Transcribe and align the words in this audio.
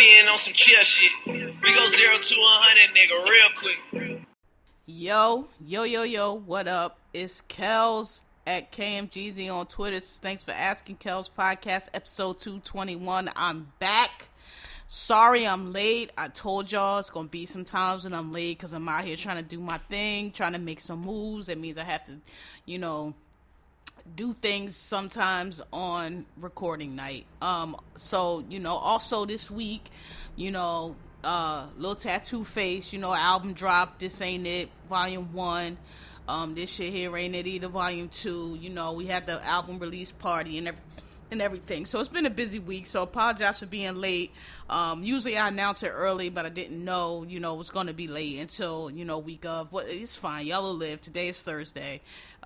Being 0.00 0.28
on 0.28 0.38
some 0.38 0.54
chill 0.54 0.82
shit. 0.82 1.12
We 1.26 1.74
go 1.74 1.86
zero 1.88 2.14
to 2.14 2.34
a 2.34 2.56
hundred, 2.56 2.96
nigga, 2.96 3.24
real 3.28 3.48
quick. 3.58 4.26
Yo, 4.86 5.46
yo, 5.66 5.82
yo, 5.82 6.02
yo, 6.04 6.32
what 6.32 6.66
up? 6.66 6.98
It's 7.12 7.42
Kels 7.42 8.22
at 8.46 8.72
KMGZ 8.72 9.54
on 9.54 9.66
Twitter. 9.66 10.00
Thanks 10.00 10.42
for 10.42 10.52
asking 10.52 10.96
Kels 10.96 11.28
Podcast, 11.30 11.90
episode 11.92 12.40
221. 12.40 13.30
I'm 13.36 13.70
back. 13.78 14.28
Sorry 14.88 15.46
I'm 15.46 15.70
late. 15.74 16.10
I 16.16 16.28
told 16.28 16.72
y'all 16.72 16.98
it's 16.98 17.10
gonna 17.10 17.28
be 17.28 17.44
some 17.44 17.66
times 17.66 18.04
when 18.04 18.14
I'm 18.14 18.32
late 18.32 18.56
because 18.56 18.72
I'm 18.72 18.88
out 18.88 19.04
here 19.04 19.16
trying 19.16 19.36
to 19.36 19.42
do 19.42 19.60
my 19.60 19.76
thing, 19.90 20.30
trying 20.30 20.54
to 20.54 20.58
make 20.58 20.80
some 20.80 21.02
moves. 21.02 21.48
That 21.48 21.58
means 21.58 21.76
I 21.76 21.84
have 21.84 22.06
to, 22.06 22.16
you 22.64 22.78
know, 22.78 23.12
do 24.16 24.32
things 24.32 24.76
sometimes 24.76 25.60
on 25.72 26.26
recording 26.36 26.96
night. 26.96 27.26
Um, 27.40 27.76
so 27.96 28.44
you 28.48 28.58
know, 28.58 28.76
also 28.76 29.26
this 29.26 29.50
week, 29.50 29.90
you 30.36 30.50
know, 30.50 30.96
uh, 31.24 31.66
little 31.76 31.96
tattoo 31.96 32.44
face, 32.44 32.92
you 32.92 32.98
know, 32.98 33.12
album 33.12 33.52
drop. 33.52 33.98
This 33.98 34.20
ain't 34.20 34.46
it, 34.46 34.70
volume 34.88 35.32
one. 35.32 35.78
Um, 36.28 36.54
this 36.54 36.70
shit 36.70 36.92
here 36.92 37.16
ain't 37.16 37.34
it 37.34 37.46
either, 37.46 37.68
volume 37.68 38.08
two. 38.08 38.56
You 38.60 38.70
know, 38.70 38.92
we 38.92 39.06
had 39.06 39.26
the 39.26 39.44
album 39.44 39.78
release 39.78 40.12
party 40.12 40.58
and 40.58 40.68
everything 40.68 40.90
and 41.30 41.40
everything. 41.40 41.86
So 41.86 42.00
it's 42.00 42.08
been 42.08 42.26
a 42.26 42.30
busy 42.30 42.58
week. 42.58 42.86
So 42.86 43.02
apologize 43.02 43.58
for 43.58 43.66
being 43.66 43.96
late. 43.96 44.32
Um, 44.68 45.02
usually 45.02 45.36
I 45.36 45.48
announce 45.48 45.82
it 45.82 45.88
early, 45.88 46.28
but 46.28 46.46
I 46.46 46.48
didn't 46.48 46.84
know, 46.84 47.24
you 47.28 47.40
know, 47.40 47.54
it 47.54 47.58
was 47.58 47.70
going 47.70 47.86
to 47.86 47.94
be 47.94 48.08
late 48.08 48.38
until 48.38 48.90
you 48.90 49.04
know 49.04 49.18
week 49.18 49.44
of. 49.44 49.72
What 49.72 49.86
it's 49.88 50.16
fine. 50.16 50.46
Y'all 50.46 50.62
will 50.62 50.74
live. 50.74 51.00
Today 51.00 51.28
is 51.28 51.42
Thursday. 51.42 52.00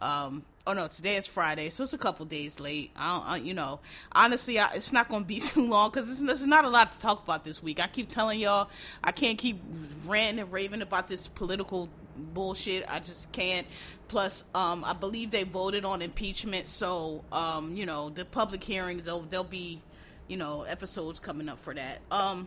Um, 0.05 0.43
oh 0.67 0.75
no, 0.75 0.87
today 0.87 1.17
is 1.17 1.27
Friday, 1.27 1.71
so 1.71 1.83
it's 1.83 1.95
a 1.95 1.99
couple 1.99 2.27
days 2.27 2.61
late. 2.61 2.91
I, 2.95 3.17
don't, 3.17 3.27
I 3.27 3.37
you 3.39 3.55
know, 3.55 3.81
honestly, 4.13 4.59
I, 4.59 4.75
it's 4.75 4.93
not 4.93 5.09
going 5.09 5.23
to 5.23 5.27
be 5.27 5.41
too 5.41 5.67
long 5.67 5.91
because 5.91 6.21
there's 6.21 6.47
not 6.47 6.67
a 6.67 6.69
lot 6.69 6.93
to 6.93 7.01
talk 7.01 7.25
about 7.25 7.43
this 7.43 7.63
week. 7.63 7.81
I 7.81 7.87
keep 7.87 8.11
telling 8.11 8.39
y'all 8.39 8.69
I 9.03 9.13
can't 9.13 9.39
keep 9.39 9.63
ranting 10.07 10.41
and 10.41 10.53
raving 10.53 10.83
about 10.83 11.09
this 11.09 11.27
political 11.27 11.89
bullshit. 12.17 12.85
I 12.87 12.99
just 12.99 13.33
can't. 13.33 13.67
Plus, 14.09 14.45
um, 14.55 14.85
I 14.85 14.93
believe 14.93 15.31
they 15.31 15.45
voted 15.45 15.87
on 15.87 16.03
impeachment, 16.03 16.67
so 16.67 17.25
um, 17.33 17.75
you 17.75 17.87
know 17.87 18.11
the 18.11 18.27
public 18.27 18.63
hearings. 18.63 19.07
There'll, 19.07 19.23
there'll 19.23 19.43
be, 19.43 19.81
you 20.29 20.37
know, 20.37 20.65
episodes 20.65 21.19
coming 21.19 21.49
up 21.49 21.61
for 21.61 21.73
that. 21.73 22.01
Um, 22.11 22.47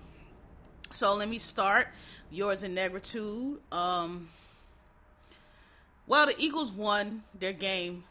so 0.92 1.16
let 1.16 1.28
me 1.28 1.40
start. 1.40 1.88
Yours 2.30 2.62
in 2.62 2.76
negritude. 2.76 3.58
Um, 3.72 4.30
well, 6.08 6.26
the 6.26 6.36
Eagles 6.38 6.72
won 6.72 7.24
their 7.38 7.54
game 7.54 8.04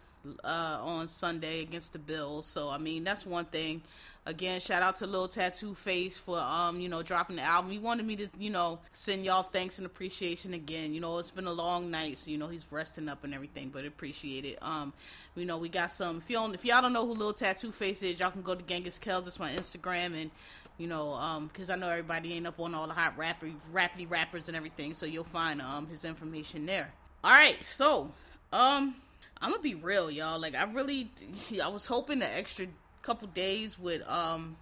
uh, 0.44 0.78
on 0.80 1.08
Sunday 1.08 1.62
against 1.62 1.92
the 1.92 1.98
Bills, 1.98 2.47
so 2.47 2.69
I 2.69 2.78
mean 2.78 3.05
that's 3.05 3.25
one 3.27 3.47
thing. 3.47 3.83
Again, 4.27 4.58
shout 4.58 4.83
out 4.83 4.97
to 4.97 5.06
Lil 5.06 5.28
Tattoo 5.28 5.75
Face 5.75 6.19
for 6.19 6.39
um, 6.39 6.80
you 6.80 6.89
know, 6.89 7.02
dropping 7.02 7.36
the 7.36 7.42
album. 7.42 7.70
He 7.70 7.78
wanted 7.78 8.05
me 8.06 8.17
to, 8.17 8.28
you 8.36 8.50
know, 8.50 8.80
send 8.92 9.24
y'all 9.24 9.44
thanks 9.44 9.78
and 9.78 9.86
appreciation 9.86 10.52
again. 10.52 10.92
You 10.92 11.00
know, 11.00 11.19
it's 11.19 11.30
been 11.30 11.47
a 11.47 11.52
long 11.52 11.92
night, 11.92 12.19
so 12.19 12.33
you 12.33 12.36
know 12.36 12.48
he's 12.48 12.67
resting 12.70 13.08
up 13.08 13.24
and 13.24 13.33
everything, 13.33 13.70
but 13.70 13.84
appreciate 13.84 14.44
it. 14.44 14.58
Um, 14.62 14.92
you 15.36 15.44
know, 15.44 15.58
we 15.58 15.69
got 15.69 15.92
some 15.92 16.19
if 16.19 16.28
you 16.28 16.36
don't 16.36 16.55
if 16.55 16.64
y'all 16.64 16.83
don't 16.83 16.92
know 16.92 17.06
who 17.06 17.14
Lil 17.14 17.33
Tattoo 17.33 17.72
Face 17.72 18.02
is, 18.02 18.18
y'all 18.18 18.30
can 18.30 18.42
go 18.42 18.55
to 18.55 18.62
Genghis 18.62 18.98
Kells, 18.98 19.24
that's 19.24 19.39
my 19.39 19.52
Instagram 19.52 20.20
and 20.20 20.30
you 20.79 20.86
know, 20.86 21.14
um, 21.14 21.46
because 21.46 21.70
I 21.70 21.77
know 21.77 21.89
everybody 21.89 22.35
ain't 22.35 22.46
up 22.46 22.61
on 22.61 22.74
all 22.74 22.86
the 22.86 22.92
hot 22.92 23.17
rapper, 23.17 23.48
rappity 23.73 24.11
rappers 24.11 24.48
and 24.48 24.56
everything, 24.56 24.92
so 24.92 25.06
you'll 25.06 25.24
find 25.24 25.62
um 25.62 25.86
his 25.86 26.05
information 26.05 26.67
there. 26.67 26.92
All 27.25 27.33
right, 27.33 27.65
so 27.65 28.13
um, 28.53 28.95
I'm 29.41 29.51
gonna 29.51 29.63
be 29.63 29.75
real, 29.75 30.11
y'all. 30.11 30.39
Like 30.39 30.55
I 30.55 30.65
really, 30.65 31.11
I 31.63 31.69
was 31.69 31.87
hoping 31.87 32.21
the 32.21 32.37
extra 32.37 32.67
couple 33.07 33.29
days 33.29 33.79
would 33.79 34.03
um 34.09 34.57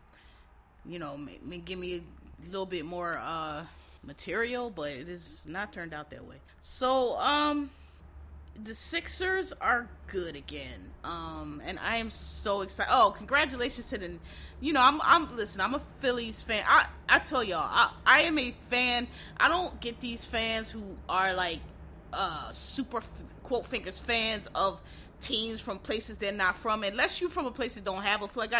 you 0.85 0.99
know 0.99 1.17
may, 1.17 1.57
give 1.59 1.79
me 1.79 1.97
a 1.97 2.47
little 2.47 2.67
bit 2.67 2.85
more 2.85 3.19
uh 3.19 3.65
material 4.03 4.69
but 4.69 4.91
it 4.91 5.09
has 5.09 5.47
not 5.49 5.73
turned 5.73 5.95
out 5.95 6.11
that 6.11 6.23
way 6.27 6.37
so 6.61 7.19
um 7.19 7.71
the 8.63 8.75
Sixers 8.75 9.53
are 9.61 9.89
good 10.07 10.37
again. 10.37 10.93
Um, 11.03 11.61
and 11.67 11.77
I 11.81 11.97
am 11.97 12.09
so 12.09 12.61
excited. 12.61 12.93
Oh, 12.95 13.13
congratulations 13.17 13.89
to 13.89 13.99
the, 13.99 14.13
you 14.61 14.73
know, 14.73 14.81
I'm, 14.81 15.01
I'm, 15.03 15.35
listen, 15.35 15.61
I'm 15.61 15.75
a 15.75 15.81
Phillies 15.99 16.41
fan. 16.41 16.63
I, 16.65 16.87
I 17.09 17.19
tell 17.19 17.43
y'all, 17.43 17.59
I, 17.69 17.91
I 18.07 18.21
am 18.23 18.39
a 18.39 18.53
fan. 18.69 19.09
I 19.39 19.49
don't 19.49 19.81
get 19.81 19.99
these 19.99 20.25
fans 20.25 20.71
who 20.71 20.83
are 21.09 21.35
like, 21.35 21.59
uh, 22.15 22.51
super 22.51 23.01
quote 23.43 23.67
fingers 23.67 23.99
fans 23.99 24.49
of 24.55 24.81
teams 25.25 25.59
from 25.61 25.79
places 25.79 26.19
they're 26.19 26.33
not 26.33 26.55
from. 26.55 26.83
Unless 26.85 27.21
you're 27.21 27.31
from 27.31 27.47
a 27.47 27.51
place 27.51 27.75
that 27.75 27.85
don't 27.85 28.03
have 28.03 28.21
a 28.23 28.29
like 28.39 28.53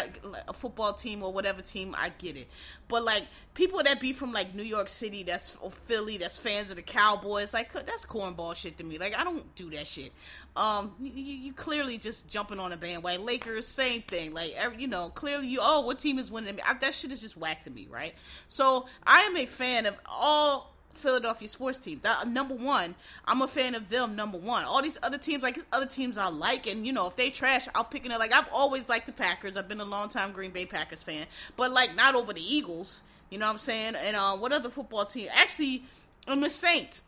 a 0.47 0.53
football 0.53 0.93
team 0.93 1.23
or 1.23 1.31
whatever 1.31 1.61
team, 1.61 1.95
I 1.97 2.09
get 2.17 2.35
it. 2.35 2.47
But 2.87 3.03
like 3.03 3.23
people 3.53 3.81
that 3.83 3.99
be 3.99 4.13
from 4.13 4.33
like 4.33 4.55
New 4.55 4.63
York 4.63 4.89
City, 4.89 5.23
that's 5.23 5.57
or 5.61 5.69
Philly, 5.69 6.17
that's 6.17 6.37
fans 6.37 6.71
of 6.71 6.75
the 6.75 6.81
Cowboys, 6.81 7.53
like 7.53 7.71
that's 7.71 8.05
cornball 8.05 8.55
shit 8.55 8.77
to 8.79 8.83
me. 8.83 8.97
Like 8.97 9.17
I 9.17 9.23
don't 9.23 9.53
do 9.55 9.69
that 9.71 9.85
shit. 9.85 10.11
Um, 10.55 10.95
you, 10.99 11.11
you 11.11 11.53
clearly 11.53 11.97
just 11.97 12.27
jumping 12.27 12.59
on 12.59 12.71
a 12.71 12.77
bandwagon. 12.77 13.25
Lakers, 13.25 13.67
same 13.67 14.01
thing. 14.01 14.33
Like 14.33 14.53
every, 14.57 14.81
you 14.81 14.87
know, 14.87 15.09
clearly 15.09 15.47
you 15.47 15.59
oh 15.61 15.81
what 15.81 15.99
team 15.99 16.17
is 16.17 16.31
winning? 16.31 16.59
I, 16.65 16.73
that 16.75 16.93
shit 16.95 17.11
is 17.11 17.21
just 17.21 17.37
whack 17.37 17.61
to 17.63 17.69
me, 17.69 17.87
right? 17.89 18.15
So 18.47 18.87
I 19.05 19.21
am 19.21 19.37
a 19.37 19.45
fan 19.45 19.85
of 19.85 19.95
all 20.07 20.74
Philadelphia 20.97 21.47
sports 21.47 21.79
team. 21.79 21.99
That 22.03 22.27
number 22.27 22.55
one, 22.55 22.95
I'm 23.25 23.41
a 23.41 23.47
fan 23.47 23.75
of 23.75 23.89
them. 23.89 24.15
Number 24.15 24.37
one, 24.37 24.65
all 24.65 24.81
these 24.81 24.97
other 25.03 25.17
teams, 25.17 25.43
like 25.43 25.59
other 25.71 25.85
teams, 25.85 26.17
I 26.17 26.27
like, 26.27 26.67
and 26.67 26.85
you 26.85 26.93
know, 26.93 27.07
if 27.07 27.15
they 27.15 27.29
trash, 27.29 27.67
I'll 27.75 27.83
pick 27.83 28.05
it. 28.05 28.09
Like 28.09 28.33
I've 28.33 28.47
always 28.51 28.89
liked 28.89 29.05
the 29.05 29.11
Packers. 29.11 29.57
I've 29.57 29.67
been 29.67 29.81
a 29.81 29.85
long 29.85 30.09
time 30.09 30.31
Green 30.31 30.51
Bay 30.51 30.65
Packers 30.65 31.03
fan, 31.03 31.25
but 31.55 31.71
like 31.71 31.95
not 31.95 32.15
over 32.15 32.33
the 32.33 32.55
Eagles. 32.55 33.03
You 33.29 33.39
know 33.39 33.47
what 33.47 33.53
I'm 33.53 33.59
saying? 33.59 33.95
And 33.95 34.15
uh, 34.15 34.37
what 34.37 34.51
other 34.51 34.69
football 34.69 35.05
team? 35.05 35.29
Actually, 35.33 35.83
I'm 36.27 36.41
the 36.41 36.49
Saints. 36.49 37.03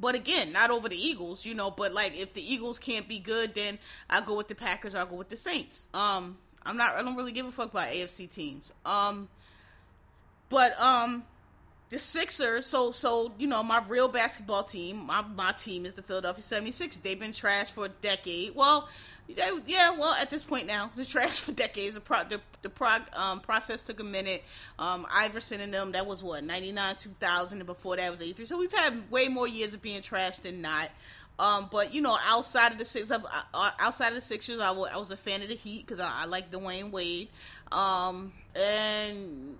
But 0.00 0.14
again, 0.14 0.52
not 0.52 0.70
over 0.70 0.88
the 0.88 0.96
Eagles, 0.96 1.44
you 1.44 1.54
know. 1.54 1.70
But 1.70 1.92
like, 1.92 2.16
if 2.18 2.32
the 2.32 2.42
Eagles 2.42 2.78
can't 2.78 3.08
be 3.08 3.18
good, 3.18 3.54
then 3.54 3.78
I'll 4.08 4.22
go 4.22 4.36
with 4.36 4.48
the 4.48 4.54
Packers. 4.54 4.94
I'll 4.94 5.06
go 5.06 5.16
with 5.16 5.28
the 5.28 5.36
Saints. 5.36 5.88
Um, 5.92 6.38
I'm 6.64 6.76
not. 6.76 6.96
I 6.96 7.02
don't 7.02 7.16
really 7.16 7.32
give 7.32 7.46
a 7.46 7.52
fuck 7.52 7.72
about 7.72 7.88
AFC 7.88 8.30
teams. 8.30 8.72
Um, 8.86 9.28
but 10.48 10.78
um, 10.80 11.24
the 11.92 11.98
Sixers, 11.98 12.64
so 12.64 12.90
so 12.90 13.32
you 13.38 13.46
know, 13.46 13.62
my 13.62 13.84
real 13.86 14.08
basketball 14.08 14.64
team, 14.64 15.06
my 15.06 15.20
my 15.20 15.52
team 15.52 15.84
is 15.84 15.92
the 15.92 16.02
Philadelphia 16.02 16.42
76ers. 16.42 17.02
They've 17.02 17.20
been 17.20 17.32
trash 17.32 17.68
for 17.70 17.84
a 17.84 17.88
decade. 17.90 18.54
Well, 18.54 18.88
yeah, 19.28 19.90
well, 19.90 20.14
at 20.14 20.30
this 20.30 20.42
point 20.42 20.66
now, 20.66 20.90
the 20.96 21.04
trash 21.04 21.40
for 21.40 21.52
decades. 21.52 21.94
The 21.94 22.00
pro, 22.00 22.24
the, 22.24 22.40
the 22.62 22.70
prog, 22.70 23.02
um, 23.12 23.40
process 23.40 23.82
took 23.82 24.00
a 24.00 24.04
minute. 24.04 24.42
Um, 24.78 25.06
Iverson 25.12 25.60
and 25.60 25.72
them, 25.72 25.92
that 25.92 26.06
was 26.06 26.22
what 26.22 26.42
99, 26.42 26.96
2000, 26.96 27.58
and 27.58 27.66
before 27.66 27.96
that 27.96 28.10
was 28.10 28.22
83. 28.22 28.46
So 28.46 28.58
we've 28.58 28.72
had 28.72 29.10
way 29.10 29.28
more 29.28 29.46
years 29.46 29.74
of 29.74 29.82
being 29.82 30.00
trash 30.00 30.38
than 30.38 30.62
not. 30.62 30.90
Um, 31.38 31.68
but 31.70 31.92
you 31.92 32.00
know, 32.00 32.16
outside 32.26 32.72
of 32.72 32.78
the 32.78 32.84
six, 32.86 33.10
uh, 33.10 33.20
outside 33.78 34.08
of 34.08 34.14
the 34.14 34.20
Sixers, 34.20 34.60
I 34.60 34.70
was 34.70 35.10
a 35.10 35.16
fan 35.16 35.42
of 35.42 35.48
the 35.48 35.56
Heat 35.56 35.86
because 35.86 36.00
I, 36.00 36.22
I 36.22 36.24
like 36.24 36.50
Dwyane 36.50 36.90
Wade. 36.90 37.28
Um, 37.70 38.32
and 38.54 39.56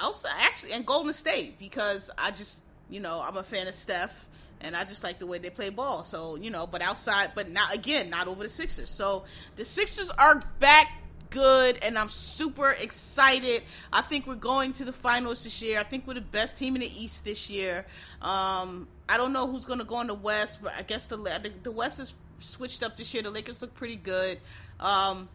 outside 0.00 0.32
actually, 0.40 0.72
and 0.72 0.84
Golden 0.86 1.12
State 1.12 1.58
because 1.58 2.10
I 2.18 2.30
just 2.30 2.62
you 2.88 3.00
know 3.00 3.22
I'm 3.26 3.36
a 3.36 3.42
fan 3.42 3.68
of 3.68 3.74
Steph 3.74 4.28
and 4.60 4.76
I 4.76 4.84
just 4.84 5.04
like 5.04 5.18
the 5.18 5.26
way 5.26 5.38
they 5.38 5.50
play 5.50 5.70
ball. 5.70 6.04
So 6.04 6.36
you 6.36 6.50
know, 6.50 6.66
but 6.66 6.82
outside, 6.82 7.32
but 7.34 7.50
not 7.50 7.74
again, 7.74 8.10
not 8.10 8.28
over 8.28 8.42
the 8.42 8.48
Sixers. 8.48 8.90
So 8.90 9.24
the 9.56 9.64
Sixers 9.64 10.10
are 10.10 10.42
back 10.60 10.88
good 11.30 11.78
and 11.82 11.98
I'm 11.98 12.08
super 12.08 12.70
excited. 12.70 13.62
I 13.92 14.02
think 14.02 14.26
we're 14.26 14.34
going 14.36 14.72
to 14.74 14.84
the 14.84 14.92
finals 14.92 15.44
this 15.44 15.60
year. 15.60 15.78
I 15.78 15.82
think 15.82 16.06
we're 16.06 16.14
the 16.14 16.20
best 16.20 16.56
team 16.56 16.76
in 16.76 16.80
the 16.80 17.02
East 17.04 17.24
this 17.24 17.50
year. 17.50 17.86
Um, 18.22 18.88
I 19.08 19.16
don't 19.16 19.32
know 19.32 19.46
who's 19.46 19.66
going 19.66 19.78
to 19.78 19.84
go 19.84 20.00
in 20.00 20.06
the 20.06 20.14
West, 20.14 20.60
but 20.62 20.72
I 20.78 20.82
guess 20.82 21.06
the 21.06 21.16
the 21.62 21.70
West 21.70 22.00
is 22.00 22.14
switched 22.38 22.82
up 22.82 22.96
this 22.96 23.12
year. 23.14 23.22
The 23.22 23.30
Lakers 23.30 23.62
look 23.62 23.74
pretty 23.74 23.96
good. 23.96 24.38
Um, 24.80 25.28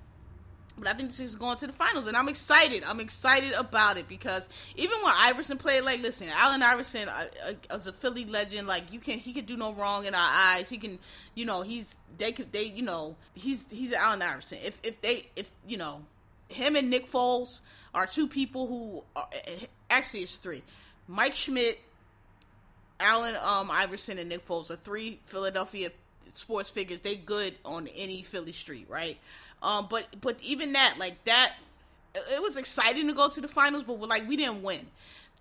but 0.82 0.90
I 0.90 0.94
think 0.96 1.10
this 1.10 1.20
is 1.20 1.36
going 1.36 1.58
to 1.58 1.68
the 1.68 1.74
finals, 1.74 2.08
and 2.08 2.18
I'm 2.18 2.28
excited. 2.28 2.84
I'm 2.84 3.00
excited 3.00 3.54
about 3.54 3.98
it 3.98 4.08
because 4.08 4.50
even 4.76 4.98
when 5.04 5.14
Iverson 5.16 5.60
played, 5.60 5.82
like, 5.84 6.02
listen, 6.02 6.28
Allen 6.34 6.64
Iverson 6.64 7.08
uh, 7.08 7.26
uh, 7.48 7.54
as 7.70 7.86
a 7.86 7.94
Philly 7.94 8.26
legend, 8.26 8.68
like, 8.68 8.92
you 8.92 9.00
can 9.00 9.20
he 9.20 9.32
can 9.32 9.46
do 9.46 9.56
no 9.56 9.74
wrong 9.74 10.06
in 10.06 10.16
our 10.16 10.32
eyes. 10.34 10.70
He 10.70 10.78
can, 10.78 10.98
you 11.36 11.46
know, 11.46 11.62
he's 11.62 11.98
they 12.18 12.32
could 12.32 12.52
they, 12.52 12.64
you 12.64 12.82
know, 12.82 13.16
he's 13.36 13.70
he's 13.72 13.94
Allen 13.94 14.24
Iverson. 14.24 14.58
If 14.64 14.80
if 14.82 15.00
they 15.02 15.30
if 15.36 15.52
you 15.68 15.78
know, 15.78 16.02
him 16.50 16.76
and 16.76 16.90
Nick 16.90 17.12
Foles 17.12 17.60
are 17.94 18.08
two 18.08 18.28
people 18.28 18.66
who 18.66 19.04
are, 19.16 19.30
actually 19.92 20.22
it's 20.22 20.38
three. 20.38 20.64
Mike 21.08 21.36
Schmidt, 21.36 21.80
Allen 23.00 23.36
um, 23.36 23.70
Iverson 23.70 24.18
and 24.18 24.30
Nick 24.30 24.48
Foles 24.48 24.72
are 24.72 24.78
three 24.78 25.20
Philadelphia 25.28 25.92
sports 26.34 26.70
figures. 26.70 27.02
They 27.02 27.16
good 27.16 27.56
on 27.66 27.88
any 27.88 28.24
Philly 28.24 28.52
street, 28.52 28.88
right? 28.90 29.18
Um, 29.62 29.88
but 29.90 30.08
but 30.22 30.42
even 30.42 30.74
that, 30.74 30.96
like 30.98 31.24
that, 31.26 31.54
it 32.16 32.42
was 32.42 32.58
exciting 32.58 33.08
to 33.08 33.14
go 33.14 33.30
to 33.30 33.42
the 33.42 33.48
finals, 33.48 33.84
but 33.84 34.00
like 34.00 34.28
we 34.28 34.36
didn't 34.36 34.64
win 34.64 34.88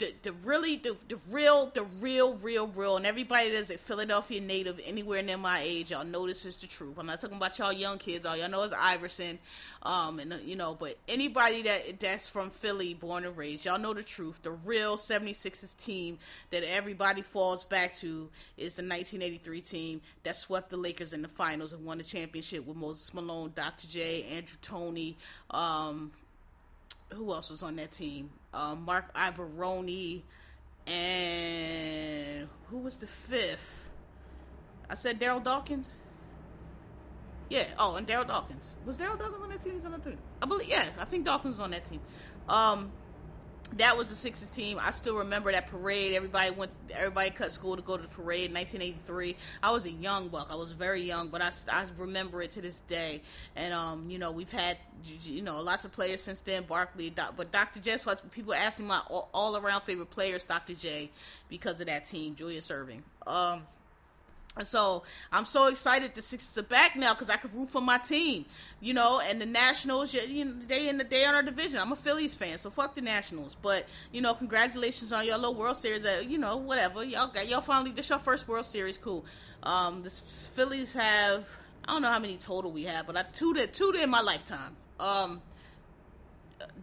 the, 0.01 0.15
the 0.23 0.33
really 0.45 0.77
the, 0.77 0.97
the 1.09 1.19
real 1.29 1.67
the 1.67 1.85
real 2.01 2.35
real 2.37 2.67
real 2.69 2.97
and 2.97 3.05
everybody 3.05 3.51
that's 3.51 3.69
a 3.69 3.77
Philadelphia 3.77 4.41
native 4.41 4.81
anywhere 4.87 5.23
near 5.23 5.37
my 5.37 5.61
age 5.63 5.91
y'all 5.91 6.07
know 6.07 6.27
this 6.27 6.47
is 6.47 6.57
the 6.57 6.67
truth 6.67 6.99
I'm 6.99 7.07
not 7.07 7.21
talking 7.21 7.37
about 7.37 7.59
y'all 7.59 7.71
young 7.73 7.99
kids 7.99 8.25
all 8.25 8.35
y'all 8.35 8.49
know 8.49 8.63
is 8.63 8.73
Iverson 8.73 9.39
um 9.83 10.19
and 10.19 10.41
you 10.43 10.57
know 10.57 10.75
but 10.75 10.97
anybody 11.07 11.63
that 11.63 12.01
that's 12.01 12.31
from 12.31 12.49
Philly 12.49 12.95
born 12.95 13.27
and 13.27 13.37
raised 13.37 13.67
y'all 13.67 13.79
know 13.79 13.93
the 13.93 14.03
truth 14.03 14.41
the 14.43 14.53
real 14.53 14.97
76ers 14.97 15.77
team 15.77 16.19
that 16.49 16.65
everybody 16.65 17.21
falls 17.21 17.65
back 17.65 17.95
to 17.97 18.31
is 18.57 18.77
the 18.77 18.83
1983 18.83 19.61
team 19.61 20.01
that 20.23 20.35
swept 20.35 20.71
the 20.71 20.79
Lakers 20.79 21.13
in 21.13 21.21
the 21.21 21.29
finals 21.29 21.75
and 21.75 21.85
won 21.85 21.99
the 21.99 22.05
championship 22.05 22.67
with 22.67 22.77
Moses 22.77 23.13
Malone 23.13 23.53
Dr. 23.55 23.87
J 23.87 24.25
Andrew 24.33 24.57
Toney 24.63 25.19
um 25.51 26.11
who 27.13 27.33
else 27.33 27.51
was 27.51 27.63
on 27.63 27.77
that 27.77 27.91
team? 27.91 28.31
Uh, 28.53 28.75
Marc 28.75 29.13
Iavaroni, 29.15 30.23
and 30.87 32.49
who 32.69 32.79
was 32.79 32.99
the 32.99 33.07
fifth? 33.07 33.89
I 34.89 34.95
said 34.95 35.21
Darryl 35.21 35.43
Dawkins. 35.43 35.97
Yeah. 37.49 37.65
Oh, 37.79 37.97
and 37.97 38.07
Darryl 38.07 38.27
Dawkins 38.27 38.77
was 38.85 38.99
Darryl 38.99 39.19
Dawkins 39.19 39.43
on 39.43 39.51
that 39.51 39.63
team. 39.63 39.75
He's 39.75 39.85
on 39.85 39.93
that 39.93 40.05
team. 40.05 40.19
I 40.41 40.47
believe. 40.47 40.69
Yeah, 40.69 40.85
I 40.99 41.05
think 41.05 41.25
Dawkins 41.25 41.59
was 41.59 41.61
on 41.61 41.71
that 41.73 41.85
team. 41.85 42.01
Um, 42.49 42.93
that 43.77 43.97
was 43.97 44.09
the 44.09 44.15
Sixers 44.15 44.51
team. 44.51 44.79
I 44.81 44.91
still 44.91 45.17
remember 45.17 45.53
that 45.53 45.69
parade. 45.69 46.15
Everybody 46.15 46.51
went. 46.51 46.73
Everybody 46.91 47.31
cut 47.31 47.53
school 47.53 47.77
to 47.77 47.83
go 47.83 47.97
to 47.97 48.03
the 48.03 48.09
parade 48.09 48.51
in 48.51 48.55
1983. 48.55 49.37
I 49.63 49.71
was 49.71 49.87
a 49.87 49.91
young 49.91 50.29
buck. 50.29 50.49
I 50.51 50.57
was 50.57 50.73
very 50.73 51.03
young, 51.03 51.29
but 51.29 51.41
I, 51.41 51.51
I 51.71 51.87
remember 51.97 52.43
it 52.43 52.51
to 52.53 52.61
this 52.61 52.81
day. 52.83 53.23
And 53.57 53.73
um, 53.73 54.11
you 54.11 54.19
know, 54.19 54.31
we've 54.31 54.51
had 54.51 54.79
you 55.05 55.43
know 55.43 55.61
lots 55.61 55.85
of 55.85 55.93
players 55.93 56.23
since 56.23 56.41
then. 56.41 56.65
Barkley, 56.65 57.15
but 57.37 57.53
Dr. 57.53 57.81
J. 57.81 57.97
So 57.99 58.15
people 58.31 58.55
asking 58.55 58.87
my 58.87 59.01
all 59.09 59.57
around 59.57 59.83
favorite 59.83 60.11
players, 60.11 60.45
Dr. 60.45 60.75
J, 60.75 61.11
because 61.49 61.81
of 61.81 61.87
that 61.87 62.05
team, 62.05 62.35
Julius 62.35 62.69
Erving. 62.69 63.03
Um, 63.27 63.63
so 64.63 65.05
I'm 65.33 65.45
so 65.45 65.69
excited 65.69 66.15
the 66.15 66.23
Sixers 66.23 66.59
are 66.59 66.63
back 66.63 66.97
now 66.97 67.15
because 67.15 67.31
I 67.31 67.37
can 67.37 67.51
root 67.55 67.71
for 67.71 67.81
my 67.81 67.99
team, 67.99 68.45
you 68.81 68.93
know. 68.93 69.21
And 69.21 69.41
the 69.41 69.47
Nationals, 69.47 70.13
you 70.13 70.45
know, 70.45 70.53
they 70.67 70.89
in 70.89 70.99
the 70.99 71.05
day 71.05 71.25
on 71.25 71.35
our 71.35 71.43
division. 71.43 71.79
I'm 71.79 71.93
a 71.93 71.97
Phillies 71.97 72.35
fan, 72.35 72.59
so 72.59 72.69
fuck 72.69 72.95
the 72.95 73.01
Nationals. 73.01 73.57
But 73.61 73.87
you 74.13 74.21
know, 74.21 74.35
congratulations 74.35 75.13
on 75.13 75.25
your 75.25 75.39
little 75.39 75.55
World 75.55 75.77
Series. 75.77 76.03
That 76.03 76.29
you 76.29 76.39
know, 76.39 76.57
whatever 76.57 77.05
y'all 77.05 77.29
got, 77.29 77.49
y'all 77.49 77.61
finally 77.61 77.93
this 77.93 78.09
your 78.09 78.19
first 78.19 78.49
World 78.49 78.67
Series. 78.67 78.99
Cool. 78.99 79.25
Um, 79.63 80.03
the 80.03 80.11
Phillies 80.11 80.93
have 80.95 81.47
I 81.87 81.93
don't 81.93 82.03
know 82.03 82.11
how 82.11 82.19
many 82.19 82.37
total 82.37 82.73
we 82.73 82.85
have, 82.85 83.07
but 83.07 83.17
I 83.17 83.23
two 83.33 83.55
to 83.55 83.67
two 83.67 83.93
in 83.93 84.11
my 84.11 84.21
lifetime. 84.21 84.77
Um, 84.99 85.41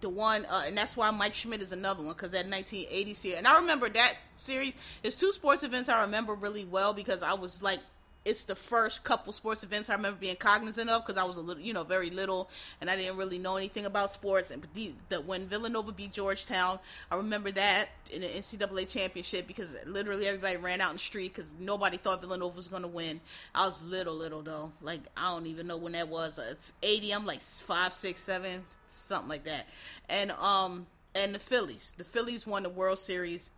the 0.02 0.10
one, 0.10 0.46
uh, 0.46 0.64
and 0.66 0.78
that's 0.78 0.96
why 0.98 1.10
Mike 1.12 1.34
Schmidt 1.34 1.62
is 1.62 1.72
another 1.72 2.04
one 2.04 2.14
because 2.14 2.32
that 2.32 2.50
1980 2.50 3.14
series. 3.14 3.38
And 3.38 3.48
I 3.48 3.60
remember 3.60 3.90
that 3.90 4.16
series. 4.36 4.76
It's 5.04 5.16
two 5.16 5.32
sports 5.32 5.64
events 5.64 5.90
I 5.90 6.02
remember 6.02 6.34
really 6.34 6.66
well 6.66 6.94
because 6.94 7.24
I 7.24 7.34
was 7.34 7.62
like 7.62 7.80
it's 8.28 8.44
the 8.44 8.56
first 8.56 9.06
couple 9.06 9.32
sports 9.32 9.64
events 9.64 9.90
I 9.90 9.96
remember 9.96 10.20
being 10.20 10.36
cognizant 10.36 10.90
of 10.90 11.06
because 11.06 11.18
I 11.18 11.24
was 11.24 11.38
a 11.38 11.42
little, 11.42 11.64
you 11.64 11.72
know, 11.72 11.86
very 11.86 12.10
little, 12.10 12.50
and 12.82 12.90
I 12.90 12.98
didn't 12.98 13.16
really 13.16 13.40
know 13.40 13.56
anything 13.56 13.86
about 13.86 14.12
sports. 14.12 14.52
And 14.52 14.68
the, 14.74 14.94
the, 15.08 15.22
when 15.22 15.48
Villanova 15.48 15.94
beat 15.94 16.12
Georgetown, 16.12 16.80
I 17.10 17.16
remember 17.16 17.52
that 17.54 17.88
in 18.12 18.22
the 18.22 18.28
NCAA 18.28 18.90
championship 18.90 19.48
because 19.48 19.78
literally 19.86 20.28
everybody 20.28 20.58
ran 20.58 20.82
out 20.82 20.90
in 20.90 20.96
the 20.98 21.00
street 21.00 21.34
because 21.34 21.56
nobody 21.58 21.96
thought 21.96 22.20
Villanova 22.20 22.58
was 22.58 22.68
going 22.68 22.82
to 22.82 22.90
win. 22.90 23.22
I 23.56 23.66
was 23.66 23.82
little, 23.82 24.16
little 24.16 24.42
though. 24.42 24.74
Like 24.82 25.02
I 25.16 25.32
don't 25.32 25.48
even 25.48 25.66
know 25.66 25.78
when 25.78 25.94
that 25.94 26.10
was. 26.10 26.38
It's 26.38 26.74
eighty. 26.84 27.14
I'm 27.14 27.26
like 27.26 27.42
five, 27.42 27.94
six, 27.94 28.22
seven, 28.22 28.66
something 28.88 29.30
like 29.30 29.46
that. 29.46 29.68
And 30.10 30.32
um, 30.32 30.86
and 31.16 31.34
the 31.34 31.40
Phillies, 31.40 31.94
the 31.98 32.04
Phillies 32.04 32.46
won 32.46 32.64
the 32.64 32.70
World 32.70 33.00
Series 33.00 33.52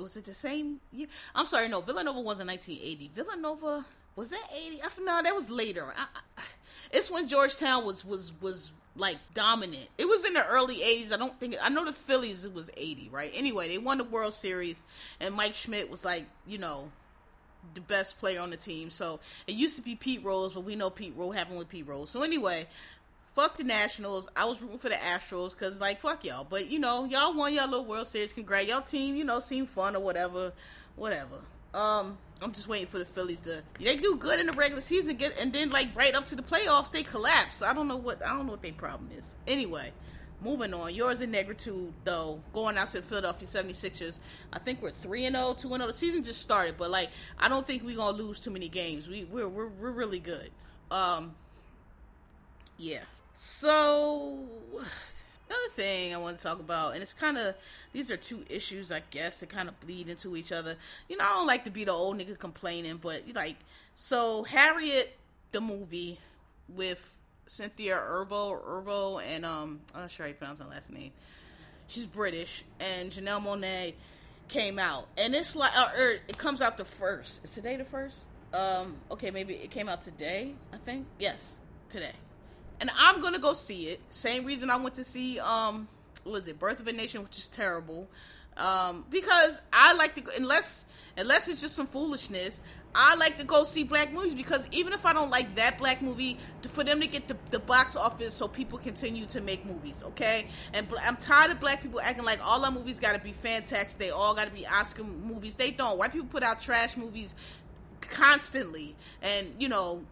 was 0.00 0.16
it 0.16 0.24
the 0.24 0.34
same 0.34 0.80
year? 0.92 1.06
I'm 1.34 1.46
sorry, 1.46 1.68
no. 1.68 1.80
Villanova 1.80 2.20
was 2.20 2.40
in 2.40 2.46
1980. 2.46 3.10
Villanova 3.14 3.84
was 4.14 4.30
that 4.30 4.44
80? 4.54 4.82
I, 4.82 4.88
no, 5.02 5.22
that 5.22 5.34
was 5.34 5.50
later. 5.50 5.92
I, 5.96 6.06
I, 6.38 6.42
it's 6.90 7.10
when 7.10 7.28
Georgetown 7.28 7.84
was 7.84 8.04
was 8.04 8.32
was 8.40 8.72
like 8.96 9.18
dominant. 9.34 9.88
It 9.98 10.08
was 10.08 10.24
in 10.24 10.32
the 10.32 10.46
early 10.46 10.76
80s. 10.76 11.12
I 11.12 11.16
don't 11.16 11.34
think 11.36 11.56
I 11.60 11.68
know 11.68 11.84
the 11.84 11.92
Phillies 11.92 12.44
it 12.44 12.54
was 12.54 12.70
80, 12.76 13.10
right? 13.10 13.30
Anyway, 13.34 13.68
they 13.68 13.78
won 13.78 13.98
the 13.98 14.04
World 14.04 14.34
Series 14.34 14.82
and 15.20 15.34
Mike 15.34 15.54
Schmidt 15.54 15.90
was 15.90 16.04
like, 16.04 16.24
you 16.46 16.58
know, 16.58 16.90
the 17.74 17.80
best 17.80 18.18
player 18.18 18.40
on 18.40 18.50
the 18.50 18.56
team. 18.56 18.90
So, 18.90 19.20
it 19.46 19.54
used 19.54 19.76
to 19.76 19.82
be 19.82 19.96
Pete 19.96 20.24
Rose, 20.24 20.54
but 20.54 20.60
we 20.60 20.76
know 20.76 20.88
Pete 20.88 21.14
Rose 21.16 21.34
happened 21.34 21.58
with 21.58 21.68
Pete 21.68 21.86
Rose. 21.86 22.10
So 22.10 22.22
anyway, 22.22 22.66
fuck 23.36 23.58
the 23.58 23.64
Nationals. 23.64 24.28
I 24.34 24.46
was 24.46 24.62
rooting 24.62 24.78
for 24.78 24.88
the 24.88 24.96
Astros 24.96 25.56
cuz 25.56 25.78
like 25.78 26.00
fuck 26.00 26.24
y'all. 26.24 26.44
But 26.48 26.68
you 26.68 26.78
know, 26.78 27.04
y'all 27.04 27.34
won 27.34 27.54
y'all 27.54 27.68
little 27.68 27.84
World 27.84 28.06
Series. 28.08 28.32
Congrats. 28.32 28.66
Y'all 28.66 28.80
team, 28.80 29.14
you 29.14 29.24
know, 29.24 29.38
seemed 29.38 29.68
fun 29.68 29.94
or 29.94 30.00
whatever. 30.00 30.52
Whatever. 30.96 31.36
Um 31.74 32.18
I'm 32.42 32.52
just 32.52 32.66
waiting 32.66 32.86
for 32.86 32.98
the 32.98 33.04
Phillies 33.04 33.40
to 33.40 33.62
they 33.78 33.96
do 33.96 34.16
good 34.16 34.40
in 34.40 34.46
the 34.46 34.52
regular 34.52 34.82
season, 34.82 35.16
get 35.16 35.38
and 35.38 35.52
then 35.52 35.70
like 35.70 35.94
right 35.94 36.14
up 36.14 36.26
to 36.26 36.34
the 36.34 36.42
playoffs 36.42 36.90
they 36.90 37.02
collapse. 37.02 37.62
I 37.62 37.72
don't 37.74 37.88
know 37.88 37.96
what 37.96 38.26
I 38.26 38.30
don't 38.30 38.46
know 38.46 38.52
what 38.52 38.62
their 38.62 38.72
problem 38.72 39.10
is. 39.16 39.36
Anyway, 39.46 39.92
moving 40.40 40.72
on. 40.72 40.94
Yours 40.94 41.20
in 41.20 41.30
negritude 41.30 41.92
though, 42.04 42.40
going 42.54 42.78
out 42.78 42.90
to 42.90 43.00
the 43.02 43.06
Philadelphia 43.06 43.46
76ers. 43.46 44.18
I 44.52 44.58
think 44.58 44.80
we're 44.80 44.90
3 44.90 45.26
and 45.26 45.36
0, 45.36 45.54
2 45.54 45.68
and 45.74 45.80
0. 45.82 45.86
The 45.86 45.92
season 45.92 46.24
just 46.24 46.40
started, 46.40 46.76
but 46.78 46.90
like 46.90 47.10
I 47.38 47.50
don't 47.50 47.66
think 47.66 47.84
we're 47.84 47.96
going 47.96 48.16
to 48.16 48.22
lose 48.22 48.40
too 48.40 48.50
many 48.50 48.68
games. 48.68 49.08
We 49.08 49.24
we're, 49.24 49.48
we're 49.48 49.68
we're 49.68 49.90
really 49.90 50.20
good. 50.20 50.50
Um 50.90 51.34
yeah. 52.78 53.00
So 53.36 54.38
Another 55.48 55.68
thing 55.76 56.12
I 56.12 56.18
want 56.18 56.36
to 56.36 56.42
talk 56.42 56.58
about, 56.58 56.94
and 56.94 57.02
it's 57.02 57.12
kind 57.12 57.38
of 57.38 57.54
these 57.92 58.10
are 58.10 58.16
two 58.16 58.44
issues, 58.50 58.90
I 58.90 59.00
guess, 59.10 59.40
that 59.40 59.48
kind 59.48 59.68
of 59.68 59.78
bleed 59.80 60.08
into 60.08 60.36
each 60.36 60.50
other. 60.50 60.74
You 61.08 61.16
know, 61.16 61.24
I 61.24 61.34
don't 61.34 61.46
like 61.46 61.64
to 61.64 61.70
be 61.70 61.84
the 61.84 61.92
old 61.92 62.18
nigga 62.18 62.36
complaining, 62.36 62.96
but 62.96 63.22
like, 63.32 63.54
so 63.94 64.42
Harriet, 64.42 65.16
the 65.52 65.60
movie 65.60 66.18
with 66.68 67.12
Cynthia 67.46 67.96
Erivo, 67.96 68.60
Erivo, 68.60 69.22
and 69.22 69.44
um, 69.44 69.80
I'm 69.94 70.02
not 70.02 70.10
sure 70.10 70.26
how 70.26 70.28
you 70.28 70.34
pronounce 70.34 70.60
her 70.60 70.66
last 70.66 70.90
name. 70.90 71.12
She's 71.86 72.06
British, 72.06 72.64
and 72.80 73.12
Janelle 73.12 73.44
Monáe 73.44 73.94
came 74.48 74.80
out, 74.80 75.06
and 75.16 75.32
it's 75.32 75.54
like, 75.54 75.70
uh, 75.78 75.90
er, 75.96 76.18
it 76.26 76.36
comes 76.36 76.60
out 76.60 76.76
the 76.76 76.84
first. 76.84 77.44
Is 77.44 77.52
today 77.52 77.76
the 77.76 77.84
first? 77.84 78.26
Um, 78.52 78.96
okay, 79.12 79.30
maybe 79.30 79.54
it 79.54 79.70
came 79.70 79.88
out 79.88 80.02
today. 80.02 80.54
I 80.72 80.78
think 80.78 81.06
yes, 81.20 81.60
today 81.88 82.12
and 82.80 82.90
I'm 82.96 83.20
gonna 83.20 83.38
go 83.38 83.52
see 83.52 83.88
it. 83.88 84.00
Same 84.10 84.44
reason 84.44 84.70
I 84.70 84.76
went 84.76 84.94
to 84.96 85.04
see 85.04 85.38
um, 85.40 85.88
was 86.24 86.48
it 86.48 86.58
Birth 86.58 86.80
of 86.80 86.86
a 86.86 86.92
Nation, 86.92 87.22
which 87.22 87.38
is 87.38 87.48
terrible. 87.48 88.08
Um, 88.56 89.04
because 89.10 89.60
I 89.72 89.92
like 89.94 90.14
to 90.14 90.22
go, 90.22 90.32
unless 90.36 90.86
unless 91.16 91.48
it's 91.48 91.60
just 91.60 91.74
some 91.74 91.86
foolishness. 91.86 92.62
I 92.98 93.14
like 93.16 93.36
to 93.36 93.44
go 93.44 93.64
see 93.64 93.84
black 93.84 94.10
movies 94.10 94.32
because 94.32 94.66
even 94.70 94.94
if 94.94 95.04
I 95.04 95.12
don't 95.12 95.28
like 95.28 95.54
that 95.56 95.76
black 95.76 96.00
movie, 96.00 96.38
for 96.66 96.82
them 96.82 96.98
to 97.02 97.06
get 97.06 97.28
the, 97.28 97.36
the 97.50 97.58
box 97.58 97.94
office 97.94 98.32
so 98.32 98.48
people 98.48 98.78
continue 98.78 99.26
to 99.26 99.42
make 99.42 99.66
movies, 99.66 100.02
okay? 100.02 100.46
And 100.72 100.86
I'm 101.02 101.16
tired 101.16 101.50
of 101.50 101.60
black 101.60 101.82
people 101.82 102.00
acting 102.00 102.24
like 102.24 102.40
all 102.42 102.64
our 102.64 102.70
movies 102.70 102.98
got 102.98 103.12
to 103.12 103.18
be 103.18 103.32
fantastic. 103.32 103.98
They 103.98 104.08
all 104.08 104.34
got 104.34 104.46
to 104.46 104.50
be 104.50 104.66
Oscar 104.66 105.04
movies. 105.04 105.56
They 105.56 105.70
don't. 105.70 105.98
White 105.98 106.12
people 106.12 106.28
put 106.28 106.42
out 106.42 106.62
trash 106.62 106.96
movies 106.96 107.34
constantly, 108.00 108.96
and 109.20 109.54
you 109.58 109.68
know 109.68 110.02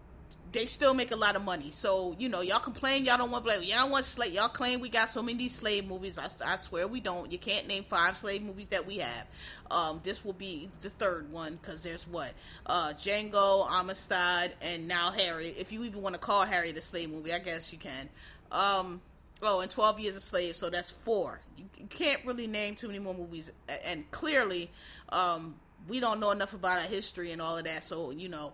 they 0.55 0.67
still 0.67 0.95
make 0.95 1.11
a 1.11 1.17
lot 1.17 1.35
of 1.35 1.45
money. 1.45 1.71
So 1.71 2.15
you 2.19 2.29
know, 2.29 2.41
y'all 2.41 2.61
complain 2.61 3.05
y'all 3.05 3.19
don't 3.19 3.31
want 3.31 3.45
black. 3.45 3.59
Y'all 3.61 3.83
don't 3.83 3.91
want 3.91 4.05
slave. 4.05 4.33
Y'all 4.33 4.49
claim 4.49 4.81
we 4.81 4.89
got 4.89 5.11
so 5.11 5.23
many 5.23 5.49
slave 5.49 5.85
movies. 5.85 6.17
I, 6.17 6.29
I 6.47 6.57
swear 6.57 6.87
we 6.87 7.01
don't. 7.01 7.31
You 7.31 7.39
can't 7.39 7.67
name 7.67 7.85
five 7.85 8.17
slave 8.17 8.41
movies 8.41 8.69
that 8.69 8.87
we 8.87 8.99
have. 8.99 9.27
Um, 9.71 10.01
this 10.05 10.25
will 10.25 10.33
be 10.33 10.71
the 10.81 10.91
third 10.91 11.31
one 11.31 11.59
because 11.61 11.83
there's 11.83 12.07
what 12.07 12.33
uh, 12.67 12.95
Django, 12.95 13.69
Amistad, 13.69 14.53
and 14.63 14.87
now 14.89 15.11
Harry. 15.11 15.49
If 15.49 15.73
you 15.73 15.85
even 15.85 16.01
want 16.01 16.15
to 16.15 16.21
call 16.21 16.47
Harry 16.47 16.71
the 16.71 16.81
slave 16.81 17.11
movie, 17.11 17.33
I 17.33 17.41
guess 17.41 17.73
you 17.73 17.79
can. 17.79 18.09
Um, 18.53 19.03
oh, 19.43 19.61
and 19.61 19.71
12 19.71 19.99
Years 20.01 20.17
a 20.17 20.21
Slave, 20.21 20.55
so 20.55 20.71
that's 20.71 20.93
four. 20.93 21.41
You, 21.59 21.65
you 21.77 21.87
can't 21.87 22.25
really 22.25 22.47
name 22.47 22.77
too 22.77 22.87
many 22.87 23.01
more 23.01 23.15
movies, 23.15 23.53
and 23.85 24.09
clearly, 24.13 24.71
um, 25.09 25.57
we 25.89 25.99
don't 25.99 26.21
know 26.21 26.31
enough 26.31 26.55
about 26.55 26.79
our 26.79 26.89
history 26.89 27.33
and 27.33 27.43
all 27.43 27.59
of 27.59 27.65
that. 27.65 27.83
So 27.83 28.13
you 28.13 28.29
know, 28.29 28.53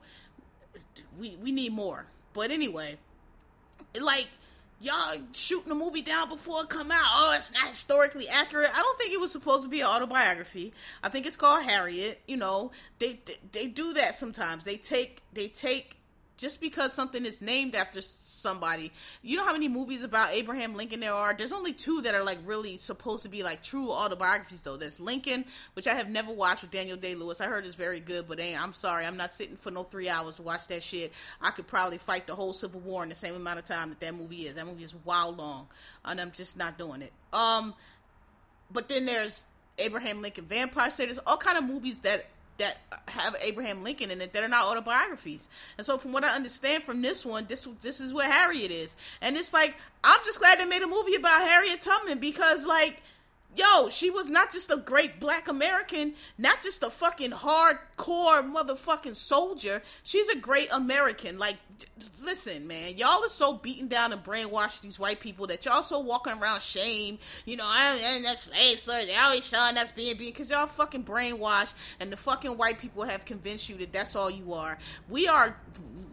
we 1.19 1.37
we 1.43 1.53
need 1.53 1.73
more. 1.73 2.07
But 2.33 2.51
anyway, 2.51 2.99
like 3.99 4.29
y'all 4.81 5.19
shooting 5.33 5.69
the 5.69 5.75
movie 5.75 6.03
down 6.03 6.29
before 6.29 6.63
it 6.63 6.69
come 6.69 6.91
out. 6.91 7.07
Oh, 7.15 7.35
it's 7.37 7.53
not 7.53 7.69
historically 7.69 8.29
accurate. 8.29 8.71
I 8.75 8.81
don't 8.81 8.99
think 8.99 9.13
it 9.13 9.21
was 9.21 9.33
supposed 9.33 9.65
to 9.65 9.69
be 9.69 9.81
an 9.81 9.87
autobiography. 9.87 10.73
I 11.03 11.09
think 11.09 11.27
it's 11.27 11.37
called 11.37 11.65
Harriet. 11.65 12.21
You 12.27 12.39
know, 12.39 12.73
they 12.99 13.21
they, 13.25 13.39
they 13.53 13.67
do 13.67 13.93
that 13.95 14.15
sometimes. 14.15 14.65
They 14.65 14.77
take 14.77 15.23
they 15.33 15.49
take 15.49 15.97
just 16.41 16.61
because 16.61 16.93
something 16.93 17.27
is 17.27 17.43
named 17.43 17.75
after 17.75 18.01
somebody. 18.01 18.91
You 19.23 19.37
know 19.37 19.45
how 19.45 19.53
many 19.53 19.69
movies 19.69 20.03
about 20.03 20.33
Abraham 20.33 20.75
Lincoln 20.75 21.01
there 21.01 21.13
are? 21.13 21.35
There's 21.37 21.53
only 21.53 21.75
two 21.75 22.01
that 22.03 22.15
are 22.15 22.25
like 22.25 22.39
really 22.45 22.79
supposed 22.79 23.23
to 23.25 23.29
be 23.29 23.43
like 23.43 23.63
true 23.63 23.91
autobiographies 23.91 24.63
though. 24.63 24.79
There's 24.79 24.99
Lincoln, 24.99 25.45
which 25.75 25.87
I 25.87 25.95
have 25.95 26.09
never 26.09 26.33
watched 26.33 26.63
with 26.63 26.71
Daniel 26.71 26.97
Day 26.97 27.15
Lewis. 27.15 27.41
I 27.41 27.47
heard 27.47 27.67
it's 27.67 27.75
very 27.75 28.01
good, 28.01 28.27
but 28.27 28.41
hey, 28.41 28.57
I'm 28.57 28.73
sorry, 28.73 29.05
I'm 29.05 29.19
not 29.19 29.33
sitting 29.33 29.57
for 29.57 29.71
no 29.71 29.83
three 29.83 30.09
hours 30.09 30.37
to 30.37 30.43
watch 30.43 30.67
that 30.69 30.83
shit. 30.83 31.13
I 31.43 31.51
could 31.51 31.67
probably 31.67 31.99
fight 31.99 32.27
the 32.27 32.35
whole 32.35 32.55
Civil 32.55 32.81
War 32.81 33.03
in 33.03 33.11
the 33.11 33.15
same 33.15 33.35
amount 33.35 33.59
of 33.59 33.67
time 33.67 33.91
that 33.91 34.01
that 34.01 34.15
movie 34.15 34.47
is. 34.47 34.55
That 34.55 34.67
movie 34.67 34.85
is 34.85 34.95
wild 35.05 35.37
long, 35.37 35.69
and 36.05 36.21
I'm 36.21 36.31
just 36.31 36.57
not 36.57 36.79
doing 36.79 37.03
it. 37.03 37.13
Um, 37.35 37.75
but 38.73 38.89
then 38.89 39.05
there's 39.05 39.47
Abraham 39.79 40.23
Lincoln 40.23 40.47
Vampire 40.47 40.91
Slayer. 40.91 41.09
There's 41.09 41.19
all 41.19 41.37
kind 41.37 41.59
of 41.59 41.65
movies 41.65 42.01
that 42.01 42.27
that 42.61 42.79
have 43.09 43.37
Abraham 43.41 43.83
Lincoln 43.83 44.11
in 44.11 44.21
it 44.21 44.33
that 44.33 44.43
are 44.43 44.49
not 44.49 44.67
autobiographies. 44.67 45.49
And 45.77 45.85
so, 45.85 45.99
from 45.99 46.13
what 46.13 46.25
I 46.25 46.35
understand 46.35 46.85
from 46.85 47.03
this 47.03 47.27
one, 47.27 47.47
this 47.49 47.67
this 47.83 48.01
is 48.01 48.15
where 48.15 48.31
Harriet 48.31 48.71
is, 48.71 48.95
and 49.21 49.37
it's 49.37 49.53
like 49.53 49.75
I'm 50.05 50.21
just 50.25 50.39
glad 50.39 50.61
they 50.61 50.67
made 50.67 50.83
a 50.83 50.87
movie 50.87 51.17
about 51.17 51.41
Harriet 51.49 51.81
Tubman 51.81 52.19
because 52.19 52.65
like 52.65 53.03
yo, 53.57 53.89
she 53.89 54.11
was 54.11 54.31
not 54.31 54.53
just 54.53 54.71
a 54.71 54.77
great 54.77 55.21
black 55.21 55.49
American, 55.49 56.15
not 56.39 56.63
just 56.63 56.83
a 56.83 56.91
fucking 56.91 57.33
hardcore 57.33 58.49
motherfucking 58.49 59.17
soldier. 59.17 59.83
She's 60.03 60.29
a 60.29 60.37
great 60.37 60.69
American. 60.73 61.39
Like, 61.39 61.57
d- 61.79 62.07
listen, 62.23 62.67
man, 62.67 62.97
y'all 62.97 63.25
are 63.25 63.29
so 63.29 63.55
beaten 63.55 63.89
down 63.89 64.13
and 64.13 64.23
brainwashed 64.23 64.83
these 64.83 64.99
white 64.99 65.21
people 65.21 65.47
that 65.49 65.65
y'all 65.65 65.83
so 65.83 65.99
walking 65.99 66.35
around 66.35 66.63
shame. 66.63 67.19
You 67.45 67.57
know, 67.57 67.67
I'm 67.67 68.23
that 68.23 68.39
slave, 68.39 68.79
so 68.79 68.93
they 68.93 69.17
always 69.17 69.47
showing 69.47 69.77
us 69.77 69.93
being 69.93 70.17
being 70.17 70.31
because 70.31 70.51
y'all 70.51 70.67
fucking 70.67 71.05
brainwashed, 71.05 71.75
and 71.99 72.13
the 72.13 72.17
fucking 72.17 72.57
white 72.57 72.79
people 72.79 73.05
have 73.05 73.25
convinced 73.25 73.69
you 73.69 73.77
that 73.79 73.93
that's 73.93 74.15
all 74.15 74.31
you 74.31 74.55
are. 74.55 74.79
We 75.09 75.29
are 75.29 75.57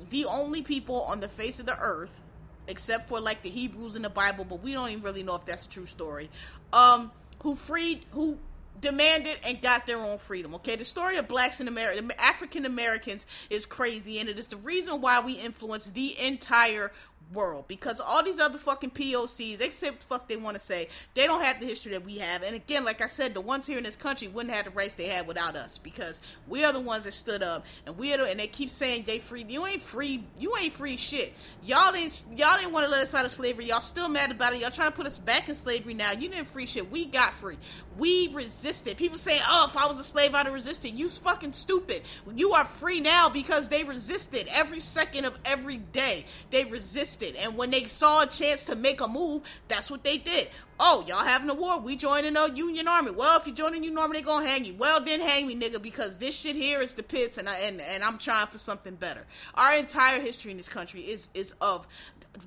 the 0.09 0.25
only 0.25 0.61
people 0.61 1.03
on 1.03 1.19
the 1.19 1.27
face 1.27 1.59
of 1.59 1.65
the 1.65 1.77
earth 1.77 2.23
except 2.67 3.07
for 3.07 3.21
like 3.21 3.41
the 3.43 3.49
Hebrews 3.49 3.95
in 3.95 4.01
the 4.01 4.09
Bible, 4.09 4.43
but 4.43 4.61
we 4.61 4.73
don't 4.73 4.89
even 4.89 5.01
really 5.01 5.23
know 5.23 5.35
if 5.35 5.45
that's 5.45 5.65
a 5.65 5.69
true 5.69 5.85
story. 5.85 6.29
Um, 6.73 7.11
who 7.39 7.55
freed, 7.55 8.05
who 8.11 8.37
demanded 8.79 9.37
and 9.43 9.61
got 9.61 9.87
their 9.87 9.97
own 9.97 10.17
freedom. 10.19 10.55
Okay, 10.55 10.75
the 10.75 10.85
story 10.85 11.17
of 11.17 11.27
blacks 11.27 11.59
in 11.59 11.67
America, 11.67 12.03
African 12.21 12.65
Americans, 12.65 13.25
is 13.49 13.65
crazy, 13.65 14.19
and 14.19 14.29
it 14.29 14.37
is 14.37 14.47
the 14.47 14.57
reason 14.57 15.01
why 15.01 15.19
we 15.19 15.33
influence 15.33 15.91
the 15.91 16.19
entire 16.19 16.91
world 17.33 17.65
because 17.67 17.99
all 17.99 18.23
these 18.23 18.39
other 18.39 18.57
fucking 18.57 18.91
POCs, 18.91 19.57
they 19.57 19.69
say 19.71 19.91
fuck 20.07 20.27
they 20.27 20.37
want 20.37 20.55
to 20.55 20.61
say. 20.61 20.87
They 21.13 21.27
don't 21.27 21.43
have 21.43 21.59
the 21.59 21.65
history 21.65 21.91
that 21.91 22.05
we 22.05 22.17
have. 22.19 22.43
And 22.43 22.55
again, 22.55 22.85
like 22.85 23.01
I 23.01 23.07
said, 23.07 23.33
the 23.33 23.41
ones 23.41 23.67
here 23.67 23.77
in 23.77 23.83
this 23.83 23.95
country 23.95 24.27
wouldn't 24.27 24.53
have 24.53 24.65
the 24.65 24.71
rights 24.71 24.93
they 24.93 25.07
had 25.07 25.27
without 25.27 25.55
us 25.55 25.77
because 25.77 26.21
we 26.47 26.63
are 26.63 26.73
the 26.73 26.79
ones 26.79 27.03
that 27.03 27.13
stood 27.13 27.43
up 27.43 27.65
and 27.85 27.97
we 27.97 28.13
are 28.13 28.17
the, 28.17 28.25
and 28.25 28.39
they 28.39 28.47
keep 28.47 28.69
saying 28.69 29.03
they 29.05 29.19
free. 29.19 29.45
You 29.47 29.65
ain't 29.65 29.81
free. 29.81 30.23
You 30.39 30.55
ain't 30.57 30.73
free 30.73 30.97
shit. 30.97 31.33
Y'all 31.63 31.91
didn't 31.91 32.23
y'all 32.35 32.57
didn't 32.57 32.73
want 32.73 32.85
to 32.85 32.91
let 32.91 33.01
us 33.01 33.13
out 33.13 33.25
of 33.25 33.31
slavery. 33.31 33.65
Y'all 33.65 33.81
still 33.81 34.09
mad 34.09 34.31
about 34.31 34.53
it. 34.53 34.61
Y'all 34.61 34.71
trying 34.71 34.91
to 34.91 34.95
put 34.95 35.05
us 35.05 35.17
back 35.17 35.49
in 35.49 35.55
slavery 35.55 35.93
now. 35.93 36.11
You 36.11 36.29
didn't 36.29 36.47
free 36.47 36.65
shit. 36.65 36.89
We 36.89 37.05
got 37.05 37.33
free. 37.33 37.57
We 37.97 38.29
resisted. 38.33 38.97
People 38.97 39.17
say, 39.17 39.39
"Oh, 39.47 39.65
if 39.67 39.75
I 39.75 39.87
was 39.87 39.99
a 39.99 40.03
slave, 40.03 40.33
I'd 40.33 40.45
have 40.45 40.53
resisted." 40.53 40.97
You 40.97 41.09
fucking 41.09 41.51
stupid. 41.51 42.03
You 42.35 42.53
are 42.53 42.65
free 42.65 42.99
now 42.99 43.29
because 43.29 43.67
they 43.69 43.83
resisted 43.83 44.47
every 44.49 44.79
second 44.79 45.25
of 45.25 45.33
every 45.45 45.77
day. 45.77 46.25
They 46.49 46.65
resisted 46.65 47.16
and 47.23 47.57
when 47.57 47.71
they 47.71 47.85
saw 47.85 48.23
a 48.23 48.27
chance 48.27 48.65
to 48.65 48.75
make 48.75 49.01
a 49.01 49.07
move, 49.07 49.43
that's 49.67 49.89
what 49.89 50.03
they 50.03 50.17
did. 50.17 50.49
Oh, 50.79 51.03
y'all 51.07 51.25
having 51.25 51.49
a 51.49 51.55
war? 51.55 51.79
We 51.79 51.95
joining 51.95 52.37
a 52.37 52.53
Union 52.53 52.87
Army. 52.87 53.11
Well, 53.11 53.39
if 53.39 53.47
you 53.47 53.53
join 53.53 53.71
the 53.71 53.77
Union 53.77 53.97
Army, 53.97 54.17
they 54.17 54.23
gonna 54.23 54.47
hang 54.47 54.63
you. 54.63 54.75
Well, 54.75 55.03
then 55.03 55.19
hang 55.21 55.47
me, 55.47 55.55
nigga, 55.55 55.81
because 55.81 56.17
this 56.17 56.35
shit 56.35 56.55
here 56.55 56.81
is 56.81 56.93
the 56.93 57.03
pits, 57.03 57.37
and 57.37 57.49
I 57.49 57.57
and, 57.59 57.81
and 57.81 58.03
I'm 58.03 58.17
trying 58.17 58.47
for 58.47 58.59
something 58.59 58.95
better. 58.95 59.25
Our 59.55 59.75
entire 59.75 60.19
history 60.19 60.51
in 60.51 60.57
this 60.57 60.69
country 60.69 61.01
is 61.01 61.29
is 61.33 61.55
of 61.61 61.87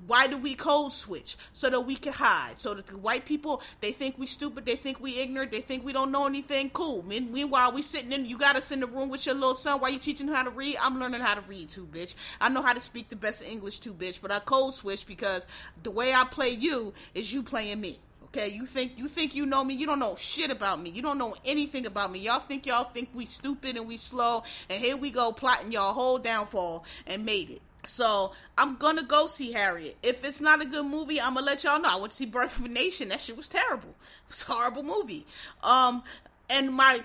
why 0.07 0.27
do 0.27 0.37
we 0.37 0.55
code 0.55 0.93
switch? 0.93 1.37
So 1.53 1.69
that 1.69 1.81
we 1.81 1.95
can 1.95 2.13
hide. 2.13 2.59
So 2.59 2.73
that 2.73 2.87
the 2.87 2.97
white 2.97 3.25
people 3.25 3.61
they 3.79 3.91
think 3.91 4.17
we 4.17 4.25
stupid 4.25 4.65
they 4.65 4.75
think 4.75 4.99
we 4.99 5.19
ignorant 5.19 5.51
they 5.51 5.61
think 5.61 5.85
we 5.85 5.93
don't 5.93 6.11
know 6.11 6.25
anything. 6.25 6.69
Cool. 6.69 7.03
Meanwhile 7.03 7.71
we 7.71 7.81
sitting 7.81 8.11
in 8.11 8.25
you 8.25 8.37
got 8.37 8.55
us 8.55 8.71
in 8.71 8.79
the 8.79 8.87
room 8.87 9.09
with 9.09 9.25
your 9.25 9.35
little 9.35 9.55
son. 9.55 9.79
While 9.79 9.91
you 9.91 9.99
teaching 9.99 10.27
him 10.27 10.33
how 10.33 10.43
to 10.43 10.49
read? 10.49 10.77
I'm 10.81 10.99
learning 10.99 11.21
how 11.21 11.35
to 11.35 11.41
read 11.41 11.69
too 11.69 11.87
bitch. 11.91 12.15
I 12.39 12.49
know 12.49 12.61
how 12.61 12.73
to 12.73 12.79
speak 12.79 13.09
the 13.09 13.15
best 13.15 13.43
english 13.43 13.79
too 13.79 13.93
bitch. 13.93 14.19
But 14.21 14.31
i 14.31 14.39
code 14.39 14.73
switch 14.73 15.05
because 15.05 15.47
the 15.83 15.91
way 15.91 16.13
i 16.13 16.23
play 16.25 16.49
you 16.49 16.93
is 17.13 17.33
you 17.33 17.43
playing 17.43 17.81
me. 17.81 17.99
Okay, 18.33 18.47
you 18.47 18.65
think 18.65 18.93
you 18.95 19.09
think 19.09 19.35
you 19.35 19.45
know 19.45 19.61
me, 19.61 19.73
you 19.73 19.85
don't 19.85 19.99
know 19.99 20.15
shit 20.15 20.51
about 20.51 20.81
me. 20.81 20.89
You 20.89 21.01
don't 21.01 21.17
know 21.17 21.35
anything 21.43 21.85
about 21.85 22.13
me. 22.13 22.19
Y'all 22.19 22.39
think 22.39 22.65
y'all 22.65 22.85
think 22.85 23.09
we 23.13 23.25
stupid 23.25 23.75
and 23.75 23.85
we 23.85 23.97
slow, 23.97 24.43
and 24.69 24.81
here 24.81 24.95
we 24.95 25.11
go 25.11 25.33
plotting 25.33 25.73
y'all 25.73 25.93
whole 25.93 26.17
downfall 26.17 26.85
and 27.05 27.25
made 27.25 27.49
it. 27.49 27.61
So 27.83 28.31
I'm 28.57 28.75
gonna 28.75 29.03
go 29.03 29.25
see 29.25 29.51
Harriet. 29.51 29.97
If 30.03 30.23
it's 30.23 30.41
not 30.41 30.61
a 30.61 30.65
good 30.65 30.85
movie, 30.85 31.19
I'm 31.19 31.33
gonna 31.33 31.45
let 31.45 31.63
y'all 31.63 31.81
know. 31.81 31.89
I 31.89 31.95
went 31.95 32.11
to 32.11 32.17
see 32.17 32.25
Birth 32.25 32.57
of 32.59 32.65
a 32.65 32.69
Nation. 32.69 33.09
That 33.09 33.21
shit 33.21 33.37
was 33.37 33.49
terrible. 33.49 33.89
It 34.29 34.35
was 34.35 34.45
a 34.47 34.53
horrible 34.53 34.83
movie. 34.83 35.25
Um, 35.61 36.03
and 36.49 36.73
my 36.73 37.03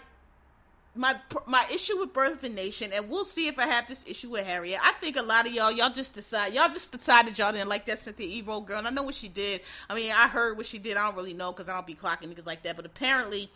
my 0.94 1.16
my 1.46 1.64
issue 1.72 1.98
with 1.98 2.12
Birth 2.12 2.38
of 2.38 2.44
a 2.44 2.48
Nation, 2.48 2.92
and 2.92 3.08
we'll 3.08 3.24
see 3.24 3.48
if 3.48 3.58
I 3.58 3.66
have 3.66 3.88
this 3.88 4.04
issue 4.06 4.30
with 4.30 4.46
Harriet. 4.46 4.78
I 4.82 4.92
think 4.92 5.16
a 5.16 5.22
lot 5.22 5.46
of 5.46 5.52
y'all, 5.52 5.70
y'all 5.70 5.90
just 5.90 6.14
decide, 6.14 6.54
y'all 6.54 6.68
just 6.68 6.92
decided 6.92 7.38
y'all 7.38 7.52
didn't 7.52 7.68
like 7.68 7.86
that 7.86 7.98
Cynthia 7.98 8.42
Erivo 8.42 8.64
girl. 8.64 8.78
And 8.78 8.86
I 8.86 8.90
know 8.90 9.02
what 9.02 9.14
she 9.14 9.28
did. 9.28 9.60
I 9.88 9.94
mean, 9.94 10.12
I 10.12 10.28
heard 10.28 10.56
what 10.56 10.66
she 10.66 10.78
did. 10.78 10.96
I 10.96 11.06
don't 11.06 11.16
really 11.16 11.34
know 11.34 11.52
because 11.52 11.68
I 11.68 11.74
don't 11.74 11.86
be 11.86 11.94
clocking 11.94 12.32
niggas 12.32 12.46
like 12.46 12.62
that. 12.62 12.76
But 12.76 12.86
apparently, 12.86 13.50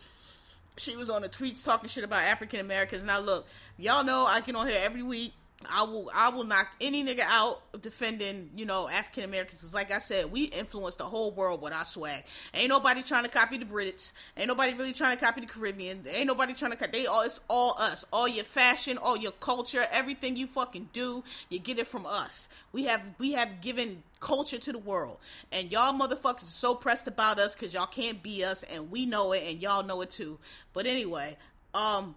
she 0.77 0.95
was 0.95 1.09
on 1.09 1.21
the 1.21 1.29
tweets 1.29 1.63
talking 1.63 1.89
shit 1.89 2.03
about 2.03 2.23
African 2.23 2.59
Americans. 2.59 3.03
Now 3.03 3.19
look, 3.19 3.47
y'all 3.77 4.03
know 4.03 4.25
I 4.25 4.41
get 4.41 4.55
on 4.55 4.67
here 4.67 4.79
every 4.81 5.03
week 5.03 5.33
I 5.69 5.83
will 5.83 6.09
I 6.13 6.29
will 6.29 6.43
knock 6.43 6.69
any 6.79 7.03
nigga 7.03 7.23
out 7.25 7.61
defending, 7.81 8.49
you 8.55 8.65
know, 8.65 8.87
African 8.89 9.23
Americans. 9.23 9.61
Cause 9.61 9.73
like 9.73 9.91
I 9.91 9.99
said, 9.99 10.31
we 10.31 10.45
influence 10.45 10.95
the 10.95 11.03
whole 11.03 11.31
world 11.31 11.61
with 11.61 11.73
our 11.73 11.85
swag. 11.85 12.23
Ain't 12.53 12.69
nobody 12.69 13.03
trying 13.03 13.23
to 13.23 13.29
copy 13.29 13.57
the 13.57 13.65
Brits. 13.65 14.13
Ain't 14.37 14.47
nobody 14.47 14.73
really 14.73 14.93
trying 14.93 15.17
to 15.17 15.23
copy 15.23 15.41
the 15.41 15.47
Caribbean. 15.47 16.05
Ain't 16.09 16.27
nobody 16.27 16.53
trying 16.53 16.71
to 16.71 16.77
copy. 16.77 16.91
They 16.91 17.05
all 17.05 17.23
it's 17.23 17.39
all 17.47 17.75
us. 17.77 18.05
All 18.11 18.27
your 18.27 18.45
fashion, 18.45 18.97
all 18.97 19.17
your 19.17 19.31
culture, 19.33 19.85
everything 19.91 20.35
you 20.35 20.47
fucking 20.47 20.89
do, 20.93 21.23
you 21.49 21.59
get 21.59 21.79
it 21.79 21.87
from 21.87 22.05
us. 22.05 22.49
We 22.71 22.85
have 22.85 23.01
we 23.17 23.33
have 23.33 23.61
given 23.61 24.03
culture 24.19 24.57
to 24.59 24.71
the 24.71 24.79
world, 24.79 25.17
and 25.51 25.71
y'all 25.71 25.93
motherfuckers 25.93 26.43
are 26.43 26.45
so 26.45 26.75
pressed 26.75 27.07
about 27.07 27.39
us 27.39 27.55
because 27.55 27.73
y'all 27.73 27.87
can't 27.87 28.23
be 28.23 28.43
us, 28.43 28.63
and 28.63 28.91
we 28.91 29.05
know 29.05 29.33
it, 29.33 29.43
and 29.47 29.61
y'all 29.61 29.83
know 29.83 30.01
it 30.01 30.09
too. 30.11 30.39
But 30.73 30.85
anyway, 30.85 31.37
um, 31.73 32.15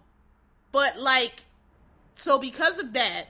but 0.71 0.99
like, 0.99 1.43
so 2.15 2.37
because 2.37 2.79
of 2.79 2.93
that 2.93 3.25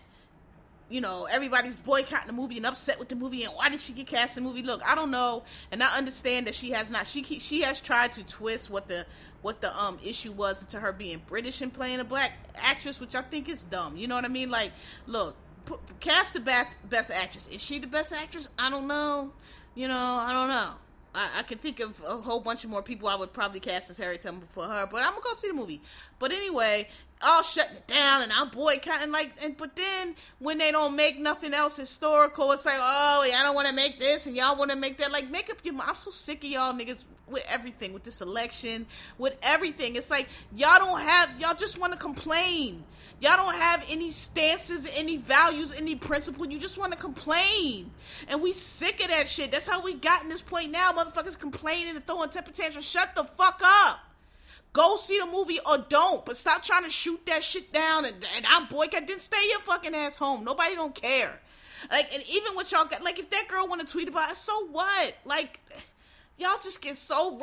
you 0.90 1.02
know, 1.02 1.26
everybody's 1.26 1.80
boycotting 1.80 2.28
the 2.28 2.34
movie 2.34 2.58
and 2.58 2.66
upset 2.66 3.00
with 3.00 3.10
the 3.10 3.16
movie 3.16 3.44
and 3.44 3.54
why 3.54 3.70
did 3.70 3.82
she 3.82 3.94
get 3.94 4.08
cast 4.08 4.38
in 4.38 4.44
the 4.44 4.50
movie? 4.50 4.62
Look, 4.62 4.82
I 4.86 4.94
don't 4.94 5.12
know, 5.12 5.44
and 5.72 5.82
I 5.82 5.98
understand 5.98 6.48
that 6.48 6.56
she 6.56 6.72
has 6.72 6.92
not. 6.92 7.08
She 7.08 7.24
she 7.24 7.62
has 7.62 7.82
tried 7.82 8.12
to 8.14 8.24
twist 8.24 8.70
what 8.70 8.88
the 8.88 9.06
what 9.42 9.62
the 9.62 9.76
um 9.78 10.00
issue 10.04 10.32
was 10.32 10.64
to 10.66 10.80
her 10.80 10.94
being 10.94 11.22
British 11.26 11.62
and 11.62 11.74
playing 11.74 12.00
a 12.00 12.04
black 12.04 12.34
actress, 12.56 13.00
which 13.00 13.16
I 13.16 13.22
think 13.22 13.50
is 13.50 13.64
dumb. 13.64 13.98
You 13.98 14.08
know 14.08 14.16
what 14.16 14.26
I 14.26 14.30
mean? 14.30 14.50
Like, 14.50 14.72
look, 15.08 15.36
put, 15.66 15.80
cast 16.00 16.34
the 16.34 16.40
best 16.40 16.78
best 16.90 17.10
actress. 17.12 17.48
Is 17.48 17.64
she 17.64 17.80
the 17.80 17.88
best 17.88 18.14
actress? 18.14 18.48
I 18.60 18.70
don't 18.70 18.88
know. 18.88 19.32
You 19.74 19.88
know, 19.88 20.18
I 20.20 20.32
don't 20.32 20.50
know. 20.50 20.74
I, 21.16 21.40
I 21.40 21.44
can 21.44 21.58
think 21.58 21.80
of 21.80 22.02
a 22.06 22.18
whole 22.18 22.40
bunch 22.40 22.64
of 22.64 22.70
more 22.70 22.84
people 22.84 23.08
I 23.08 23.16
would 23.16 23.34
probably 23.34 23.60
cast 23.60 23.90
as 23.90 23.98
Harry 23.98 24.18
Tubman 24.18 24.48
for 24.50 24.66
her, 24.66 24.88
but 24.90 25.02
I'm 25.02 25.12
gonna 25.12 25.22
go 25.24 25.34
see 25.34 25.48
the 25.48 25.54
movie. 25.54 25.82
But 26.20 26.32
anyway, 26.32 26.90
all 27.26 27.44
shutting 27.44 27.78
it 27.78 27.88
down 27.88 28.24
and 28.24 28.32
I'm 28.32 28.50
boycotting 28.50 29.12
like 29.12 29.32
and 29.42 29.58
but 29.58 29.76
then 29.76 30.16
when 30.40 30.58
they 30.58 30.72
don't 30.72 30.96
make 30.96 31.20
nothing 31.20 31.54
else 31.54 31.78
historical, 31.78 32.52
it's 32.52 32.66
like, 32.66 32.78
oh 32.78 33.22
I 33.24 33.44
don't 33.44 33.56
wanna 33.56 33.74
make 33.74 34.00
this 34.00 34.26
and 34.28 34.36
y'all 34.36 34.58
wanna 34.58 34.76
make 34.76 34.98
that. 35.00 35.12
Like 35.12 35.30
make 35.30 35.50
up 35.50 35.58
your 35.64 35.74
mind. 35.74 35.90
I'm 35.90 35.96
so 35.96 36.12
sick 36.12 36.44
of 36.44 36.50
y'all 36.50 36.74
niggas 36.74 37.04
with 37.28 37.44
everything, 37.50 37.92
with 37.92 38.04
this 38.04 38.22
election, 38.22 38.86
with 39.18 39.36
everything. 39.42 39.96
It's 39.96 40.12
like 40.12 40.28
y'all 40.54 40.80
don't 40.80 41.02
have 41.02 41.40
y'all 41.40 41.56
just 41.56 41.80
wanna 41.80 41.98
complain. 41.98 42.84
Y'all 43.22 43.38
don't 43.38 43.56
have 43.56 43.86
any 43.90 44.12
stances, 44.12 44.88
any 44.94 45.18
values, 45.18 45.72
any 45.72 45.96
principle. 45.96 46.46
You 46.46 46.60
just 46.60 46.78
want 46.78 46.92
to 46.92 46.98
complain. 46.98 47.90
And 48.28 48.42
we 48.42 48.52
sick 48.52 49.00
of 49.02 49.08
that 49.08 49.30
shit. 49.30 49.52
That's 49.52 49.68
how 49.68 49.82
we 49.82 49.94
got 49.94 50.24
in 50.24 50.30
this 50.30 50.42
point 50.42 50.72
now. 50.72 50.92
Motherfuckers 50.92 51.40
complaining 51.40 51.96
and 51.96 52.06
throwing 52.06 52.30
temper 52.30 52.52
tantrums. 52.52 52.88
Shut 52.88 53.16
the 53.16 53.24
fuck 53.24 53.62
up. 53.64 54.00
Go 54.76 54.98
see 54.98 55.18
the 55.18 55.26
movie 55.26 55.60
or 55.66 55.78
don't, 55.78 56.26
but 56.26 56.36
stop 56.36 56.62
trying 56.62 56.84
to 56.84 56.90
shoot 56.90 57.26
that 57.28 57.42
shit 57.42 57.72
down. 57.72 58.04
And, 58.04 58.28
and 58.36 58.46
I'm 58.46 58.68
boycott. 58.68 59.08
Then 59.08 59.20
stay 59.20 59.38
your 59.50 59.62
fucking 59.62 59.96
ass 59.96 60.18
home. 60.18 60.44
Nobody 60.44 60.76
don't 60.76 60.94
care. 60.94 61.40
Like, 61.90 62.14
and 62.14 62.22
even 62.28 62.56
what 62.56 62.70
y'all 62.74 62.84
got, 62.84 63.02
like, 63.02 63.18
if 63.18 63.30
that 63.30 63.48
girl 63.48 63.70
want 63.70 63.80
to 63.80 63.88
tweet 63.88 64.10
about 64.10 64.32
it, 64.32 64.36
so 64.36 64.68
what? 64.68 65.16
Like, 65.24 65.62
y'all 66.38 66.58
just 66.62 66.82
get 66.82 66.96
so 66.96 67.40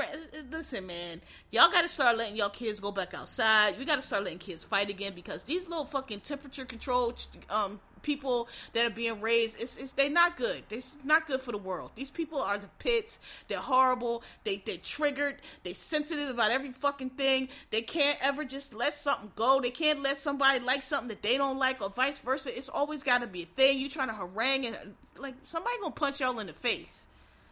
listen 0.51 0.87
man. 0.87 1.21
Y'all 1.51 1.71
gotta 1.71 1.89
start 1.89 2.17
letting 2.17 2.37
y'all 2.37 2.51
kids 2.51 2.81
go 2.81 2.93
back 2.93 3.15
outside. 3.15 3.79
We 3.79 3.85
gotta 3.85 4.03
start 4.03 4.25
letting 4.25 4.39
kids 4.39 4.65
fight 4.65 4.91
again 4.91 5.13
because 5.15 5.45
these 5.45 5.69
little 5.69 5.85
fucking 5.85 6.21
temperature 6.21 6.65
control 6.65 7.15
um 7.51 7.81
people 8.03 8.49
that 8.73 8.85
are 8.85 8.93
being 8.93 9.21
raised 9.21 9.61
it's, 9.61 9.77
it's 9.77 9.93
they're 9.93 10.11
not 10.11 10.37
good. 10.37 10.65
This 10.69 10.97
is 10.97 11.05
not 11.05 11.27
good 11.27 11.41
for 11.41 11.53
the 11.53 11.59
world. 11.59 11.93
These 11.95 12.11
people 12.11 12.41
are 12.41 12.59
the 12.59 12.69
pits. 12.79 13.19
They're 13.49 13.59
horrible. 13.59 14.23
They 14.45 14.63
they're 14.65 14.77
triggered. 14.77 15.37
They 15.63 15.73
sensitive 15.73 16.29
about 16.29 16.51
every 16.51 16.73
fucking 16.73 17.11
thing. 17.11 17.49
They 17.71 17.83
can't 17.83 18.19
ever 18.21 18.45
just 18.45 18.75
let 18.75 18.95
something 18.95 19.33
go. 19.37 19.61
They 19.61 19.71
can't 19.71 20.03
let 20.03 20.19
somebody 20.19 20.61
like 20.61 20.83
something 20.83 21.09
that 21.09 21.23
they 21.23 21.39
don't 21.39 21.59
like 21.59 21.81
or 21.81 21.91
vice 21.91 22.19
versa. 22.19 22.57
It's 22.57 22.69
always 22.69 23.03
got 23.03 23.19
to 23.23 23.27
be 23.27 23.43
a 23.43 23.47
thing. 23.47 23.79
You 23.79 23.89
trying 23.89 24.09
to 24.09 24.15
harangue 24.15 24.67
and 24.67 24.77
like 25.19 25.35
somebody 25.45 25.77
gonna 25.81 25.93
punch 25.93 26.21
y'all 26.21 26.39
in 26.41 26.47
the 26.47 26.53
face. 26.53 27.07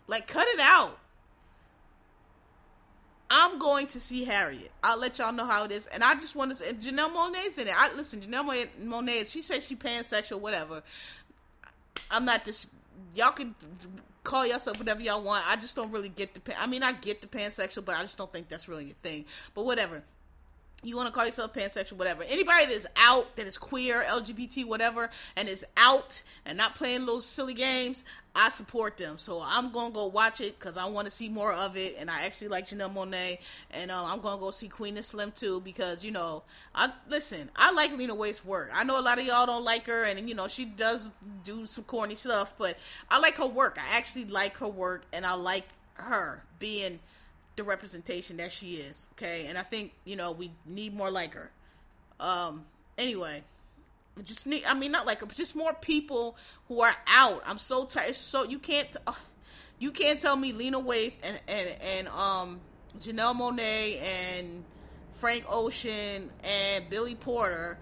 Like 0.06 0.26
cut 0.26 0.48
it 0.48 0.60
out 0.60 0.98
I'm 3.30 3.60
going 3.60 3.86
to 3.88 4.00
see 4.00 4.24
Harriet. 4.24 4.72
I'll 4.82 4.98
let 4.98 5.18
y'all 5.18 5.32
know 5.32 5.46
how 5.46 5.64
it 5.64 5.70
is. 5.70 5.86
And 5.86 6.02
I 6.02 6.14
just 6.14 6.34
want 6.34 6.50
to 6.50 6.56
say, 6.56 6.72
Janelle 6.72 7.14
Monáe's 7.14 7.58
in 7.58 7.68
it. 7.68 7.74
I 7.76 7.94
listen, 7.94 8.20
Janelle 8.20 8.68
Monáe, 8.84 9.30
she 9.30 9.40
says 9.40 9.64
she 9.64 9.76
pansexual, 9.76 10.40
whatever. 10.40 10.82
I'm 12.10 12.24
not 12.24 12.44
just, 12.44 12.68
y'all 13.14 13.30
can 13.30 13.54
call 14.24 14.44
yourself 14.44 14.78
whatever 14.78 15.00
y'all 15.00 15.22
want. 15.22 15.48
I 15.48 15.54
just 15.54 15.76
don't 15.76 15.92
really 15.92 16.08
get 16.08 16.34
the, 16.34 16.40
Pan, 16.40 16.56
I 16.58 16.66
mean, 16.66 16.82
I 16.82 16.92
get 16.92 17.20
the 17.20 17.28
pansexual, 17.28 17.84
but 17.84 17.96
I 17.96 18.02
just 18.02 18.18
don't 18.18 18.32
think 18.32 18.48
that's 18.48 18.68
really 18.68 18.90
a 18.90 19.06
thing. 19.06 19.24
But 19.54 19.64
whatever 19.64 20.02
you 20.82 20.96
want 20.96 21.08
to 21.08 21.12
call 21.12 21.26
yourself 21.26 21.52
pansexual, 21.52 21.94
whatever. 21.94 22.22
Anybody 22.22 22.66
that 22.66 22.72
is 22.72 22.86
out, 22.96 23.36
that 23.36 23.46
is 23.46 23.58
queer, 23.58 24.02
LGBT, 24.08 24.66
whatever, 24.66 25.10
and 25.36 25.48
is 25.48 25.64
out 25.76 26.22
and 26.46 26.56
not 26.56 26.74
playing 26.74 27.04
those 27.04 27.26
silly 27.26 27.52
games, 27.52 28.04
I 28.34 28.48
support 28.48 28.96
them. 28.96 29.18
So 29.18 29.42
I'm 29.44 29.72
gonna 29.72 29.92
go 29.92 30.06
watch 30.06 30.40
it 30.40 30.58
because 30.58 30.76
I 30.76 30.86
want 30.86 31.06
to 31.06 31.10
see 31.10 31.28
more 31.28 31.52
of 31.52 31.76
it. 31.76 31.96
And 31.98 32.10
I 32.10 32.24
actually 32.24 32.48
like 32.48 32.68
Janelle 32.68 32.94
Monáe, 32.94 33.38
and 33.72 33.90
uh, 33.90 34.04
I'm 34.04 34.20
gonna 34.20 34.40
go 34.40 34.50
see 34.50 34.68
Queen 34.68 34.96
and 34.96 35.04
Slim 35.04 35.32
too 35.32 35.60
because 35.60 36.02
you 36.04 36.12
know, 36.12 36.44
I 36.74 36.90
listen. 37.08 37.50
I 37.56 37.72
like 37.72 37.96
Lena 37.96 38.14
Waithe's 38.14 38.44
work. 38.44 38.70
I 38.72 38.84
know 38.84 38.98
a 38.98 39.02
lot 39.02 39.18
of 39.18 39.26
y'all 39.26 39.46
don't 39.46 39.64
like 39.64 39.86
her, 39.86 40.04
and 40.04 40.28
you 40.28 40.34
know 40.34 40.48
she 40.48 40.64
does 40.64 41.12
do 41.44 41.66
some 41.66 41.84
corny 41.84 42.14
stuff, 42.14 42.54
but 42.56 42.78
I 43.10 43.18
like 43.18 43.36
her 43.36 43.46
work. 43.46 43.78
I 43.78 43.98
actually 43.98 44.26
like 44.26 44.56
her 44.58 44.68
work, 44.68 45.04
and 45.12 45.26
I 45.26 45.34
like 45.34 45.66
her 45.94 46.42
being 46.58 47.00
the 47.60 47.64
representation 47.64 48.38
that 48.38 48.50
she 48.50 48.76
is. 48.76 49.06
Okay, 49.12 49.46
and 49.46 49.58
I 49.58 49.62
think 49.62 49.92
you 50.04 50.16
know 50.16 50.32
we 50.32 50.50
need 50.66 50.94
more 50.94 51.10
like 51.10 51.34
her. 51.34 51.50
Um. 52.18 52.64
Anyway, 52.96 53.42
just 54.24 54.46
need. 54.46 54.64
I 54.64 54.74
mean, 54.74 54.90
not 54.90 55.06
like 55.06 55.20
her, 55.20 55.26
but 55.26 55.36
just 55.36 55.54
more 55.54 55.74
people 55.74 56.36
who 56.68 56.80
are 56.80 56.96
out. 57.06 57.42
I'm 57.46 57.58
so 57.58 57.84
tired. 57.84 58.16
So 58.16 58.44
you 58.44 58.58
can't. 58.58 58.96
Uh, 59.06 59.12
you 59.78 59.90
can't 59.90 60.18
tell 60.18 60.36
me 60.36 60.52
Lena 60.52 60.80
Waithe 60.80 61.14
and 61.22 61.38
and 61.48 61.68
and 61.80 62.08
um 62.08 62.60
Janelle 62.98 63.36
Monáe 63.36 64.02
and 64.02 64.64
Frank 65.12 65.44
Ocean 65.48 66.30
and 66.42 66.88
Billy 66.88 67.14
Porter 67.14 67.78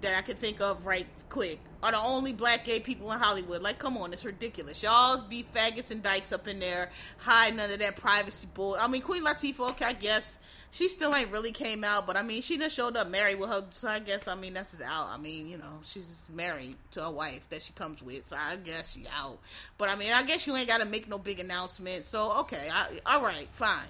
that 0.00 0.14
I 0.16 0.22
can 0.22 0.36
think 0.36 0.60
of 0.60 0.86
right 0.86 1.06
quick 1.28 1.58
are 1.82 1.92
the 1.92 1.98
only 1.98 2.32
black 2.32 2.64
gay 2.64 2.80
people 2.80 3.12
in 3.12 3.18
Hollywood. 3.18 3.62
Like, 3.62 3.78
come 3.78 3.96
on, 3.96 4.12
it's 4.12 4.24
ridiculous. 4.24 4.82
Y'all 4.82 5.22
be 5.22 5.44
faggots 5.54 5.90
and 5.90 6.02
dykes 6.02 6.32
up 6.32 6.48
in 6.48 6.58
there, 6.58 6.90
none 7.26 7.58
of 7.58 7.78
that 7.78 7.96
privacy 7.96 8.48
bull. 8.52 8.76
I 8.78 8.88
mean, 8.88 9.02
Queen 9.02 9.24
Latifah, 9.24 9.70
okay, 9.70 9.84
I 9.84 9.92
guess 9.92 10.38
she 10.70 10.88
still 10.88 11.14
ain't 11.14 11.30
really 11.30 11.52
came 11.52 11.82
out, 11.84 12.06
but 12.06 12.16
I 12.16 12.22
mean, 12.22 12.42
she 12.42 12.58
just 12.58 12.74
showed 12.74 12.96
up 12.96 13.08
married 13.08 13.38
with 13.38 13.48
her. 13.48 13.64
So 13.70 13.88
I 13.88 14.00
guess 14.00 14.28
I 14.28 14.34
mean 14.34 14.54
that's 14.54 14.72
just 14.72 14.82
out. 14.82 15.08
I 15.08 15.16
mean, 15.16 15.48
you 15.48 15.56
know, 15.56 15.80
she's 15.82 16.28
married 16.32 16.76
to 16.92 17.04
a 17.04 17.10
wife 17.10 17.48
that 17.50 17.62
she 17.62 17.72
comes 17.72 18.02
with, 18.02 18.26
so 18.26 18.36
I 18.36 18.56
guess 18.56 18.92
she 18.92 19.06
out. 19.14 19.38
But 19.78 19.88
I 19.88 19.96
mean, 19.96 20.12
I 20.12 20.22
guess 20.24 20.46
you 20.46 20.54
ain't 20.56 20.68
got 20.68 20.78
to 20.78 20.86
make 20.86 21.08
no 21.08 21.18
big 21.18 21.40
announcement. 21.40 22.04
So 22.04 22.32
okay, 22.40 22.68
I, 22.72 23.00
all 23.06 23.22
right, 23.22 23.48
fine 23.50 23.86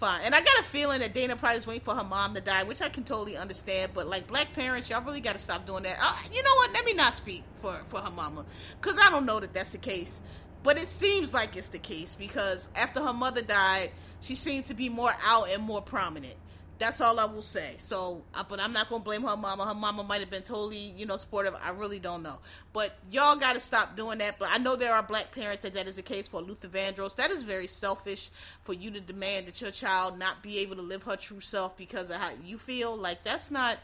fine. 0.00 0.22
And 0.24 0.34
I 0.34 0.40
got 0.40 0.58
a 0.58 0.62
feeling 0.64 1.00
that 1.00 1.14
Dana 1.14 1.36
probably 1.36 1.58
is 1.58 1.66
waiting 1.66 1.84
for 1.84 1.94
her 1.94 2.02
mom 2.02 2.34
to 2.34 2.40
die, 2.40 2.64
which 2.64 2.80
I 2.80 2.88
can 2.88 3.04
totally 3.04 3.36
understand. 3.36 3.92
But 3.94 4.08
like 4.08 4.26
black 4.26 4.52
parents, 4.54 4.88
y'all 4.90 5.04
really 5.04 5.20
got 5.20 5.34
to 5.34 5.38
stop 5.38 5.66
doing 5.66 5.84
that. 5.84 5.98
Uh, 6.00 6.16
you 6.32 6.42
know 6.42 6.54
what? 6.56 6.72
Let 6.72 6.84
me 6.84 6.94
not 6.94 7.14
speak 7.14 7.44
for 7.56 7.78
for 7.86 8.00
her 8.00 8.10
mama, 8.10 8.44
cause 8.80 8.98
I 9.00 9.10
don't 9.10 9.26
know 9.26 9.38
that 9.38 9.52
that's 9.52 9.72
the 9.72 9.78
case. 9.78 10.20
But 10.62 10.76
it 10.76 10.88
seems 10.88 11.32
like 11.32 11.56
it's 11.56 11.68
the 11.70 11.78
case 11.78 12.14
because 12.18 12.68
after 12.74 13.00
her 13.00 13.12
mother 13.12 13.42
died, 13.42 13.92
she 14.20 14.34
seemed 14.34 14.66
to 14.66 14.74
be 14.74 14.88
more 14.88 15.12
out 15.22 15.48
and 15.50 15.62
more 15.62 15.80
prominent. 15.80 16.34
That's 16.80 17.02
all 17.02 17.20
I 17.20 17.26
will 17.26 17.42
say. 17.42 17.74
So, 17.76 18.22
but 18.48 18.58
I'm 18.58 18.72
not 18.72 18.88
gonna 18.88 19.04
blame 19.04 19.20
her 19.24 19.36
mama. 19.36 19.66
Her 19.66 19.74
mama 19.74 20.02
might 20.02 20.20
have 20.20 20.30
been 20.30 20.42
totally, 20.42 20.94
you 20.96 21.04
know, 21.04 21.18
supportive. 21.18 21.54
I 21.62 21.70
really 21.70 21.98
don't 21.98 22.22
know. 22.22 22.38
But 22.72 22.96
y'all 23.10 23.36
got 23.36 23.52
to 23.52 23.60
stop 23.60 23.96
doing 23.96 24.16
that. 24.18 24.38
But 24.38 24.48
I 24.50 24.56
know 24.56 24.76
there 24.76 24.94
are 24.94 25.02
black 25.02 25.30
parents 25.30 25.60
that 25.62 25.74
that 25.74 25.88
is 25.88 25.96
the 25.96 26.02
case 26.02 26.26
for 26.26 26.40
Luther 26.40 26.68
Vandross. 26.68 27.16
That 27.16 27.30
is 27.30 27.42
very 27.42 27.66
selfish 27.66 28.30
for 28.64 28.72
you 28.72 28.90
to 28.92 29.00
demand 29.00 29.46
that 29.46 29.60
your 29.60 29.72
child 29.72 30.18
not 30.18 30.42
be 30.42 30.58
able 30.60 30.76
to 30.76 30.82
live 30.82 31.02
her 31.02 31.16
true 31.16 31.40
self 31.40 31.76
because 31.76 32.08
of 32.08 32.16
how 32.16 32.30
you 32.42 32.56
feel. 32.56 32.96
Like 32.96 33.24
that's 33.24 33.50
not 33.50 33.76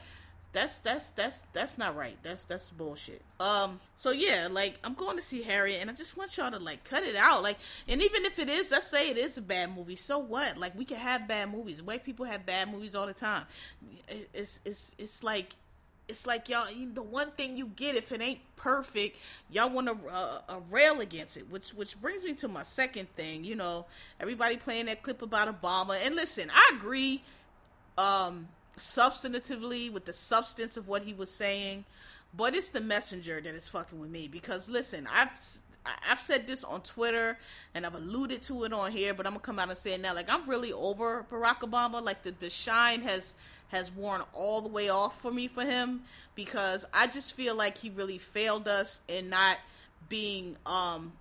that's 0.57 0.79
that's 0.79 1.11
that's 1.11 1.45
that's 1.53 1.77
not 1.77 1.95
right. 1.97 2.17
That's 2.23 2.47
that's 2.47 2.71
bullshit. 2.71 3.21
Um. 3.39 3.79
So 3.97 4.11
yeah, 4.11 4.49
like 4.51 4.79
I'm 4.85 4.95
going 4.95 5.17
to 5.17 5.23
see 5.23 5.43
Harriet, 5.43 5.83
and 5.83 5.91
I 5.91 5.93
just 5.93 6.17
want 6.17 6.35
y'all 6.39 6.51
to 6.51 6.59
like 6.59 6.83
cut 6.83 7.03
it 7.03 7.15
out. 7.15 7.43
Like, 7.43 7.59
and 7.87 8.01
even 8.01 8.25
if 8.25 8.39
it 8.39 8.49
is, 8.49 8.71
let's 8.71 8.89
say 8.89 9.11
it 9.11 9.19
is 9.19 9.37
a 9.37 9.43
bad 9.43 9.77
movie, 9.77 9.97
so 9.97 10.19
what? 10.19 10.57
Like, 10.57 10.75
we 10.75 10.87
can 10.87 10.97
have 10.97 11.29
bad 11.29 11.53
movies. 11.53 11.83
White 11.83 12.05
people 12.05 12.25
have 12.25 12.47
bad 12.47 12.73
movies 12.73 12.97
all 12.97 13.07
the 13.07 13.13
time. 13.13 13.45
It's 14.33 14.61
it's 14.65 14.95
it's 14.97 15.23
like 15.23 15.53
it's 16.09 16.27
like 16.27 16.49
y'all 16.49 16.65
the 16.95 17.03
one 17.03 17.33
thing 17.33 17.59
you 17.59 17.67
get 17.77 17.95
if 17.95 18.11
it 18.11 18.23
ain't 18.23 18.39
perfect 18.55 19.19
y'all 19.51 19.69
want 19.69 19.89
to 19.89 20.09
uh, 20.09 20.41
uh, 20.49 20.61
rail 20.71 21.01
against 21.01 21.37
it 21.37 21.51
which 21.51 21.71
which 21.71 22.01
brings 22.01 22.23
me 22.23 22.33
to 22.33 22.47
my 22.47 22.63
second 22.63 23.09
thing 23.17 23.43
you 23.45 23.57
know 23.57 23.85
everybody 24.21 24.57
playing 24.57 24.87
that 24.87 25.03
clip 25.03 25.21
about 25.21 25.49
obama 25.61 25.99
and 26.05 26.15
listen 26.15 26.49
i 26.55 26.71
agree 26.77 27.21
um 27.99 28.47
substantively 28.79 29.91
with 29.91 30.05
the 30.05 30.13
substance 30.13 30.77
of 30.77 30.89
what 30.89 31.03
he 31.03 31.13
was 31.13 31.31
saying, 31.31 31.85
but 32.37 32.55
it's 32.55 32.71
the 32.71 32.81
messenger 32.81 33.41
that 33.41 33.55
is 33.55 33.69
fucking 33.69 33.99
with 33.99 34.11
me 34.11 34.29
because 34.29 34.69
listen, 34.69 35.09
I've 35.13 35.31
I've 36.09 36.21
said 36.21 36.47
this 36.47 36.65
on 36.65 36.81
Twitter 36.83 37.39
and 37.75 37.87
I've 37.87 37.95
alluded 37.95 38.43
to 38.43 38.65
it 38.65 38.73
on 38.73 38.93
here, 38.93 39.15
but 39.15 39.27
I'm 39.27 39.33
gonna 39.33 39.41
come 39.41 39.59
out 39.59 39.69
and 39.69 39.79
say 39.79 39.95
it 39.95 40.01
now. 40.01 40.15
Like 40.15 40.33
I'm 40.33 40.45
really 40.47 40.73
over 40.73 41.25
Barack 41.31 41.61
Obama. 41.61 42.03
Like 42.03 42.23
the 42.23 42.33
the 42.33 42.51
shine 42.51 43.03
has 43.03 43.35
has 43.69 43.91
worn 43.91 44.23
all 44.33 44.61
the 44.61 44.69
way 44.69 44.89
off 44.89 45.21
for 45.21 45.31
me 45.31 45.49
for 45.49 45.65
him 45.65 46.03
because 46.35 46.85
I 46.93 47.07
just 47.07 47.33
feel 47.33 47.55
like 47.55 47.79
he 47.79 47.91
really 47.91 48.19
failed 48.19 48.69
us 48.69 49.01
in 49.09 49.31
not 49.31 49.59
being 50.09 50.57
um 50.67 51.13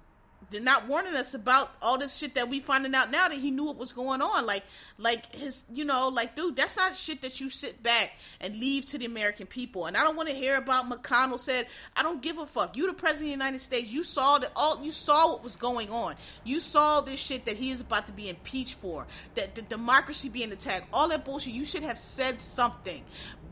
they're 0.52 0.62
not 0.62 0.88
warning 0.88 1.16
us 1.16 1.34
about 1.34 1.72
all 1.82 1.98
this 1.98 2.16
shit 2.16 2.36
that 2.36 2.50
we 2.50 2.60
finding 2.60 2.94
out 2.94 3.12
now 3.12 3.28
that 3.28 3.38
he 3.38 3.52
knew 3.52 3.66
what 3.66 3.78
was 3.78 3.92
going 3.92 4.22
on. 4.22 4.46
Like, 4.46 4.64
like 4.98 5.36
his, 5.36 5.64
you 5.74 5.86
know, 5.86 6.10
like, 6.10 6.36
dude, 6.36 6.56
that's 6.56 6.78
not 6.78 6.96
shit 6.96 7.22
that 7.24 7.40
you 7.40 7.50
sit 7.50 7.82
back 7.82 8.12
and 8.40 8.60
leave 8.60 8.86
to 8.88 8.98
the 8.98 9.06
American 9.06 9.48
people. 9.48 9.86
And 9.86 9.98
I 9.98 10.04
don't 10.04 10.16
want 10.16 10.30
to 10.30 10.36
hear 10.36 10.58
about 10.58 10.90
McConnell 10.90 11.40
said, 11.40 11.68
I 11.96 12.04
don't 12.04 12.22
give 12.22 12.38
a 12.38 12.46
fuck. 12.46 12.78
You 12.78 12.88
the 12.88 12.94
president 12.94 13.34
of 13.34 13.40
the 13.40 13.46
United 13.46 13.60
States. 13.60 13.90
You 13.92 14.04
saw 14.04 14.38
that 14.40 14.52
all, 14.56 14.84
you 14.84 14.92
saw 14.92 15.32
what 15.32 15.44
was 15.44 15.56
going 15.56 15.90
on. 15.90 16.16
You 16.44 16.60
saw 16.60 17.02
this 17.02 17.20
shit 17.20 17.46
that 17.46 17.58
he 17.58 17.72
is 17.72 17.82
about 17.82 18.08
to 18.08 18.14
be 18.14 18.30
impeached 18.30 18.76
for. 18.76 19.08
That 19.36 19.56
the 19.56 19.64
democracy 19.64 20.30
being 20.30 20.52
attacked. 20.52 20.88
All 20.94 21.08
that 21.10 21.26
bullshit. 21.26 21.54
You 21.54 21.66
should 21.66 21.84
have 21.84 21.98
said 21.98 22.40
something. 22.40 23.04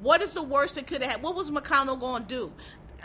What 0.02 0.22
is 0.22 0.34
the 0.34 0.43
worst 0.43 0.76
that 0.76 0.86
could 0.86 1.02
have? 1.02 1.24
What 1.24 1.36
was 1.36 1.50
McConnell 1.50 2.00
going 2.00 2.24
to 2.24 2.30
do? 2.30 2.54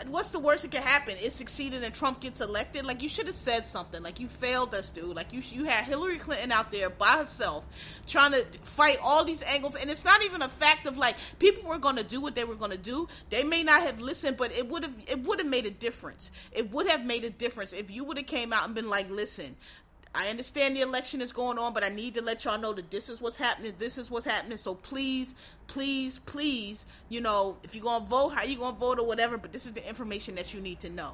What's 0.07 0.31
the 0.31 0.39
worst 0.39 0.63
that 0.63 0.71
could 0.71 0.81
happen? 0.81 1.15
It 1.19 1.33
succeeded 1.33 1.83
and 1.83 1.93
Trump 1.93 2.21
gets 2.21 2.41
elected. 2.41 2.85
Like 2.85 3.01
you 3.01 3.09
should 3.09 3.27
have 3.27 3.35
said 3.35 3.65
something. 3.65 4.01
Like 4.01 4.19
you 4.19 4.27
failed 4.27 4.73
us, 4.73 4.89
dude. 4.89 5.15
Like 5.15 5.33
you 5.33 5.41
you 5.51 5.65
had 5.65 5.85
Hillary 5.85 6.17
Clinton 6.17 6.51
out 6.51 6.71
there 6.71 6.89
by 6.89 7.17
herself 7.17 7.65
trying 8.07 8.31
to 8.31 8.45
fight 8.63 8.97
all 9.03 9.25
these 9.25 9.43
angles, 9.43 9.75
and 9.75 9.89
it's 9.89 10.05
not 10.05 10.23
even 10.23 10.41
a 10.41 10.49
fact 10.49 10.85
of 10.85 10.97
like 10.97 11.15
people 11.39 11.69
were 11.69 11.77
going 11.77 11.97
to 11.97 12.03
do 12.03 12.21
what 12.21 12.35
they 12.35 12.43
were 12.43 12.55
going 12.55 12.71
to 12.71 12.77
do. 12.77 13.07
They 13.29 13.43
may 13.43 13.63
not 13.63 13.81
have 13.81 13.99
listened, 13.99 14.37
but 14.37 14.51
it 14.51 14.67
would 14.67 14.83
have 14.83 14.93
it 15.07 15.23
would 15.23 15.39
have 15.39 15.47
made 15.47 15.65
a 15.65 15.71
difference. 15.71 16.31
It 16.51 16.71
would 16.71 16.87
have 16.87 17.05
made 17.05 17.23
a 17.23 17.29
difference 17.29 17.73
if 17.73 17.91
you 17.91 18.03
would 18.05 18.17
have 18.17 18.27
came 18.27 18.53
out 18.53 18.65
and 18.65 18.75
been 18.75 18.89
like, 18.89 19.09
listen, 19.09 19.55
I 20.13 20.29
understand 20.29 20.75
the 20.75 20.81
election 20.81 21.21
is 21.21 21.31
going 21.31 21.59
on, 21.59 21.73
but 21.73 21.83
I 21.83 21.89
need 21.89 22.15
to 22.15 22.21
let 22.21 22.43
y'all 22.43 22.59
know 22.59 22.73
that 22.73 22.89
this 22.89 23.09
is 23.09 23.21
what's 23.21 23.35
happening. 23.35 23.73
This 23.77 23.97
is 23.97 24.09
what's 24.09 24.25
happening. 24.25 24.57
So 24.57 24.73
please, 24.73 25.35
please, 25.67 26.19
please, 26.19 26.85
you 27.09 27.21
know, 27.21 27.57
if 27.63 27.75
you're 27.75 27.83
gonna 27.83 28.05
vote, 28.05 28.29
how 28.29 28.43
you 28.43 28.57
gonna 28.57 28.75
vote 28.75 28.99
or 28.99 29.05
whatever, 29.05 29.37
but 29.37 29.53
this 29.53 29.65
is 29.65 29.73
the 29.73 29.87
information 29.87 30.35
that 30.35 30.53
you 30.53 30.61
need 30.61 30.79
to 30.79 30.89
know 30.89 31.13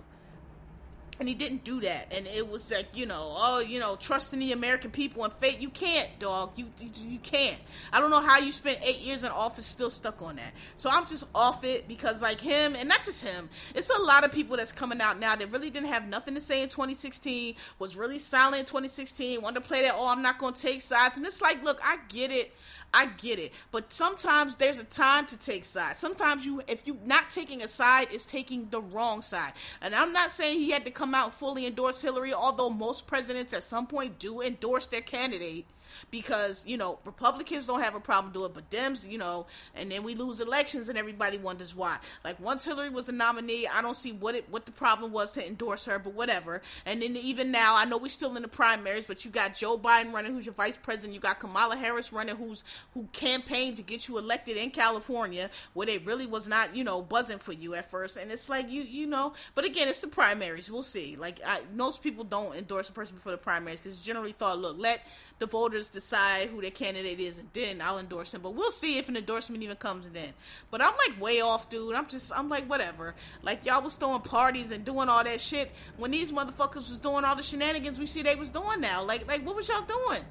and 1.19 1.29
he 1.29 1.35
didn't 1.35 1.63
do 1.63 1.81
that. 1.81 2.11
And 2.11 2.27
it 2.27 2.49
was 2.49 2.71
like 2.71 2.87
you 2.93 3.05
know 3.05 3.33
oh 3.37 3.59
you 3.61 3.79
know 3.79 3.95
trusting 3.95 4.39
the 4.39 4.51
american 4.51 4.91
people 4.91 5.23
and 5.23 5.33
faith 5.33 5.61
you 5.61 5.69
can't 5.69 6.09
dog. 6.19 6.51
You, 6.55 6.65
you 6.79 6.89
you 6.95 7.19
can't. 7.19 7.57
I 7.91 7.99
don't 7.99 8.09
know 8.09 8.21
how 8.21 8.39
you 8.39 8.51
spent 8.51 8.79
eight 8.81 8.99
years 8.99 9.23
in 9.23 9.31
office 9.31 9.65
still 9.65 9.89
stuck 9.89 10.21
on 10.21 10.37
that. 10.37 10.53
So 10.75 10.89
i'm 10.91 11.05
just 11.05 11.25
off 11.33 11.63
it 11.63 11.87
because 11.87 12.21
like 12.21 12.41
him 12.41 12.75
and 12.75 12.87
not 12.87 13.03
just 13.03 13.23
him 13.23 13.49
it's 13.73 13.89
a 13.89 14.01
lot 14.01 14.23
of 14.23 14.31
people 14.31 14.57
that's 14.57 14.71
coming 14.71 15.01
out 15.01 15.19
now 15.19 15.35
that 15.35 15.51
really 15.51 15.69
didn't 15.69 15.89
have 15.89 16.07
nothing 16.07 16.33
to 16.35 16.41
say 16.41 16.61
in 16.61 16.69
2016 16.69 17.55
was 17.79 17.95
really 17.95 18.19
silent 18.19 18.61
in 18.61 18.65
2016 18.65 19.41
wanted 19.41 19.61
to 19.61 19.67
play 19.67 19.81
that 19.81 19.93
oh 19.95 20.07
i'm 20.07 20.21
not 20.21 20.37
gonna 20.37 20.55
take 20.55 20.81
sides. 20.81 21.17
And 21.17 21.25
it's 21.25 21.41
like 21.41 21.63
look 21.63 21.79
i 21.83 21.97
get 22.09 22.31
it 22.31 22.53
I 22.95 23.07
get 23.17 23.39
it, 23.39 23.51
but 23.71 23.91
sometimes 23.91 24.55
there's 24.55 24.79
a 24.79 24.85
time 24.85 25.25
to 25.27 25.37
take 25.37 25.65
sides. 25.65 25.99
Sometimes 25.99 26.45
you, 26.45 26.61
if 26.65 26.87
you 26.87 26.97
not 27.03 27.29
taking 27.29 27.61
a 27.61 27.67
side, 27.67 28.09
is 28.13 28.25
taking 28.25 28.69
the 28.69 28.81
wrong 28.81 29.21
side. 29.21 29.51
And 29.81 29.93
I'm 29.93 30.13
not 30.13 30.31
saying 30.31 30.59
he 30.59 30.71
had 30.71 30.85
to 30.85 30.91
come 30.91 31.13
out 31.13 31.33
fully 31.33 31.67
endorse 31.67 32.01
Hillary, 32.01 32.33
although 32.33 32.69
most 32.69 33.05
presidents 33.05 33.53
at 33.53 33.63
some 33.63 33.85
point 33.85 34.17
do 34.17 34.41
endorse 34.41 34.87
their 34.87 35.01
candidate. 35.01 35.65
Because 36.11 36.65
you 36.65 36.77
know 36.77 36.99
Republicans 37.05 37.67
don't 37.67 37.81
have 37.81 37.95
a 37.95 37.99
problem 37.99 38.33
doing 38.33 38.51
it, 38.51 38.53
but 38.53 38.69
Dems, 38.69 39.09
you 39.09 39.17
know, 39.17 39.45
and 39.75 39.91
then 39.91 40.03
we 40.03 40.15
lose 40.15 40.41
elections 40.41 40.89
and 40.89 40.97
everybody 40.97 41.37
wonders 41.37 41.75
why. 41.75 41.97
Like 42.23 42.39
once 42.39 42.63
Hillary 42.63 42.89
was 42.89 43.07
the 43.07 43.11
nominee, 43.11 43.67
I 43.67 43.81
don't 43.81 43.97
see 43.97 44.11
what 44.11 44.35
it 44.35 44.45
what 44.49 44.65
the 44.65 44.71
problem 44.71 45.11
was 45.11 45.31
to 45.33 45.45
endorse 45.45 45.85
her, 45.85 45.99
but 45.99 46.13
whatever. 46.13 46.61
And 46.85 47.01
then 47.01 47.15
even 47.15 47.51
now, 47.51 47.75
I 47.75 47.85
know 47.85 47.97
we're 47.97 48.09
still 48.09 48.35
in 48.35 48.41
the 48.41 48.47
primaries, 48.47 49.05
but 49.05 49.25
you 49.25 49.31
got 49.31 49.55
Joe 49.55 49.77
Biden 49.77 50.13
running, 50.13 50.33
who's 50.33 50.45
your 50.45 50.55
vice 50.55 50.77
president. 50.81 51.13
You 51.13 51.19
got 51.19 51.39
Kamala 51.39 51.75
Harris 51.75 52.11
running, 52.11 52.35
who's 52.35 52.63
who 52.93 53.07
campaigned 53.11 53.77
to 53.77 53.83
get 53.83 54.07
you 54.07 54.17
elected 54.17 54.57
in 54.57 54.71
California, 54.71 55.49
where 55.73 55.87
they 55.87 55.97
really 55.99 56.25
was 56.25 56.47
not, 56.47 56.75
you 56.75 56.83
know, 56.83 57.01
buzzing 57.01 57.39
for 57.39 57.53
you 57.53 57.75
at 57.75 57.89
first. 57.89 58.17
And 58.17 58.31
it's 58.31 58.49
like 58.49 58.69
you 58.69 58.81
you 58.81 59.07
know, 59.07 59.33
but 59.53 59.65
again, 59.65 59.87
it's 59.87 60.01
the 60.01 60.07
primaries. 60.07 60.69
We'll 60.71 60.83
see. 60.83 61.15
Like 61.15 61.39
I, 61.45 61.61
most 61.75 62.01
people 62.01 62.23
don't 62.23 62.55
endorse 62.55 62.89
a 62.89 62.93
person 62.93 63.15
before 63.15 63.31
the 63.31 63.37
primaries 63.37 63.79
because 63.79 64.01
generally 64.03 64.31
thought, 64.31 64.59
look, 64.59 64.77
let 64.77 65.01
the 65.37 65.45
voters 65.45 65.89
decide 65.89 66.49
who 66.49 66.61
their 66.61 66.71
candidate 66.71 67.19
is, 67.19 67.39
and 67.39 67.49
then 67.51 67.81
I'll 67.81 67.99
endorse 67.99 68.33
him. 68.33 68.41
But 68.41 68.55
we'll 68.55 68.71
see 68.71 68.97
if 68.97 69.09
an 69.09 69.17
endorsement 69.17 69.63
even 69.63 69.75
comes 69.75 70.09
then. 70.09 70.29
But 70.71 70.81
I'm 70.81 70.93
like 71.07 71.19
way 71.21 71.41
off, 71.41 71.69
dude. 71.69 71.93
I'm 71.93 72.07
just, 72.07 72.31
I'm 72.35 72.47
like 72.47 72.69
whatever. 72.69 73.15
Like 73.41 73.65
y'all 73.65 73.81
was 73.81 73.97
throwing 73.97 74.21
parties 74.21 74.71
and 74.71 74.85
doing 74.85 75.09
all 75.09 75.23
that 75.23 75.41
shit 75.41 75.71
when 75.97 76.11
these 76.11 76.31
motherfuckers 76.31 76.89
was 76.89 76.99
doing 76.99 77.25
all 77.25 77.35
the 77.35 77.43
shenanigans 77.43 77.99
we 77.99 78.05
see 78.05 78.21
they 78.21 78.35
was 78.35 78.51
doing 78.51 78.79
now. 78.79 79.03
Like, 79.03 79.27
like 79.27 79.45
what 79.45 79.55
was 79.55 79.67
y'all 79.67 79.81
doing? 79.81 80.21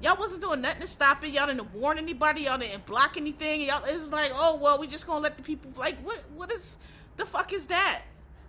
Y'all 0.00 0.16
wasn't 0.16 0.42
doing 0.42 0.60
nothing 0.60 0.80
to 0.80 0.86
stop 0.86 1.24
it. 1.24 1.30
Y'all 1.30 1.46
didn't 1.46 1.72
warn 1.74 1.98
anybody. 1.98 2.42
Y'all 2.42 2.58
didn't 2.58 2.86
block 2.86 3.16
anything. 3.16 3.62
Y'all 3.62 3.84
it 3.84 3.98
was 3.98 4.12
like, 4.12 4.30
oh 4.34 4.58
well, 4.60 4.78
we 4.78 4.86
just 4.86 5.06
gonna 5.06 5.20
let 5.20 5.36
the 5.36 5.42
people 5.42 5.72
like 5.76 5.96
what? 6.04 6.22
What 6.34 6.52
is 6.52 6.78
the 7.16 7.24
fuck 7.24 7.52
is 7.52 7.66
that? 7.66 8.02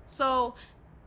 So 0.05 0.55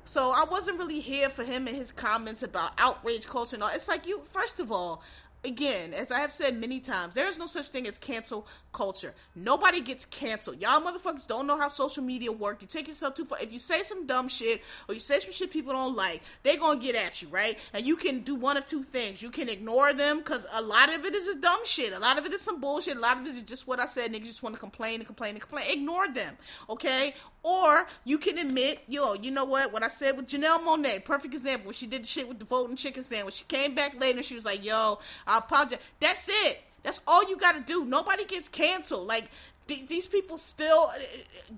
so 0.05 0.31
I 0.31 0.45
wasn't 0.51 0.79
really 0.79 1.01
here 1.01 1.31
for 1.31 1.45
him 1.45 1.67
and 1.67 1.77
his 1.77 1.93
comments 1.93 2.43
about 2.43 2.73
outrage 2.79 3.27
culture 3.27 3.57
and 3.57 3.63
all. 3.63 3.71
It's 3.73 3.89
like 3.89 4.07
you, 4.07 4.23
first 4.31 4.61
of 4.61 4.73
all, 4.73 5.03
again, 5.45 5.93
as 5.93 6.11
I 6.11 6.21
have 6.21 6.33
said 6.33 6.59
many 6.59 6.81
times, 6.81 7.15
there 7.15 7.29
is 7.29 7.39
no 7.39 7.47
such 7.47 7.69
thing 7.69 7.87
as 7.87 7.99
cancel 7.99 8.47
culture. 8.73 9.15
Nobody 9.35 9.81
gets 9.81 10.05
canceled. 10.05 10.61
Y'all 10.61 10.81
motherfuckers 10.81 11.27
don't 11.27 11.47
know 11.47 11.59
how 11.59 11.69
social 11.69 12.03
media 12.03 12.31
work. 12.31 12.63
You 12.63 12.69
take 12.69 12.89
yourself 12.89 13.15
too 13.15 13.25
far. 13.25 13.39
If 13.41 13.53
you 13.53 13.59
say 13.59 13.83
some 13.83 14.07
dumb 14.07 14.29
shit 14.29 14.63
or 14.89 14.95
you 14.95 15.01
say 15.01 15.19
some 15.19 15.33
shit 15.33 15.51
people 15.51 15.73
don't 15.73 15.97
like, 15.97 16.23
they're 16.43 16.59
gonna 16.59 16.81
get 16.81 16.95
at 16.95 17.23
you, 17.23 17.29
right? 17.29 17.59
And 17.73 17.87
you 17.87 17.97
can 17.97 18.21
do 18.21 18.35
one 18.35 18.57
of 18.57 18.67
two 18.67 18.83
things. 18.83 19.21
You 19.21 19.31
can 19.31 19.49
ignore 19.49 19.93
them 19.93 20.19
because 20.19 20.47
a 20.53 20.63
lot 20.63 20.95
of 20.95 21.05
it 21.05 21.15
is 21.15 21.27
just 21.27 21.41
dumb 21.41 21.65
shit. 21.65 21.93
A 21.93 21.99
lot 21.99 22.19
of 22.19 22.27
it 22.27 22.33
is 22.33 22.41
some 22.41 22.61
bullshit. 22.61 22.97
A 22.97 23.01
lot 23.01 23.19
of 23.19 23.27
it 23.27 23.31
is 23.31 23.43
just 23.43 23.67
what 23.67 23.81
I 23.81 23.87
said. 23.87 24.13
Niggas 24.13 24.25
just 24.25 24.43
want 24.43 24.55
to 24.55 24.61
complain 24.61 24.97
and 24.97 25.07
complain 25.07 25.31
and 25.33 25.41
complain. 25.41 25.67
Ignore 25.69 26.09
them, 26.13 26.37
okay? 26.71 27.15
Or 27.43 27.87
you 28.05 28.19
can 28.19 28.39
admit, 28.39 28.81
yo, 28.87 29.15
you 29.15 29.31
know 29.33 29.45
what? 29.45 29.73
What 29.73 29.83
I 29.83 29.89
said 29.89 30.17
with 30.17 30.29
Janelle 30.29 30.61
Monáe, 30.61 31.05
perfect 31.05 31.35
example. 31.35 31.67
When 31.67 31.75
she 31.75 31.87
did 31.87 32.03
the 32.03 32.07
shit 32.07 32.29
with 32.29 32.39
the 32.39 32.45
voting 32.45 32.77
chicken 32.77 33.03
sandwich, 33.03 33.35
she 33.35 33.45
came 33.45 33.75
back 33.75 34.01
later 34.01 34.19
and 34.19 34.25
she 34.25 34.37
was 34.37 34.45
like, 34.45 34.65
yo, 34.65 35.01
I 35.27 35.39
apologize. 35.39 35.81
That's 35.99 36.29
it. 36.29 36.63
That's 36.85 37.01
all 37.07 37.29
you 37.29 37.37
got 37.37 37.55
to 37.55 37.61
do. 37.61 37.85
Nobody 37.85 38.25
gets 38.25 38.49
canceled. 38.49 39.09
Like 39.09 39.29
th- 39.67 39.87
these 39.87 40.07
people 40.07 40.39
still, 40.39 40.93
uh, 40.95 40.99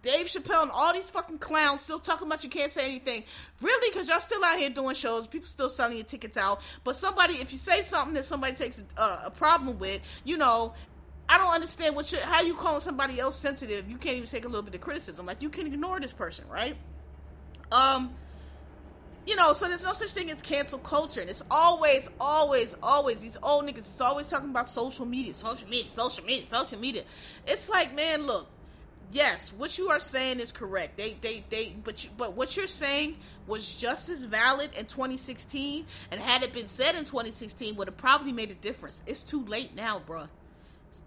Dave 0.02 0.26
Chappelle 0.26 0.62
and 0.62 0.70
all 0.70 0.92
these 0.92 1.10
fucking 1.10 1.38
clowns 1.38 1.82
still 1.82 1.98
talking 1.98 2.26
about 2.26 2.44
you 2.44 2.50
can't 2.50 2.70
say 2.70 2.86
anything. 2.86 3.24
Really? 3.60 3.90
Because 3.90 4.08
y'all 4.08 4.20
still 4.20 4.44
out 4.44 4.58
here 4.58 4.70
doing 4.70 4.94
shows. 4.94 5.26
People 5.26 5.48
still 5.48 5.68
selling 5.68 5.96
your 5.96 6.06
tickets 6.06 6.36
out. 6.36 6.60
But 6.82 6.96
somebody, 6.96 7.34
if 7.34 7.52
you 7.52 7.58
say 7.58 7.82
something 7.82 8.14
that 8.14 8.24
somebody 8.24 8.54
takes 8.54 8.82
a, 8.96 9.02
a 9.26 9.30
problem 9.30 9.78
with, 9.78 10.00
you 10.24 10.36
know, 10.36 10.72
I 11.28 11.38
don't 11.38 11.54
understand 11.54 11.96
what 11.96 12.12
you, 12.12 12.18
how 12.20 12.42
you 12.42 12.54
calling 12.54 12.80
somebody 12.80 13.18
else 13.18 13.36
sensitive. 13.38 13.88
You 13.88 13.96
can't 13.96 14.16
even 14.16 14.28
take 14.28 14.44
a 14.44 14.48
little 14.48 14.62
bit 14.62 14.74
of 14.74 14.80
criticism. 14.80 15.26
Like 15.26 15.42
you 15.42 15.48
can 15.48 15.66
ignore 15.66 15.98
this 16.00 16.12
person, 16.12 16.46
right? 16.48 16.76
Um, 17.72 18.14
you 19.26 19.36
know, 19.36 19.54
so 19.54 19.68
there's 19.68 19.84
no 19.84 19.92
such 19.92 20.10
thing 20.10 20.30
as 20.30 20.42
cancel 20.42 20.78
culture, 20.78 21.20
and 21.22 21.30
it's 21.30 21.42
always, 21.50 22.10
always, 22.20 22.76
always 22.82 23.22
these 23.22 23.38
old 23.42 23.64
niggas. 23.64 23.78
It's 23.78 24.00
always 24.00 24.28
talking 24.28 24.50
about 24.50 24.68
social 24.68 25.06
media, 25.06 25.32
social 25.32 25.68
media, 25.68 25.90
social 25.94 26.24
media, 26.24 26.46
social 26.46 26.78
media. 26.78 27.02
It's 27.46 27.70
like, 27.70 27.94
man, 27.94 28.26
look, 28.26 28.48
yes, 29.12 29.50
what 29.56 29.78
you 29.78 29.88
are 29.88 30.00
saying 30.00 30.40
is 30.40 30.52
correct. 30.52 30.98
They, 30.98 31.16
they, 31.22 31.42
they, 31.48 31.74
but, 31.82 32.04
you, 32.04 32.10
but 32.18 32.34
what 32.36 32.54
you're 32.54 32.66
saying 32.66 33.16
was 33.46 33.74
just 33.74 34.10
as 34.10 34.24
valid 34.24 34.70
in 34.78 34.84
2016, 34.84 35.86
and 36.10 36.20
had 36.20 36.42
it 36.42 36.52
been 36.52 36.68
said 36.68 36.94
in 36.94 37.06
2016, 37.06 37.76
would 37.76 37.88
have 37.88 37.96
probably 37.96 38.32
made 38.32 38.50
a 38.50 38.54
difference. 38.54 39.02
It's 39.06 39.24
too 39.24 39.42
late 39.46 39.74
now, 39.74 40.02
bruh. 40.06 40.28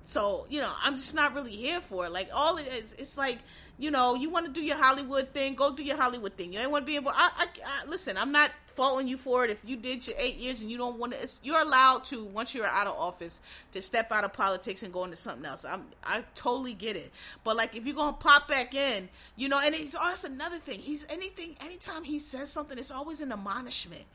So, 0.05 0.45
you 0.49 0.59
know, 0.59 0.71
I'm 0.83 0.95
just 0.95 1.13
not 1.13 1.33
really 1.33 1.51
here 1.51 1.81
for 1.81 2.05
it. 2.05 2.11
Like, 2.11 2.29
all 2.33 2.57
it 2.57 2.67
is, 2.67 2.93
it's 2.93 3.17
like, 3.17 3.39
you 3.79 3.91
know, 3.91 4.15
you 4.15 4.29
want 4.29 4.45
to 4.47 4.51
do 4.51 4.61
your 4.61 4.77
Hollywood 4.77 5.29
thing, 5.29 5.53
go 5.53 5.73
do 5.73 5.83
your 5.83 5.97
Hollywood 5.97 6.33
thing. 6.33 6.51
You 6.51 6.59
ain't 6.59 6.71
want 6.71 6.83
to 6.83 6.87
be 6.87 6.95
able. 6.95 7.11
I, 7.11 7.29
I, 7.37 7.45
I, 7.65 7.85
listen. 7.85 8.17
I'm 8.17 8.31
not 8.31 8.51
faulting 8.65 9.07
you 9.07 9.17
for 9.17 9.43
it. 9.43 9.51
If 9.51 9.61
you 9.63 9.75
did 9.75 10.07
your 10.07 10.15
eight 10.19 10.37
years 10.37 10.61
and 10.61 10.69
you 10.69 10.77
don't 10.77 10.97
want 10.97 11.13
to, 11.13 11.29
you're 11.43 11.61
allowed 11.61 12.05
to 12.05 12.25
once 12.25 12.55
you're 12.55 12.65
out 12.65 12.87
of 12.87 12.95
office 12.95 13.39
to 13.73 13.81
step 13.81 14.11
out 14.11 14.23
of 14.23 14.33
politics 14.33 14.81
and 14.81 14.91
go 14.91 15.03
into 15.03 15.15
something 15.15 15.45
else. 15.45 15.63
I'm, 15.63 15.85
I 16.03 16.23
totally 16.33 16.73
get 16.73 16.95
it. 16.95 17.11
But 17.43 17.55
like, 17.55 17.75
if 17.75 17.85
you're 17.85 17.95
gonna 17.95 18.13
pop 18.13 18.47
back 18.47 18.73
in, 18.73 19.09
you 19.35 19.47
know, 19.47 19.59
and 19.63 19.75
it's 19.75 19.95
oh, 19.95 20.05
that's 20.07 20.23
another 20.23 20.57
thing. 20.57 20.79
He's 20.79 21.05
anything. 21.09 21.55
Anytime 21.61 22.03
he 22.03 22.17
says 22.17 22.51
something, 22.51 22.79
it's 22.79 22.91
always 22.91 23.21
an 23.21 23.31
admonishment. 23.31 24.05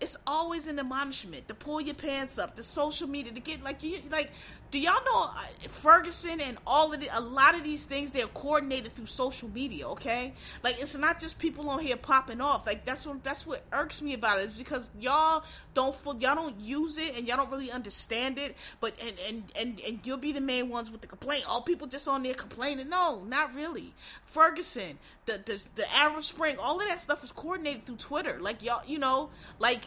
It's 0.00 0.16
always 0.26 0.66
an 0.66 0.78
admonishment 0.78 1.46
to 1.48 1.54
pull 1.54 1.80
your 1.80 1.94
pants 1.94 2.38
up, 2.38 2.56
the 2.56 2.62
social 2.62 3.06
media 3.06 3.32
to 3.32 3.40
get 3.40 3.62
like 3.62 3.82
you 3.82 3.98
like. 4.10 4.30
Do 4.70 4.78
y'all 4.78 5.04
know 5.04 5.24
uh, 5.24 5.68
Ferguson 5.68 6.40
and 6.40 6.56
all 6.64 6.92
of 6.92 7.00
the 7.00 7.08
a 7.12 7.20
lot 7.20 7.56
of 7.56 7.64
these 7.64 7.86
things 7.86 8.12
they're 8.12 8.28
coordinated 8.28 8.92
through 8.92 9.06
social 9.06 9.48
media? 9.48 9.88
Okay, 9.88 10.32
like 10.62 10.80
it's 10.80 10.96
not 10.96 11.18
just 11.18 11.38
people 11.38 11.68
on 11.70 11.80
here 11.80 11.96
popping 11.96 12.40
off. 12.40 12.66
Like 12.66 12.84
that's 12.84 13.04
what 13.04 13.24
that's 13.24 13.44
what 13.44 13.64
irks 13.72 14.00
me 14.00 14.14
about 14.14 14.38
it 14.38 14.50
is 14.50 14.54
because 14.54 14.90
y'all 15.00 15.42
don't 15.74 15.96
y'all 16.20 16.36
don't 16.36 16.60
use 16.60 16.98
it 16.98 17.18
and 17.18 17.26
y'all 17.26 17.36
don't 17.36 17.50
really 17.50 17.72
understand 17.72 18.38
it. 18.38 18.56
But 18.80 18.94
and 19.02 19.14
and 19.28 19.52
and 19.58 19.80
and 19.80 20.00
you'll 20.04 20.18
be 20.18 20.30
the 20.30 20.40
main 20.40 20.68
ones 20.68 20.88
with 20.88 21.00
the 21.00 21.08
complaint. 21.08 21.46
All 21.48 21.62
people 21.62 21.88
just 21.88 22.06
on 22.06 22.22
there 22.22 22.34
complaining. 22.34 22.88
No, 22.88 23.24
not 23.26 23.52
really. 23.54 23.92
Ferguson, 24.24 25.00
the 25.26 25.40
the, 25.44 25.60
the 25.74 25.96
Arab 25.96 26.22
Spring, 26.22 26.56
all 26.60 26.80
of 26.80 26.86
that 26.86 27.00
stuff 27.00 27.24
is 27.24 27.32
coordinated 27.32 27.86
through 27.86 27.96
Twitter. 27.96 28.38
Like 28.40 28.62
y'all, 28.62 28.82
you 28.86 29.00
know, 29.00 29.30
like 29.58 29.82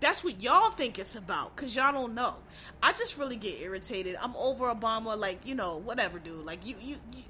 that's 0.00 0.22
what 0.22 0.40
y'all 0.42 0.70
think 0.70 0.98
it's 0.98 1.16
about 1.16 1.56
because 1.56 1.74
y'all 1.74 1.92
don't 1.92 2.14
know. 2.14 2.34
I 2.82 2.92
just 2.92 3.16
really 3.18 3.36
get 3.36 3.60
irritated. 3.60 4.16
I'm 4.20 4.36
over 4.36 4.72
obama 4.72 5.16
like 5.16 5.40
you 5.46 5.54
know 5.54 5.76
whatever 5.78 6.18
dude. 6.18 6.44
Like 6.44 6.66
you 6.66 6.76
you, 6.80 6.96
you 7.12 7.22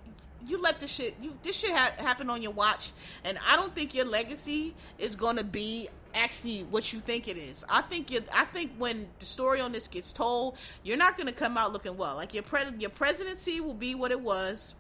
you 0.47 0.61
let 0.61 0.79
this 0.79 0.93
shit 0.93 1.15
you 1.21 1.33
this 1.43 1.57
shit 1.57 1.73
ha- 1.73 1.93
happen 1.99 2.31
on 2.31 2.41
your 2.41 2.53
watch 2.53 2.93
and 3.25 3.37
i 3.49 3.57
don't 3.57 3.75
think 3.75 3.95
your 3.95 4.05
legacy 4.05 4.73
is 4.97 5.17
gonna 5.17 5.43
be 5.43 5.89
actually 6.15 6.63
what 6.71 6.93
you 6.93 7.01
think 7.01 7.29
it 7.29 7.37
is. 7.37 7.65
I 7.69 7.83
think 7.83 8.11
you 8.11 8.21
i 8.33 8.45
think 8.45 8.73
when 8.79 9.09
the 9.19 9.27
story 9.27 9.61
on 9.61 9.73
this 9.73 9.87
gets 9.87 10.13
told 10.13 10.57
you're 10.83 10.97
not 10.97 11.17
gonna 11.17 11.33
come 11.33 11.59
out 11.59 11.73
looking 11.73 11.97
well. 11.97 12.17
Like 12.17 12.33
your 12.33 12.43
pre- 12.43 12.75
your 12.79 12.91
presidency 12.91 13.61
will 13.61 13.75
be 13.75 13.95
what 13.95 14.11
it 14.11 14.21
was 14.21 14.75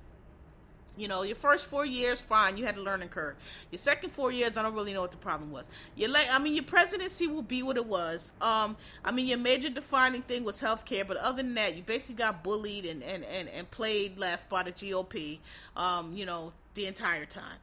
you 0.96 1.08
know, 1.08 1.22
your 1.22 1.36
first 1.36 1.66
four 1.66 1.84
years, 1.84 2.20
fine, 2.20 2.56
you 2.56 2.64
had 2.64 2.76
a 2.76 2.82
learning 2.82 3.08
curve. 3.08 3.36
Your 3.70 3.78
second 3.78 4.10
four 4.10 4.32
years, 4.32 4.56
I 4.56 4.62
don't 4.62 4.74
really 4.74 4.92
know 4.92 5.02
what 5.02 5.10
the 5.10 5.16
problem 5.16 5.50
was. 5.50 5.68
Your 5.94 6.10
like, 6.10 6.26
I 6.30 6.38
mean, 6.38 6.54
your 6.54 6.64
presidency 6.64 7.26
will 7.26 7.42
be 7.42 7.62
what 7.62 7.76
it 7.76 7.86
was. 7.86 8.32
Um, 8.40 8.76
I 9.04 9.12
mean, 9.12 9.26
your 9.26 9.38
major 9.38 9.68
defining 9.68 10.22
thing 10.22 10.44
was 10.44 10.60
healthcare, 10.60 11.06
but 11.06 11.16
other 11.18 11.42
than 11.42 11.54
that, 11.54 11.76
you 11.76 11.82
basically 11.82 12.16
got 12.16 12.42
bullied 12.42 12.86
and 12.86 13.02
and 13.02 13.24
and, 13.24 13.48
and 13.48 13.70
played 13.70 14.18
left 14.18 14.48
by 14.48 14.62
the 14.62 14.72
GOP. 14.72 15.38
Um, 15.76 16.12
you 16.14 16.26
know, 16.26 16.52
the 16.74 16.86
entire 16.86 17.26
time. 17.26 17.58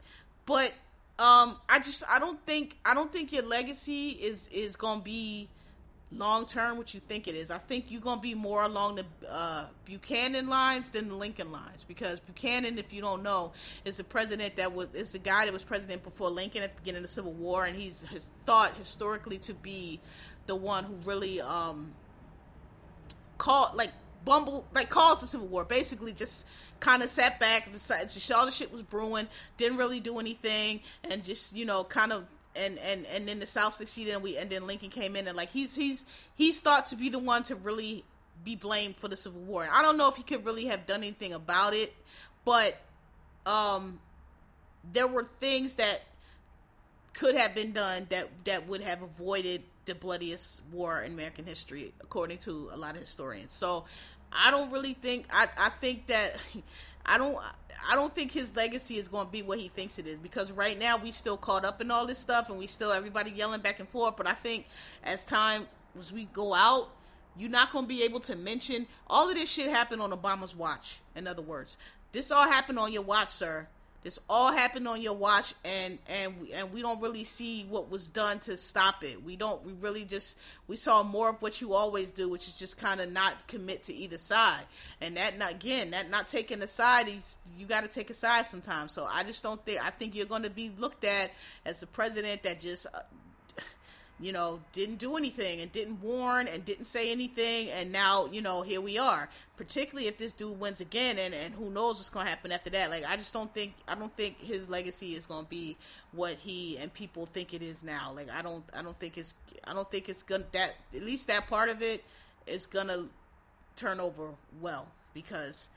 But 0.46 0.74
um, 1.20 1.58
I 1.70 1.80
just 1.80 2.04
I 2.10 2.20
don't 2.20 2.44
think 2.46 2.78
I 2.86 2.94
don't 2.94 3.12
think 3.12 3.32
your 3.32 3.44
legacy 3.44 4.10
is 4.10 4.50
is 4.50 4.76
gonna 4.76 5.02
be 5.02 5.48
long 6.18 6.46
term 6.46 6.78
what 6.78 6.94
you 6.94 7.00
think 7.08 7.28
it 7.28 7.36
is. 7.36 7.52
I 7.52 7.58
think 7.58 7.86
you're 7.90 8.02
gonna 8.02 8.22
be 8.22 8.34
more 8.34 8.64
along 8.64 8.96
the 8.96 9.06
uh, 9.30 9.66
Buchanan 9.86 10.48
lines 10.48 10.90
than 10.92 11.10
the 11.10 11.16
Lincoln 11.16 11.52
lines 11.52 11.84
because 11.84 12.20
Buchanan, 12.20 12.78
if 12.78 12.94
you 12.94 13.02
don't 13.02 13.24
know, 13.24 13.54
is 13.86 13.98
the 13.98 14.04
president 14.04 14.56
that 14.58 14.74
was 14.74 14.94
is 14.94 15.12
the 15.12 15.20
guy 15.20 15.46
that 15.46 15.54
was 15.54 15.64
president 15.64 16.04
before 16.04 16.30
Lincoln 16.30 16.64
at 16.64 16.76
the 16.76 16.82
beginning 16.82 17.00
of 17.00 17.04
the 17.04 17.14
Civil 17.14 17.34
War, 17.34 17.66
and 17.66 17.76
he's 17.76 18.04
his 18.06 18.30
thought 18.46 18.74
historically 18.76 19.38
to 19.40 19.54
be 19.54 20.00
the 20.46 20.56
one 20.56 20.84
who 20.84 20.96
really 21.06 21.42
um 21.42 21.94
called 23.38 23.76
like 23.76 23.92
bumble 24.26 24.66
like 24.74 24.90
caused 24.90 25.24
the 25.24 25.28
Civil 25.28 25.48
War. 25.48 25.66
Basically, 25.66 26.14
just 26.14 26.46
kind 26.80 27.04
of 27.04 27.10
sat 27.10 27.40
back, 27.40 27.72
decided 27.72 28.10
to 28.10 28.20
show 28.20 28.46
the 28.46 28.52
shit 28.52 28.72
was 28.72 28.82
brewing, 28.82 29.28
didn't 29.58 29.78
really 29.78 30.00
do 30.00 30.20
anything, 30.20 30.82
and 31.04 31.24
just 31.24 31.56
you 31.56 31.66
know 31.66 31.84
kind 31.84 32.12
of 32.12 32.26
and 32.56 32.78
and 32.80 33.06
and 33.08 33.28
then 33.28 33.40
the 33.40 33.46
South 33.46 33.74
succeeded, 33.74 34.14
and 34.14 34.24
we 34.24 34.38
and 34.38 34.50
then 34.50 34.68
Lincoln 34.68 34.90
came 34.90 35.16
in, 35.16 35.28
and 35.28 35.36
like 35.36 35.50
he's 35.50 35.76
he's 35.76 36.06
he's 36.36 36.60
thought 36.60 36.88
to 36.88 36.96
be 36.96 37.10
the 37.10 37.20
one 37.20 37.44
to 37.44 37.56
really 37.56 38.04
be 38.44 38.56
blamed 38.56 38.98
for 38.98 39.08
the 39.08 39.16
Civil 39.16 39.42
War. 39.42 39.64
And 39.64 39.72
I 39.72 39.82
don't 39.82 39.98
know 39.98 40.10
if 40.10 40.16
he 40.16 40.24
could 40.24 40.46
really 40.46 40.66
have 40.66 40.86
done 40.86 41.00
anything 41.00 41.34
about 41.34 41.74
it, 41.74 41.94
but 42.46 42.78
um, 43.46 44.00
there 44.92 45.08
were 45.08 45.24
things 45.24 45.76
that 45.76 46.02
could 47.14 47.36
have 47.36 47.56
been 47.56 47.72
done 47.72 48.08
that 48.10 48.28
that 48.46 48.68
would 48.68 48.82
have 48.82 49.02
avoided 49.02 49.64
the 49.86 49.96
bloodiest 49.96 50.62
war 50.72 51.02
in 51.02 51.14
American 51.14 51.46
history, 51.46 51.94
according 52.02 52.38
to 52.40 52.70
a 52.74 52.78
lot 52.78 52.96
of 52.96 53.02
historians. 53.02 53.52
So 53.52 53.86
I 54.32 54.52
don't 54.52 54.72
really 54.72 54.94
think 54.94 55.28
I 55.32 55.48
I 55.58 55.70
think 55.70 56.08
that 56.08 56.38
I 57.06 57.18
don't 57.18 57.38
I 57.90 57.96
don't 57.96 58.14
think 58.14 58.32
his 58.32 58.56
legacy 58.56 58.98
is 58.98 59.08
going 59.08 59.26
to 59.26 59.32
be 59.32 59.42
what 59.42 59.60
he 59.60 59.68
thinks 59.68 60.00
it 60.00 60.08
is 60.08 60.18
because 60.18 60.52
right 60.52 60.78
now 60.80 60.98
we 60.98 61.12
still 61.12 61.38
caught 61.38 61.66
up 61.66 61.82
in 61.82 61.92
all 61.92 62.06
this 62.06 62.20
stuff 62.20 62.50
and 62.50 62.58
we 62.58 62.68
still 62.68 62.92
everybody 62.92 63.32
yelling 63.32 63.62
back 63.62 63.80
and 63.80 63.90
forth. 63.90 64.16
But 64.18 64.28
I 64.28 64.34
think 64.34 64.68
as 65.04 65.26
time 65.26 65.68
as 66.00 66.14
we 66.14 66.26
go 66.26 66.54
out, 66.54 66.90
You're 67.36 67.50
not 67.50 67.72
going 67.72 67.86
to 67.86 67.90
be 67.90 68.04
able 68.04 68.20
to 68.22 68.36
mention 68.36 68.88
all 69.08 69.30
of 69.30 69.36
this 69.36 69.50
shit 69.50 69.70
happened 69.70 70.02
on 70.02 70.12
Obama's 70.12 70.56
watch. 70.56 71.02
In 71.16 71.28
other 71.28 71.42
words, 71.42 71.78
this 72.12 72.32
all 72.32 72.46
happened 72.50 72.78
on 72.80 72.94
your 72.94 73.02
watch, 73.02 73.30
sir. 73.30 73.68
This 74.04 74.20
all 74.30 74.52
happened 74.52 74.88
on 74.88 75.02
your 75.02 75.14
watch, 75.14 75.54
and 75.64 75.98
and 76.08 76.42
we, 76.42 76.52
and 76.52 76.74
we 76.74 76.82
don't 76.82 77.02
really 77.02 77.24
see 77.24 77.66
what 77.70 77.90
was 77.90 78.10
done 78.10 78.40
to 78.42 78.58
stop 78.58 79.04
it. 79.04 79.24
We 79.24 79.38
don't. 79.38 79.66
We 79.66 79.74
really 79.74 80.04
just 80.04 80.38
we 80.68 80.76
saw 80.76 81.04
more 81.04 81.30
of 81.30 81.42
what 81.42 81.62
you 81.62 81.74
always 81.74 82.12
do, 82.12 82.28
which 82.30 82.48
is 82.48 82.56
just 82.56 82.78
kind 82.78 83.00
of 83.00 83.12
not 83.12 83.48
commit 83.48 83.84
to 83.84 83.94
either 83.94 84.18
side. 84.18 84.64
And 85.00 85.16
that 85.16 85.38
not 85.38 85.52
again, 85.52 85.92
that 85.92 86.10
not 86.10 86.28
taking 86.28 86.62
a 86.62 86.68
side, 86.68 87.08
is 87.08 87.38
you 87.58 87.66
got 87.66 87.84
to 87.84 87.90
take 87.90 88.10
a 88.10 88.14
side 88.14 88.46
sometimes. 88.46 88.92
So 88.92 89.08
I 89.10 89.24
just 89.24 89.42
don't 89.42 89.64
think. 89.66 89.84
I 89.84 89.90
think 89.90 90.16
you're 90.16 90.26
going 90.26 90.44
to 90.44 90.50
be 90.50 90.72
looked 90.78 91.06
at 91.06 91.32
as 91.66 91.80
the 91.80 91.88
president 91.88 92.44
that 92.44 92.60
just 92.60 92.88
you 94.20 94.32
know, 94.32 94.60
didn't 94.72 94.98
do 94.98 95.18
anything 95.18 95.60
and 95.60 95.72
didn't 95.72 96.02
warn 96.02 96.48
and 96.48 96.64
didn't 96.64 96.86
say 96.86 97.12
anything, 97.12 97.70
and 97.70 97.92
now, 97.92 98.28
you 98.32 98.42
know, 98.42 98.62
here 98.62 98.80
we 98.80 98.98
are. 98.98 99.30
Particularly 99.58 100.08
if 100.08 100.18
this 100.18 100.34
dude 100.34 100.60
wins 100.60 100.82
again, 100.82 101.18
and, 101.18 101.34
and 101.34 101.54
who 101.54 101.70
knows 101.70 101.98
what's 101.98 102.10
going 102.10 102.26
to 102.26 102.30
happen 102.30 102.52
after 102.52 102.70
that. 102.70 102.90
Like, 102.90 103.04
I 103.08 103.18
just 103.18 103.34
don't 103.34 103.54
think, 103.54 103.74
I 103.88 103.96
don't 103.96 104.16
think 104.16 104.40
his 104.40 104.70
legacy 104.70 105.16
is 105.16 105.26
going 105.26 105.46
to 105.46 105.50
be 105.50 105.78
what 106.12 106.36
he 106.38 106.78
and 106.78 106.94
people 106.94 107.26
think 107.26 107.54
it 107.54 107.62
is 107.62 107.84
now. 107.84 108.14
Like, 108.16 108.30
I 108.30 108.42
don't, 108.42 108.64
I 108.74 108.82
don't 108.82 108.98
think 109.00 109.18
it's, 109.18 109.36
I 109.64 109.74
don't 109.74 109.90
think 109.90 110.10
it's 110.10 110.24
gonna 110.24 110.46
that 110.52 110.76
at 110.96 111.04
least 111.04 111.28
that 111.28 111.48
part 111.48 111.70
of 111.70 111.82
it 111.82 112.04
is 112.46 112.66
gonna 112.66 113.08
turn 113.76 114.00
over 114.00 114.30
well 114.62 114.88
because 115.14 115.68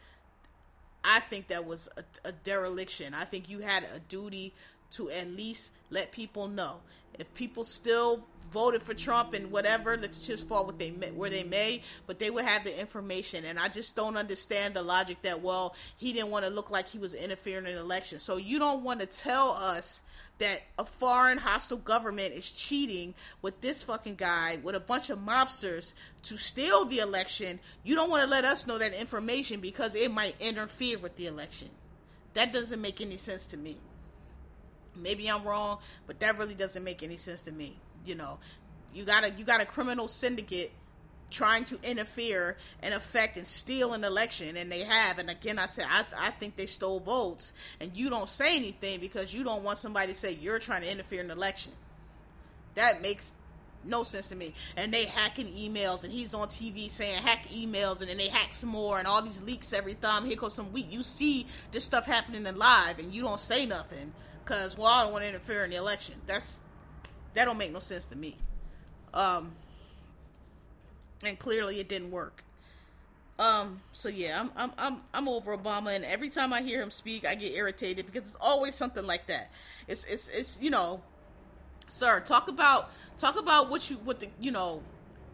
I 1.05 1.21
think 1.21 1.49
that 1.49 1.65
was 1.65 1.89
a, 1.97 2.29
a 2.29 2.33
dereliction. 2.33 3.15
I 3.15 3.25
think 3.25 3.49
you 3.49 3.61
had 3.61 3.85
a 3.95 4.01
duty 4.01 4.53
to 4.93 5.11
at 5.11 5.29
least 5.29 5.73
let 5.91 6.13
people 6.13 6.49
know. 6.49 6.81
If 7.19 7.33
people 7.35 7.65
still 7.65 8.25
voted 8.53 8.83
for 8.83 8.95
Trump 8.95 9.35
and 9.35 9.51
whatever, 9.51 9.97
let 9.97 10.13
the 10.13 10.21
chips 10.21 10.43
fall 10.43 10.65
what 10.65 10.79
they 10.79 10.91
where 10.91 11.31
they 11.31 11.43
may, 11.43 11.83
but 12.07 12.19
they 12.19 12.31
would 12.31 12.45
have 12.45 12.65
the 12.65 12.79
information. 12.79 13.45
And 13.45 13.59
I 13.59 13.69
just 13.69 13.97
don't 13.97 14.17
understand 14.17 14.75
the 14.75 14.83
logic 14.83 15.23
that 15.23 15.43
well, 15.43 15.75
he 15.97 16.13
didn't 16.13 16.31
want 16.31 16.45
to 16.45 16.51
look 16.51 16.71
like 16.71 16.89
he 16.89 16.99
was 16.99 17.15
interfering 17.15 17.67
in 17.67 17.75
the 17.75 17.81
election. 17.81 18.19
So 18.19 18.37
you 18.37 18.59
don't 18.59 18.83
want 18.83 19.01
to 19.01 19.07
tell 19.07 19.51
us 19.51 20.01
that 20.39 20.61
a 20.79 20.85
foreign 20.85 21.39
hostile 21.39 21.79
government 21.79 22.35
is 22.35 22.51
cheating 22.51 23.15
with 23.41 23.61
this 23.63 23.83
fucking 23.83 24.17
guy 24.17 24.59
with 24.63 24.75
a 24.75 24.81
bunch 24.81 25.09
of 25.09 25.19
mobsters 25.19 25.95
to 26.23 26.37
steal 26.37 26.85
the 26.85 26.99
election. 26.99 27.59
You 27.85 27.95
don't 27.95 28.11
want 28.11 28.23
to 28.23 28.29
let 28.29 28.45
us 28.45 28.67
know 28.67 28.79
that 28.79 28.93
information 28.93 29.61
because 29.61 29.95
it 29.95 30.13
might 30.13 30.35
interfere 30.41 30.99
with 30.99 31.17
the 31.17 31.27
election. 31.27 31.71
That 32.35 32.53
doesn't 32.53 32.83
make 32.83 33.01
any 33.01 33.17
sense 33.17 33.47
to 33.47 33.57
me. 33.57 33.79
Maybe 34.97 35.29
I'm 35.29 35.45
wrong, 35.45 35.79
but 36.07 36.21
that 36.21 36.39
really 36.39 36.55
doesn't 36.55 36.83
make 36.83 37.03
any 37.03 37.17
sense 37.17 37.43
to 37.43 37.53
me. 37.53 37.77
You 38.05 38.15
know, 38.15 38.39
you 38.93 39.05
got 39.05 39.25
a 39.25 39.31
you 39.33 39.45
got 39.45 39.61
a 39.61 39.67
criminal 39.67 40.09
syndicate 40.09 40.73
trying 41.31 41.65
to 41.65 41.79
interfere 41.83 42.57
and 42.83 42.95
affect 42.95 43.37
and 43.37 43.47
steal 43.47 43.93
an 43.95 44.05
election 44.05 44.57
and 44.57 44.71
they 44.71 44.81
have 44.81 45.19
and 45.19 45.29
again 45.29 45.59
i 45.59 45.67
said 45.67 45.85
I, 45.91 46.05
I 46.17 46.31
think 46.31 46.57
they 46.57 46.67
stole 46.67 47.01
votes 47.01 47.53
and 47.81 47.91
you 47.97 48.11
don't 48.11 48.29
say 48.29 48.57
anything 48.57 49.01
because 49.01 49.35
you 49.35 49.43
don't 49.43 49.65
want 49.65 49.79
somebody 49.79 50.13
to 50.13 50.15
say 50.15 50.33
you're 50.33 50.61
trying 50.61 50.83
to 50.83 50.91
interfere 50.91 51.21
in 51.21 51.31
an 51.31 51.37
election. 51.37 51.73
That 52.77 53.03
makes 53.03 53.35
no 53.85 54.03
sense 54.03 54.29
to 54.29 54.37
me. 54.37 54.53
And 54.77 54.93
they 54.93 55.05
hacking 55.05 55.47
emails 55.47 56.05
and 56.05 56.13
he's 56.13 56.35
on 56.35 56.49
tv 56.49 56.89
saying 56.91 57.23
hack 57.23 57.47
emails 57.49 58.01
and 58.01 58.11
then 58.11 58.19
they 58.19 58.29
hack 58.29 58.53
some 58.53 58.69
more 58.69 58.99
and 58.99 59.07
all 59.07 59.23
these 59.23 59.41
leaks 59.43 59.73
every 59.73 59.95
time. 59.95 60.25
Here 60.25 60.37
goes 60.37 60.55
some 60.55 60.73
week 60.73 60.87
you 60.91 61.03
see 61.03 61.47
this 61.73 61.85
stuff 61.85 62.07
happening 62.07 62.47
in 62.47 62.57
live 62.57 62.99
and 62.99 63.13
you 63.13 63.23
don't 63.23 63.41
say 63.41 63.67
nothing 63.67 64.13
because 64.47 64.79
well, 64.79 64.87
I 64.87 65.03
don't 65.03 65.13
want 65.13 65.25
to 65.25 65.29
interfere 65.29 65.65
in 65.65 65.71
the 65.71 65.77
election. 65.77 66.15
That's 66.27 66.61
that 67.35 67.45
don't 67.45 67.59
make 67.59 67.73
no 67.73 67.81
sense 67.81 68.07
to 68.09 68.17
me. 68.17 68.37
Um, 69.13 69.53
and 71.25 71.39
clearly 71.39 71.81
it 71.81 71.89
didn't 71.89 72.11
work. 72.11 72.45
Um, 73.39 73.81
so 73.93 74.09
yeah, 74.09 74.41
I'm 74.41 74.51
I'm 74.57 74.73
I'm 74.79 75.01
I'm 75.13 75.29
over 75.29 75.57
Obama, 75.57 75.95
and 75.95 76.05
every 76.05 76.31
time 76.31 76.53
I 76.53 76.63
hear 76.63 76.81
him 76.81 76.91
speak, 76.91 77.27
I 77.27 77.35
get 77.35 77.53
irritated 77.55 78.07
because 78.07 78.29
it's 78.29 78.39
always 78.41 78.75
something 78.75 79.07
like 79.07 79.27
that. 79.27 79.51
It's 79.89 80.05
it's 80.05 80.29
it's 80.29 80.59
you 80.63 80.71
know, 80.71 81.03
sir, 81.89 82.21
talk 82.21 82.49
about 82.49 82.91
talk 83.19 83.39
about 83.39 83.69
what 83.69 83.91
you 83.91 83.97
what 83.97 84.21
the 84.21 84.29
you 84.41 84.53
know, 84.53 84.83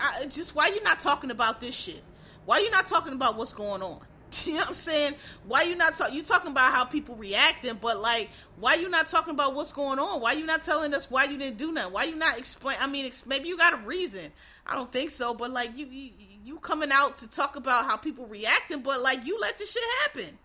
I, 0.00 0.26
just 0.26 0.54
why 0.56 0.68
you 0.68 0.82
not 0.82 0.98
talking 0.98 1.30
about 1.30 1.60
this 1.60 1.74
shit? 1.74 2.02
Why 2.44 2.58
you 2.58 2.70
not 2.72 2.86
talking 2.86 3.12
about 3.12 3.36
what's 3.36 3.52
going 3.52 3.82
on? 3.82 4.00
You 4.46 4.54
know 4.54 4.58
what 4.60 4.68
I'm 4.68 4.74
saying? 4.74 5.14
Why 5.46 5.62
you 5.62 5.76
not 5.76 5.94
talking? 5.94 6.14
You 6.14 6.22
talking 6.22 6.50
about 6.50 6.72
how 6.72 6.84
people 6.84 7.16
reacting, 7.16 7.78
but 7.80 8.00
like, 8.00 8.30
why 8.58 8.74
you 8.74 8.88
not 8.88 9.06
talking 9.06 9.34
about 9.34 9.54
what's 9.54 9.72
going 9.72 9.98
on? 9.98 10.20
Why 10.20 10.32
you 10.32 10.46
not 10.46 10.62
telling 10.62 10.94
us 10.94 11.10
why 11.10 11.24
you 11.24 11.38
didn't 11.38 11.58
do 11.58 11.72
nothing? 11.72 11.92
Why 11.92 12.04
you 12.04 12.16
not 12.16 12.38
explain? 12.38 12.76
I 12.80 12.86
mean, 12.86 13.10
maybe 13.26 13.48
you 13.48 13.56
got 13.56 13.74
a 13.74 13.86
reason. 13.86 14.32
I 14.66 14.74
don't 14.74 14.90
think 14.90 15.10
so, 15.10 15.34
but 15.34 15.50
like 15.50 15.76
you, 15.76 15.86
you, 15.86 16.10
you 16.44 16.58
coming 16.58 16.90
out 16.92 17.18
to 17.18 17.28
talk 17.28 17.56
about 17.56 17.84
how 17.84 17.96
people 17.96 18.26
reacting, 18.26 18.80
but 18.80 19.00
like 19.02 19.24
you 19.26 19.38
let 19.40 19.58
this 19.58 19.72
shit 19.72 19.82
happen. 20.04 20.38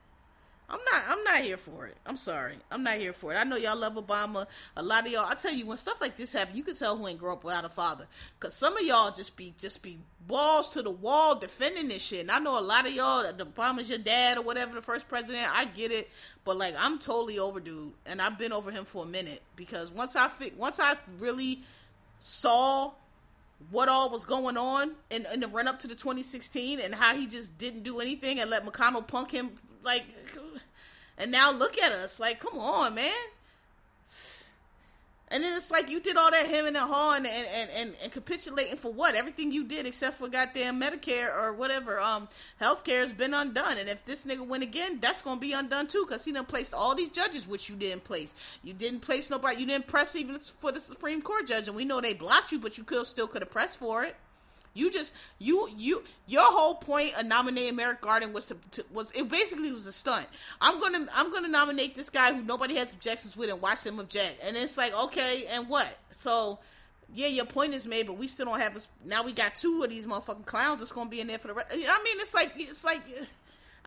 I'm 0.69 0.79
not 0.91 1.03
I'm 1.07 1.23
not 1.23 1.41
here 1.41 1.55
for 1.55 1.85
it. 1.85 1.95
I'm 2.05 2.17
sorry. 2.17 2.55
I'm 2.69 2.83
not 2.83 2.97
here 2.97 3.13
for 3.13 3.33
it. 3.33 3.37
I 3.37 3.45
know 3.45 3.55
y'all 3.55 3.77
love 3.77 3.95
Obama. 3.95 4.47
A 4.75 4.83
lot 4.83 5.05
of 5.05 5.11
y'all 5.11 5.25
I 5.25 5.35
tell 5.35 5.53
you 5.53 5.65
when 5.65 5.77
stuff 5.77 6.01
like 6.01 6.17
this 6.17 6.33
happen, 6.33 6.57
you 6.57 6.63
can 6.63 6.75
tell 6.75 6.97
who 6.97 7.07
ain't 7.07 7.19
grow 7.19 7.33
up 7.33 7.43
without 7.45 7.63
a 7.63 7.69
father. 7.69 8.05
Cause 8.41 8.53
some 8.53 8.75
of 8.75 8.83
y'all 8.83 9.11
just 9.11 9.37
be 9.37 9.53
just 9.57 9.81
be 9.81 9.97
balls 10.27 10.69
to 10.71 10.81
the 10.81 10.91
wall 10.91 11.35
defending 11.35 11.87
this 11.87 12.03
shit. 12.03 12.19
And 12.19 12.31
I 12.31 12.39
know 12.39 12.59
a 12.59 12.61
lot 12.61 12.85
of 12.85 12.91
y'all 12.91 13.23
that 13.23 13.37
Obama's 13.37 13.89
your 13.89 13.99
dad 13.99 14.37
or 14.37 14.41
whatever, 14.41 14.75
the 14.75 14.81
first 14.81 15.07
president. 15.07 15.47
I 15.53 15.65
get 15.65 15.91
it. 15.91 16.09
But 16.43 16.57
like 16.57 16.75
I'm 16.77 16.99
totally 16.99 17.39
over 17.39 17.61
dude. 17.61 17.93
And 18.05 18.21
I've 18.21 18.37
been 18.37 18.51
over 18.51 18.69
him 18.69 18.83
for 18.83 19.03
a 19.03 19.07
minute. 19.07 19.41
Because 19.55 19.89
once 19.89 20.17
I 20.17 20.27
fi- 20.27 20.53
once 20.57 20.81
I 20.81 20.97
really 21.17 21.61
saw 22.19 22.91
what 23.71 23.87
all 23.87 24.09
was 24.09 24.25
going 24.25 24.57
on 24.57 24.91
in, 25.09 25.25
in 25.33 25.39
the 25.39 25.47
run 25.47 25.67
up 25.67 25.79
to 25.79 25.87
the 25.87 25.95
2016 25.95 26.79
and 26.79 26.93
how 26.93 27.15
he 27.15 27.25
just 27.25 27.57
didn't 27.57 27.83
do 27.83 27.99
anything 27.99 28.39
and 28.39 28.49
let 28.49 28.65
McConnell 28.65 29.05
punk 29.07 29.31
him 29.31 29.51
like 29.87 30.05
and 31.17 31.31
now 31.31 31.51
look 31.51 31.79
at 31.79 31.91
us 31.91 32.19
like 32.19 32.39
come 32.39 32.59
on 32.59 32.93
man 32.93 33.11
and 35.29 35.43
then 35.43 35.57
it's 35.57 35.71
like 35.71 35.89
you 35.89 35.99
did 35.99 36.15
all 36.15 36.31
that 36.31 36.47
him 36.47 36.67
and 36.67 36.77
hawing 36.77 37.25
and, 37.25 37.47
and, 37.53 37.69
and, 37.75 37.93
and 38.01 38.11
capitulating 38.13 38.77
for 38.77 38.93
what? 38.93 39.13
Everything 39.13 39.51
you 39.51 39.65
did 39.65 39.85
except 39.85 40.17
for 40.17 40.29
goddamn 40.29 40.79
Medicare 40.79 41.35
or 41.35 41.51
whatever, 41.51 41.99
um, 41.99 42.29
healthcare 42.61 43.01
has 43.01 43.11
been 43.11 43.33
undone. 43.33 43.77
And 43.77 43.89
if 43.89 44.05
this 44.05 44.23
nigga 44.23 44.47
win 44.47 44.61
again, 44.61 44.99
that's 45.01 45.21
gonna 45.21 45.39
be 45.39 45.51
undone 45.51 45.87
too, 45.87 46.05
cause 46.05 46.23
he 46.23 46.31
done 46.31 46.45
placed 46.45 46.73
all 46.73 46.95
these 46.95 47.09
judges 47.09 47.45
which 47.45 47.67
you 47.67 47.75
didn't 47.75 48.05
place. 48.05 48.33
You 48.63 48.73
didn't 48.73 49.01
place 49.01 49.29
nobody. 49.29 49.59
You 49.59 49.65
didn't 49.65 49.87
press 49.87 50.15
even 50.15 50.39
for 50.39 50.71
the 50.71 50.79
Supreme 50.79 51.21
Court 51.21 51.45
judge, 51.45 51.67
and 51.67 51.75
we 51.75 51.83
know 51.83 51.99
they 51.99 52.13
blocked 52.13 52.53
you, 52.53 52.59
but 52.59 52.77
you 52.77 52.85
could 52.85 53.05
still 53.05 53.27
could 53.27 53.41
have 53.41 53.51
pressed 53.51 53.79
for 53.79 54.05
it. 54.05 54.15
You 54.77 54.91
just 54.91 55.13
you 55.39 55.69
you 55.75 56.03
your 56.27 56.43
whole 56.43 56.75
point 56.75 57.17
of 57.17 57.25
nominating 57.25 57.75
Merrick 57.75 58.01
Garland 58.01 58.33
was 58.33 58.45
to, 58.47 58.57
to, 58.71 58.85
was 58.93 59.11
it 59.11 59.27
basically 59.27 59.71
was 59.71 59.87
a 59.87 59.91
stunt. 59.91 60.27
I'm 60.61 60.79
gonna 60.79 61.07
I'm 61.15 61.31
gonna 61.31 61.47
nominate 61.47 61.95
this 61.95 62.09
guy 62.09 62.33
who 62.33 62.43
nobody 62.43 62.75
has 62.75 62.93
objections 62.93 63.35
with 63.35 63.49
and 63.49 63.59
watch 63.59 63.81
them 63.81 63.99
object, 63.99 64.43
and 64.43 64.55
it's 64.55 64.77
like 64.77 64.93
okay, 64.93 65.45
and 65.51 65.67
what? 65.67 65.87
So 66.11 66.59
yeah, 67.13 67.27
your 67.27 67.45
point 67.45 67.73
is 67.73 67.87
made, 67.87 68.05
but 68.05 68.17
we 68.17 68.27
still 68.27 68.45
don't 68.45 68.59
have. 68.59 68.75
A, 68.75 68.79
now 69.05 69.23
we 69.23 69.33
got 69.33 69.55
two 69.55 69.81
of 69.83 69.89
these 69.89 70.05
motherfucking 70.05 70.45
clowns 70.45 70.79
that's 70.79 70.91
gonna 70.91 71.09
be 71.09 71.21
in 71.21 71.27
there 71.27 71.39
for 71.39 71.47
the. 71.47 71.53
rest. 71.55 71.71
I 71.71 71.75
mean, 71.77 72.17
it's 72.19 72.33
like 72.33 72.51
it's 72.55 72.85
like. 72.85 73.01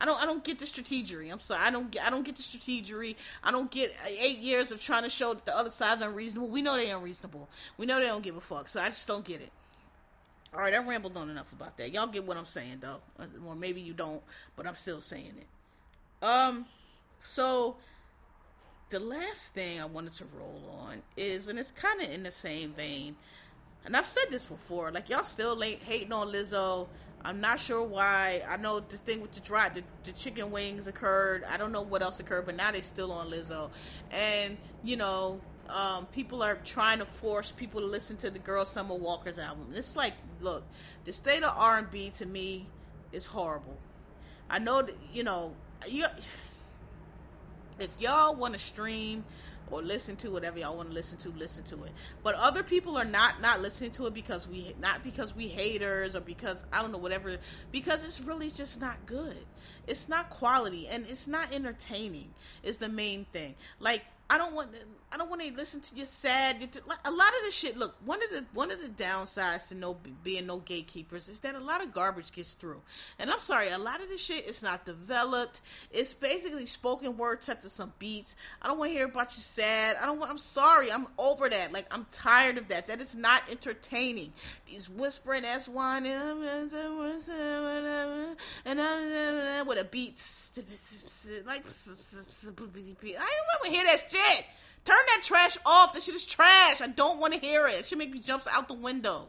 I 0.03 0.07
don't 0.07 0.21
I 0.21 0.25
don't 0.25 0.43
get 0.43 0.59
the 0.59 0.65
strategery. 0.65 1.31
I'm 1.31 1.41
sorry. 1.41 1.63
I 1.63 1.71
don't 1.71 1.91
get 1.91 2.07
I 2.07 2.11
don't 2.11 2.25
get 2.25 2.35
the 2.35 2.43
strategery. 2.43 3.17
I 3.45 3.51
don't 3.51 3.71
get 3.71 3.95
eight 4.09 4.39
years 4.39 4.73
of 4.73 4.81
trying 4.81 5.03
to 5.03 5.11
show 5.11 5.35
that 5.35 5.45
the 5.45 5.55
other 5.55 5.69
side's 5.69 6.01
unreasonable. 6.01 6.49
We 6.49 6.63
know 6.63 6.77
they're 6.77 6.97
unreasonable. 6.97 7.51
We 7.77 7.85
know 7.85 8.01
they 8.01 8.07
don't 8.07 8.23
give 8.23 8.37
a 8.37 8.41
fuck. 8.41 8.69
So 8.69 8.81
I 8.81 8.87
just 8.87 9.07
don't 9.07 9.27
get 9.27 9.43
it. 9.43 9.53
All 10.53 10.61
right, 10.61 10.75
I 10.75 10.79
rambled 10.79 11.17
on 11.17 11.31
enough 11.31 11.53
about 11.53 11.77
that. 11.77 11.93
Y'all 11.93 12.09
get 12.09 12.25
what 12.25 12.37
I'm 12.37 12.47
saying, 12.47 12.79
though, 12.81 13.01
or 13.47 13.55
maybe 13.55 13.81
you 13.81 13.93
don't, 13.93 14.21
but 14.57 14.67
I'm 14.67 14.75
still 14.75 15.01
saying 15.01 15.35
it. 15.39 16.27
Um, 16.27 16.67
so 17.23 17.77
the 18.91 18.99
last 18.99 19.55
thing 19.55 19.81
I 19.81 19.85
wanted 19.85 20.13
to 20.15 20.25
roll 20.37 20.63
on 20.81 21.03
is, 21.17 21.47
and 21.47 21.59
it's 21.59 21.71
kind 21.71 22.03
of 22.03 22.11
in 22.11 22.25
the 22.25 22.33
same 22.33 22.73
vein, 22.73 23.15
and 23.85 23.97
I've 23.97 24.07
said 24.07 24.25
this 24.31 24.47
before, 24.47 24.91
like 24.91 25.09
y'all 25.09 25.25
still 25.25 25.55
late 25.57 25.81
hating 25.83 26.13
on 26.13 26.29
Lizzo. 26.29 26.89
I'm 27.23 27.41
not 27.41 27.61
sure 27.61 27.83
why. 27.83 28.43
I 28.49 28.57
know 28.57 28.81
the 28.81 28.97
thing 28.97 29.21
with 29.21 29.33
the 29.33 29.41
drive, 29.41 29.75
the, 29.75 29.83
the 30.05 30.13
chicken 30.13 30.51
wings 30.51 30.87
occurred. 30.87 31.45
I 31.45 31.59
don't 31.59 31.71
know 31.71 31.83
what 31.83 32.03
else 32.03 32.19
occurred, 32.19 32.47
but 32.47 32.57
now 32.57 32.73
they 32.73 32.81
still 32.81 33.13
on 33.13 33.31
Lizzo, 33.31 33.71
and 34.11 34.57
you 34.83 34.97
know 34.97 35.41
um, 35.77 36.07
people 36.07 36.43
are 36.43 36.57
trying 36.57 36.99
to 36.99 37.05
force 37.07 37.53
people 37.53 37.81
to 37.81 37.87
listen 37.87 38.17
to 38.19 38.31
the 38.31 38.39
Girl 38.39 38.65
Summer 38.65 38.95
Walker's 38.95 39.39
album. 39.39 39.73
It's 39.75 39.97
like, 39.97 40.15
look, 40.41 40.65
the 41.05 41.13
state 41.13 41.43
of 41.43 41.55
R 41.57 41.79
and 41.79 41.91
B 41.91 42.11
to 42.11 42.27
me 42.27 42.67
is 43.13 43.27
horrible. 43.27 43.77
I 44.49 44.59
know 44.59 44.83
that 44.83 44.97
you 45.13 45.23
know 45.23 45.55
you. 45.87 46.07
If 47.79 47.89
y'all 47.99 48.35
want 48.35 48.53
to 48.53 48.59
stream 48.59 49.25
or 49.71 49.83
listen 49.83 50.17
to 50.17 50.31
whatever 50.31 50.59
y'all 50.59 50.77
want 50.77 50.89
to 50.89 50.95
listen 50.95 51.17
to, 51.19 51.31
listen 51.31 51.65
to 51.65 51.85
it. 51.85 51.93
But 52.23 52.35
other 52.35 52.63
people 52.63 52.97
are 52.99 53.05
not 53.05 53.41
not 53.41 53.63
listening 53.63 53.93
to 53.93 54.07
it 54.07 54.15
because 54.15 54.49
we 54.49 54.75
not 54.81 55.03
because 55.05 55.35
we 55.35 55.49
haters 55.49 56.17
or 56.17 56.21
because 56.21 56.65
I 56.73 56.83
don't 56.83 56.93
know 56.93 56.99
whatever 56.99 57.37
because 57.71 58.05
it's 58.05 58.21
really 58.21 58.51
just 58.51 58.81
not 58.81 59.07
good. 59.07 59.37
It's 59.87 60.09
not 60.09 60.31
quality 60.31 60.89
and 60.89 61.07
it's 61.09 61.27
not 61.27 61.55
entertaining. 61.55 62.31
Is 62.63 62.79
the 62.79 62.89
main 62.89 63.27
thing. 63.33 63.55
Like 63.79 64.03
I 64.29 64.39
don't 64.39 64.55
want 64.55 64.73
I 65.13 65.17
don't 65.17 65.29
want 65.29 65.43
to 65.43 65.53
listen 65.55 65.81
to 65.81 65.95
your 65.97 66.07
sad. 66.07 66.57
A 67.05 67.11
lot 67.11 67.29
of 67.29 67.45
the 67.45 67.51
shit. 67.51 67.77
Look, 67.77 67.97
one 68.05 68.23
of 68.23 68.31
the 68.31 68.45
one 68.55 68.71
of 68.71 68.81
the 68.81 68.89
downsides 68.89 69.69
to 69.69 69.75
no 69.75 69.97
being 70.23 70.47
no 70.47 70.59
gatekeepers 70.59 71.29
is 71.29 71.41
that 71.41 71.57
a 71.57 71.61
lot 71.61 71.83
of 71.83 71.93
garbage 71.93 72.31
gets 72.31 72.55
through. 72.55 72.81
And 73.19 73.31
I'm 73.31 73.41
sorry, 73.41 73.71
a 73.71 73.79
lot 73.79 74.01
of 74.01 74.09
the 74.09 74.17
shit 74.17 74.47
is 74.47 74.63
not 74.63 74.85
developed. 74.85 75.63
It's 75.91 76.15
basically 76.15 76.67
spoken 76.67 77.17
word 77.17 77.43
touch 77.43 77.63
to 77.63 77.69
some 77.69 77.93
beats. 77.99 78.37
I 78.63 78.69
don't 78.69 78.79
want 78.79 78.91
to 78.91 78.95
hear 78.95 79.07
about 79.07 79.37
you 79.37 79.43
sad. 79.43 79.97
I 80.01 80.07
don't 80.07 80.19
want. 80.21 80.31
I'm 80.31 80.39
sorry. 80.39 80.93
I'm 80.93 81.09
over 81.19 81.49
that. 81.49 81.73
Like 81.73 81.87
I'm 81.91 82.07
tired 82.13 82.57
of 82.57 82.69
that. 82.69 82.87
That 82.87 83.01
is 83.01 83.17
not 83.17 83.43
entertaining. 83.51 84.33
These 84.67 84.89
whispering 84.89 85.45
ass 85.45 85.67
whining 85.67 86.13
and 86.13 86.41
with 89.67 89.81
a 89.81 89.85
beat 89.91 90.21
like 91.47 91.65
I 91.67 93.27
don't 93.27 93.49
want 93.49 93.65
to 93.65 93.71
hear 93.71 93.85
that 93.85 94.03
shit. 94.11 94.47
Turn 94.85 94.97
that 95.09 95.23
trash 95.23 95.59
off. 95.67 95.93
This 95.93 96.05
shit 96.05 96.15
is 96.15 96.25
trash. 96.25 96.81
I 96.81 96.87
don't 96.87 97.21
want 97.21 97.35
to 97.35 97.41
hear 97.41 97.67
it. 97.67 97.75
It 97.75 97.87
should 97.87 97.99
make 97.99 98.13
me 98.13 98.19
jump 98.19 98.45
out 98.51 98.69
the 98.69 98.75
window. 98.75 99.29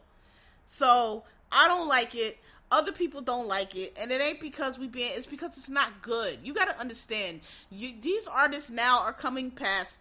So 0.66 1.24
I 1.52 1.68
don't 1.68 1.88
like 1.88 2.16
it. 2.16 2.38
Other 2.72 2.94
people 2.94 3.20
don't 3.20 3.50
like 3.50 3.76
it, 3.76 3.98
and 4.00 4.12
it 4.12 4.22
ain't 4.22 4.40
because 4.40 4.80
we 4.80 4.88
being. 4.88 5.12
It's 5.14 5.28
because 5.28 5.58
it's 5.58 5.70
not 5.70 6.02
good. 6.02 6.40
You 6.42 6.54
got 6.54 6.70
to 6.70 6.80
understand. 6.80 7.42
You, 7.70 7.94
these 8.00 8.28
artists 8.28 8.70
now 8.72 9.02
are 9.02 9.12
coming 9.12 9.52
past 9.52 9.98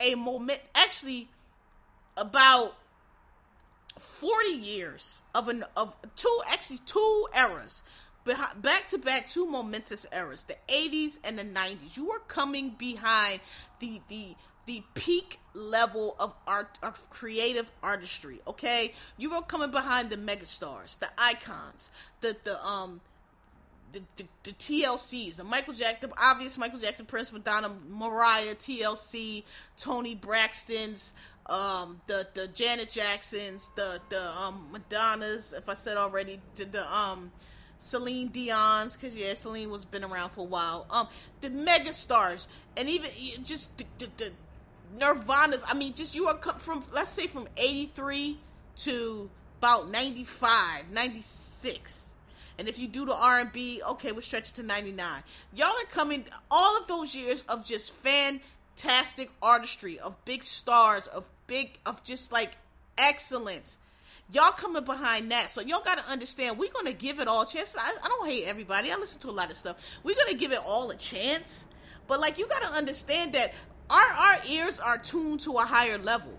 a 0.00 0.16
moment. 0.16 0.58
Actually, 0.74 1.28
about 2.16 2.76
40 3.98 4.48
years 4.48 5.22
of 5.34 5.48
an 5.48 5.64
of 5.76 5.94
two 6.16 6.40
actually 6.48 6.80
two 6.84 7.28
eras 7.36 7.84
back 8.24 8.88
to 8.88 8.98
back 8.98 9.28
two 9.28 9.46
momentous 9.46 10.04
eras 10.12 10.44
the 10.44 10.56
80s 10.66 11.18
and 11.22 11.38
the 11.38 11.44
90s 11.44 11.96
you 11.96 12.10
are 12.10 12.18
coming 12.20 12.70
behind 12.70 13.40
the 13.78 14.00
the 14.08 14.34
the 14.66 14.82
peak 14.94 15.38
level 15.54 16.16
of 16.18 16.34
art 16.46 16.78
of 16.82 17.08
creative 17.10 17.70
artistry 17.82 18.40
okay 18.46 18.92
you 19.16 19.32
are 19.32 19.42
coming 19.42 19.70
behind 19.70 20.10
the 20.10 20.16
megastars 20.16 20.98
the 20.98 21.08
icons 21.18 21.90
the 22.20 22.36
the 22.44 22.64
um 22.64 23.00
the, 23.92 24.02
the, 24.16 24.24
the 24.42 24.50
TLCs, 24.50 25.36
the 25.36 25.44
Michael 25.44 25.72
Jackson, 25.72 26.10
the 26.10 26.16
obvious 26.20 26.58
Michael 26.58 26.80
Jackson, 26.80 27.06
Prince, 27.06 27.32
Madonna, 27.32 27.70
Mariah, 27.88 28.56
TLC, 28.56 29.44
Toni 29.76 30.16
Braxton's, 30.16 31.12
um, 31.46 32.00
the 32.06 32.26
the 32.34 32.48
Janet 32.48 32.90
Jacksons, 32.90 33.70
the 33.76 34.00
the 34.08 34.30
um 34.30 34.68
Madonnas, 34.72 35.52
if 35.52 35.68
I 35.68 35.74
said 35.74 35.96
already, 35.96 36.40
the, 36.56 36.64
the 36.64 36.92
um 36.96 37.30
Celine 37.78 38.28
Dion's, 38.28 38.94
because 38.94 39.14
yeah, 39.14 39.34
Celine 39.34 39.70
was 39.70 39.84
been 39.84 40.04
around 40.04 40.30
for 40.30 40.40
a 40.40 40.44
while. 40.44 40.86
Um, 40.90 41.08
the 41.40 41.50
mega 41.50 41.92
stars, 41.92 42.48
and 42.76 42.88
even 42.88 43.10
just 43.44 43.76
the, 43.76 43.84
the, 43.98 44.08
the 44.16 44.32
Nirvana's. 44.98 45.64
I 45.66 45.74
mean, 45.74 45.94
just 45.94 46.14
you 46.14 46.26
are 46.26 46.38
from 46.58 46.84
let's 46.92 47.10
say 47.10 47.26
from 47.26 47.48
eighty 47.56 47.86
three 47.86 48.38
to 48.76 49.30
about 49.58 49.90
95, 49.90 50.90
96. 50.90 52.16
And 52.58 52.68
if 52.68 52.78
you 52.78 52.86
do 52.86 53.06
the 53.06 53.14
R 53.14 53.40
and 53.40 53.52
B, 53.52 53.80
okay, 53.90 54.12
we'll 54.12 54.22
stretch 54.22 54.50
it 54.50 54.54
to 54.56 54.62
ninety 54.62 54.92
nine. 54.92 55.22
Y'all 55.54 55.68
are 55.68 55.90
coming 55.90 56.24
all 56.50 56.76
of 56.80 56.86
those 56.86 57.14
years 57.14 57.44
of 57.48 57.64
just 57.64 57.92
fantastic 57.94 59.30
artistry, 59.42 59.98
of 59.98 60.22
big 60.24 60.44
stars, 60.44 61.06
of 61.06 61.28
big 61.46 61.78
of 61.86 62.04
just 62.04 62.30
like 62.30 62.56
excellence 62.98 63.78
y'all 64.32 64.50
coming 64.52 64.84
behind 64.84 65.30
that. 65.30 65.50
So 65.50 65.60
y'all 65.60 65.82
got 65.84 65.98
to 65.98 66.10
understand, 66.10 66.58
we're 66.58 66.72
going 66.72 66.86
to 66.86 66.92
give 66.92 67.20
it 67.20 67.28
all 67.28 67.42
a 67.42 67.46
chance. 67.46 67.74
I, 67.78 67.94
I, 68.02 68.08
don't 68.08 68.26
hate 68.26 68.44
everybody. 68.44 68.90
I 68.90 68.96
listen 68.96 69.20
to 69.22 69.28
a 69.28 69.32
lot 69.32 69.50
of 69.50 69.56
stuff. 69.56 69.76
We're 70.02 70.14
going 70.14 70.32
to 70.32 70.36
give 70.36 70.52
it 70.52 70.60
all 70.64 70.90
a 70.90 70.96
chance. 70.96 71.66
But 72.06 72.20
like, 72.20 72.38
you 72.38 72.46
got 72.48 72.62
to 72.62 72.68
understand 72.68 73.34
that 73.34 73.54
our 73.90 74.12
our 74.12 74.36
ears 74.50 74.80
are 74.80 74.98
tuned 74.98 75.40
to 75.40 75.52
a 75.52 75.64
higher 75.64 75.98
level. 75.98 76.32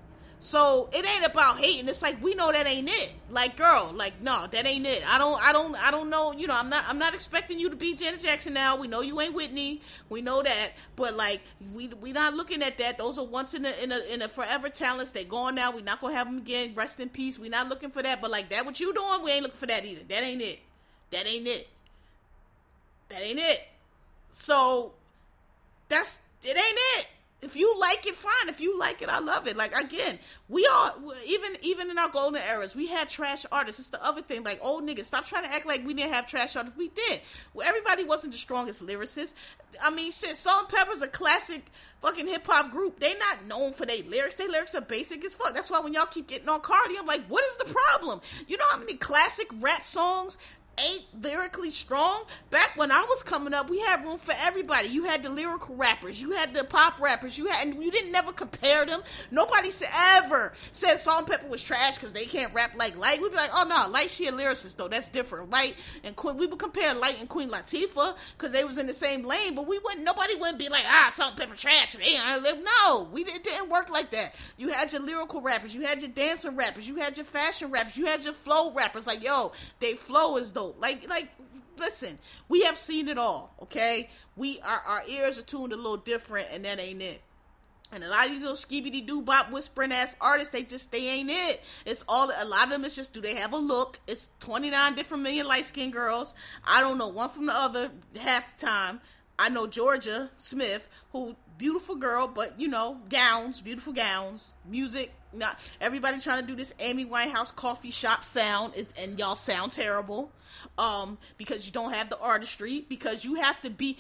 So 0.46 0.90
it 0.94 1.04
ain't 1.04 1.26
about 1.26 1.58
hating. 1.58 1.88
It's 1.90 2.04
like 2.04 2.22
we 2.22 2.36
know 2.36 2.52
that 2.52 2.68
ain't 2.68 2.88
it. 2.88 3.14
Like 3.32 3.58
girl, 3.58 3.92
like 3.96 4.22
no, 4.22 4.46
that 4.46 4.68
ain't 4.68 4.86
it. 4.86 5.04
I 5.12 5.18
don't, 5.18 5.42
I 5.42 5.52
don't, 5.52 5.76
I 5.76 5.90
don't 5.90 6.12
know. 6.12 6.34
You 6.34 6.46
know, 6.46 6.56
I'm 6.56 6.70
not, 6.70 6.84
I'm 6.88 7.00
not 7.00 7.16
expecting 7.16 7.60
you 7.60 7.68
to 7.72 7.76
be 7.76 7.96
Janet 7.96 8.22
Jackson 8.22 8.54
now. 8.54 8.78
We 8.78 8.88
know 8.88 9.02
you 9.02 9.20
ain't 9.22 9.34
Whitney. 9.34 9.82
We 10.08 10.22
know 10.22 10.44
that. 10.44 10.74
But 10.96 11.16
like 11.16 11.42
we, 11.74 11.88
we 11.88 12.12
not 12.12 12.36
looking 12.36 12.62
at 12.62 12.78
that. 12.78 13.00
Those 13.00 13.18
are 13.18 13.26
once 13.26 13.56
in 13.56 13.66
a, 13.66 13.72
in 13.82 13.92
a, 13.92 14.00
in 14.14 14.22
a 14.22 14.28
forever 14.28 14.70
talents. 14.70 15.14
They 15.14 15.26
gone 15.26 15.56
now. 15.56 15.72
We 15.72 15.82
not 15.82 16.00
gonna 16.00 16.14
have 16.14 16.28
them 16.28 16.38
again. 16.38 16.74
Rest 16.76 17.00
in 17.00 17.10
peace. 17.10 17.40
We 17.40 17.50
not 17.50 17.68
looking 17.68 17.90
for 17.90 18.04
that. 18.04 18.22
But 18.22 18.30
like 18.30 18.50
that, 18.50 18.66
what 18.66 18.80
you 18.80 18.94
doing? 18.94 19.24
We 19.24 19.32
ain't 19.32 19.42
looking 19.42 19.58
for 19.58 19.66
that 19.66 19.84
either. 19.84 20.04
That 20.04 20.22
ain't 20.22 20.44
it. 20.44 20.60
That 21.10 21.26
ain't 21.26 21.48
it. 21.48 21.68
That 23.10 23.24
ain't 23.24 23.40
it. 23.40 23.68
So 24.30 24.94
that's 25.90 26.20
it. 26.44 26.50
Ain't 26.50 26.60
it 27.00 27.08
if 27.46 27.56
you 27.56 27.74
like 27.80 28.06
it, 28.06 28.16
fine. 28.16 28.50
If 28.50 28.60
you 28.60 28.78
like 28.78 29.02
it, 29.02 29.10
I 29.10 29.20
love 29.20 29.48
it. 29.48 29.56
Like 29.56 29.78
again, 29.78 30.20
we 30.50 30.68
all 30.72 30.94
even 31.26 31.52
even 31.62 31.90
in 31.90 31.98
our 31.98 32.10
golden 32.10 32.42
eras, 32.42 32.76
we 32.76 32.88
had 32.88 33.08
trash 33.08 33.46
artists. 33.52 33.80
It's 33.80 33.90
the 33.90 34.04
other 34.04 34.22
thing. 34.22 34.44
Like 34.44 34.60
old 34.62 34.84
niggas, 34.88 35.06
stop 35.06 35.26
trying 35.26 35.44
to 35.44 35.54
act 35.54 35.66
like 35.66 35.86
we 35.86 35.94
didn't 35.94 36.14
have 36.14 36.28
trash 36.28 36.56
artists. 36.56 36.78
We 36.78 36.90
did. 36.90 37.22
Well, 37.54 37.68
everybody 37.68 38.04
wasn't 38.04 38.34
the 38.34 38.40
strongest 38.40 38.86
lyricist. 38.86 39.34
I 39.82 39.90
mean, 39.92 40.12
shit. 40.12 40.36
Salt-N-Pepa's 40.36 41.02
a 41.02 41.08
classic 41.08 41.66
fucking 42.02 42.28
hip 42.28 42.46
hop 42.46 42.72
group. 42.72 43.00
They 43.00 43.14
not 43.18 43.46
known 43.48 43.74
for 43.74 43.86
their 43.86 44.04
lyrics. 44.04 44.36
Their 44.36 44.50
lyrics 44.50 44.76
are 44.76 44.82
basic 44.82 45.24
as 45.26 45.36
fuck. 45.36 45.54
That's 45.54 45.70
why 45.70 45.80
when 45.80 45.94
y'all 45.94 46.06
keep 46.06 46.28
getting 46.28 46.50
on 46.50 46.62
Cardi, 46.62 46.96
I'm 46.98 47.06
like, 47.06 47.26
what 47.28 47.44
is 47.46 47.58
the 47.58 47.66
problem? 47.66 48.22
You 48.48 48.58
know 48.58 48.66
how 48.72 48.80
many 48.80 48.96
classic 48.96 49.48
rap 49.60 49.86
songs 49.86 50.38
ain't 50.78 51.24
lyrically 51.24 51.72
strong. 51.72 52.24
Back 52.50 52.74
when 52.76 52.92
I 52.92 53.02
was 53.02 53.24
coming 53.24 53.54
up, 53.54 53.70
we 53.70 53.80
had 53.80 54.04
room 54.04 54.18
for 54.18 54.34
everybody. 54.40 54.90
You 54.90 55.06
had 55.06 55.24
the 55.24 55.30
lyrical 55.30 55.76
rappers, 55.76 56.22
you 56.22 56.32
had 56.32 56.54
the 56.54 56.64
pop 56.64 57.00
rappers, 57.00 57.38
you 57.38 57.48
had, 57.48 57.68
and 57.68 57.84
you 57.84 57.92
didn't 57.92 58.12
never 58.12 58.32
compare 58.32 58.86
them. 58.86 59.02
Nobody 59.32 59.72
said 59.72 59.90
ever 60.18 60.54
said 60.72 60.98
Salt-N-Pepa 60.98 61.48
was 61.50 61.62
trash 61.62 61.96
because 61.96 62.14
they 62.14 62.26
can't 62.26 62.54
rap 62.54 62.72
like 62.78 62.98
Lyte. 62.98 63.22
We'd 63.22 63.32
be 63.32 63.38
like, 63.38 63.52
oh 63.54 63.66
no, 63.68 63.92
Lyte 63.92 64.10
she 64.10 64.28
a 64.28 64.32
lyricist 64.32 64.76
though. 64.78 64.88
That's 64.88 65.10
different. 65.10 65.50
Lyte 65.50 65.76
and 66.04 66.16
Queen, 66.16 66.38
we 66.38 66.48
would 66.48 66.60
compare 66.60 66.94
Lyte 66.94 67.20
and 67.20 67.30
Queen 67.30 67.50
Latifah 67.50 68.16
because 68.38 68.52
they 68.52 68.64
was 68.64 68.78
in 68.78 68.88
the 68.88 68.94
same 68.94 69.24
lane, 69.24 69.56
but 69.56 69.68
we 69.68 69.80
wouldn't. 69.80 70.04
Nobody 70.04 70.36
wouldn't 70.36 70.60
be 70.60 70.70
like, 70.70 70.84
ah, 70.88 71.10
Salt-N-Pepa 71.12 71.60
trash. 71.60 71.94
They, 71.94 72.16
no, 72.64 73.08
we 73.12 73.22
it 73.22 73.44
didn't 73.44 73.70
work 73.70 73.90
like 73.90 74.12
that. 74.12 74.36
You 74.58 74.70
had 74.70 74.94
your 74.94 75.02
lyrical 75.02 75.42
rappers, 75.42 75.74
you 75.74 75.82
had 75.82 76.02
your 76.02 76.10
dancer 76.10 76.52
rappers, 76.52 76.88
you 76.88 76.96
had 76.96 77.18
your 77.18 77.26
fashion 77.26 77.72
rappers, 77.72 77.98
you 77.98 78.06
had 78.06 78.24
your 78.24 78.34
flow 78.34 78.72
rappers. 78.72 79.08
Like 79.08 79.24
yo, 79.24 79.52
they 79.80 79.94
flow 79.94 80.38
is 80.38 80.52
dope. 80.52 80.65
Like 80.80 81.08
like 81.10 81.30
listen, 81.78 82.20
we 82.48 82.64
have 82.64 82.78
seen 82.78 83.08
it 83.08 83.18
all, 83.18 83.54
okay? 83.64 84.10
We 84.36 84.60
our 84.62 84.82
our 84.86 85.04
ears 85.08 85.38
are 85.40 85.44
tuned 85.44 85.74
a 85.74 85.78
little 85.78 85.98
different 85.98 86.48
and 86.52 86.66
that 86.66 86.80
ain't 86.80 87.02
it. 87.02 87.22
And 87.92 88.04
a 88.04 88.10
lot 88.10 88.26
of 88.26 88.32
these 88.32 88.42
little 88.42 88.58
skibidi 88.58 89.06
doo 89.06 89.22
bop 89.22 89.52
whispering 89.52 89.92
ass 89.92 90.16
artists, 90.20 90.52
they 90.52 90.64
just 90.64 90.92
they 90.92 91.08
ain't 91.08 91.30
it. 91.30 91.62
It's 91.86 92.04
all 92.08 92.32
a 92.36 92.46
lot 92.46 92.64
of 92.64 92.70
them 92.72 92.86
is 92.86 92.96
just 92.96 93.14
do 93.14 93.22
they 93.22 93.36
have 93.36 93.54
a 93.54 93.58
look? 93.58 94.00
It's 94.08 94.30
twenty 94.40 94.70
nine 94.70 94.96
different 94.96 95.24
million 95.24 95.48
light 95.48 95.66
skinned 95.66 95.94
girls. 95.94 96.34
I 96.66 96.82
don't 96.82 96.98
know 96.98 97.08
one 97.08 97.30
from 97.30 97.46
the 97.46 97.54
other 97.54 97.92
half 98.20 98.58
the 98.58 98.66
time. 98.66 99.02
I 99.38 99.50
know 99.50 99.68
Jorja 99.68 100.30
Smith, 100.38 100.88
who 101.12 101.36
beautiful 101.58 101.96
girl, 101.96 102.28
but 102.28 102.60
you 102.60 102.68
know, 102.68 103.02
gowns, 103.10 103.62
beautiful 103.62 103.94
gowns, 103.94 104.56
music. 104.66 105.14
Not 105.36 105.60
everybody 105.82 106.20
trying 106.20 106.42
to 106.42 106.48
do 106.48 106.56
this 106.56 106.74
Amy 106.80 107.06
Winehouse 107.06 107.56
coffee 107.56 107.92
shop 107.92 108.24
sound, 108.24 108.74
and 108.98 109.20
y'all 109.20 109.36
sound 109.36 109.72
terrible 109.72 110.32
um, 110.78 111.18
because 111.38 111.66
you 111.66 111.72
don't 111.72 111.94
have 111.94 112.10
the 112.10 112.20
artistry. 112.20 112.86
Because 112.88 113.24
you 113.24 113.36
have 113.36 113.62
to 113.62 113.70
be, 113.70 113.98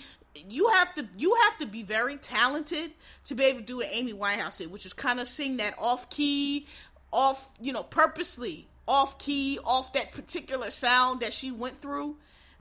you 0.49 0.69
have 0.69 0.93
to, 0.95 1.07
you 1.17 1.35
have 1.43 1.57
to 1.59 1.67
be 1.67 1.83
very 1.83 2.17
talented 2.17 2.91
to 3.25 3.35
be 3.35 3.43
able 3.45 3.59
to 3.59 3.65
do 3.65 3.77
what 3.77 3.87
Amy 3.91 4.13
Winehouse 4.13 4.57
did, 4.57 4.71
which 4.71 4.85
is 4.85 4.93
kind 4.93 5.19
of 5.19 5.27
sing 5.27 5.57
that 5.57 5.75
off 5.77 6.09
key, 6.09 6.67
off, 7.11 7.49
you 7.59 7.73
know, 7.73 7.83
purposely 7.83 8.67
off 8.87 9.17
key, 9.17 9.59
off 9.63 9.93
that 9.93 10.11
particular 10.11 10.69
sound 10.69 11.21
that 11.21 11.33
she 11.33 11.51
went 11.51 11.81
through 11.81 12.15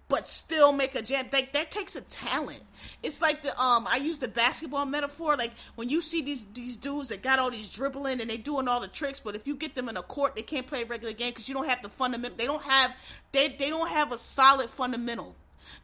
but 0.08 0.28
still 0.28 0.72
make 0.72 0.94
a 0.94 1.02
jam. 1.02 1.26
Like 1.32 1.52
that 1.52 1.70
takes 1.70 1.96
a 1.96 2.00
talent. 2.02 2.60
It's 3.02 3.20
like 3.20 3.42
the 3.42 3.58
um 3.60 3.86
I 3.90 3.96
use 3.96 4.18
the 4.18 4.28
basketball 4.28 4.86
metaphor. 4.86 5.36
Like 5.36 5.52
when 5.76 5.88
you 5.88 6.00
see 6.00 6.22
these 6.22 6.44
these 6.52 6.76
dudes 6.76 7.08
that 7.08 7.22
got 7.22 7.38
all 7.38 7.50
these 7.50 7.70
dribbling 7.70 8.20
and 8.20 8.28
they 8.28 8.36
doing 8.36 8.68
all 8.68 8.80
the 8.80 8.88
tricks, 8.88 9.20
but 9.20 9.34
if 9.34 9.46
you 9.46 9.56
get 9.56 9.74
them 9.74 9.88
in 9.88 9.96
a 9.96 10.02
court, 10.02 10.34
they 10.36 10.42
can't 10.42 10.66
play 10.66 10.82
a 10.82 10.86
regular 10.86 11.14
game 11.14 11.30
because 11.30 11.48
you 11.48 11.54
don't 11.54 11.68
have 11.68 11.82
the 11.82 11.88
fundamental. 11.88 12.36
They 12.36 12.46
don't 12.46 12.62
have 12.62 12.94
they 13.32 13.48
they 13.48 13.70
don't 13.70 13.88
have 13.88 14.12
a 14.12 14.18
solid 14.18 14.70
fundamental. 14.70 15.34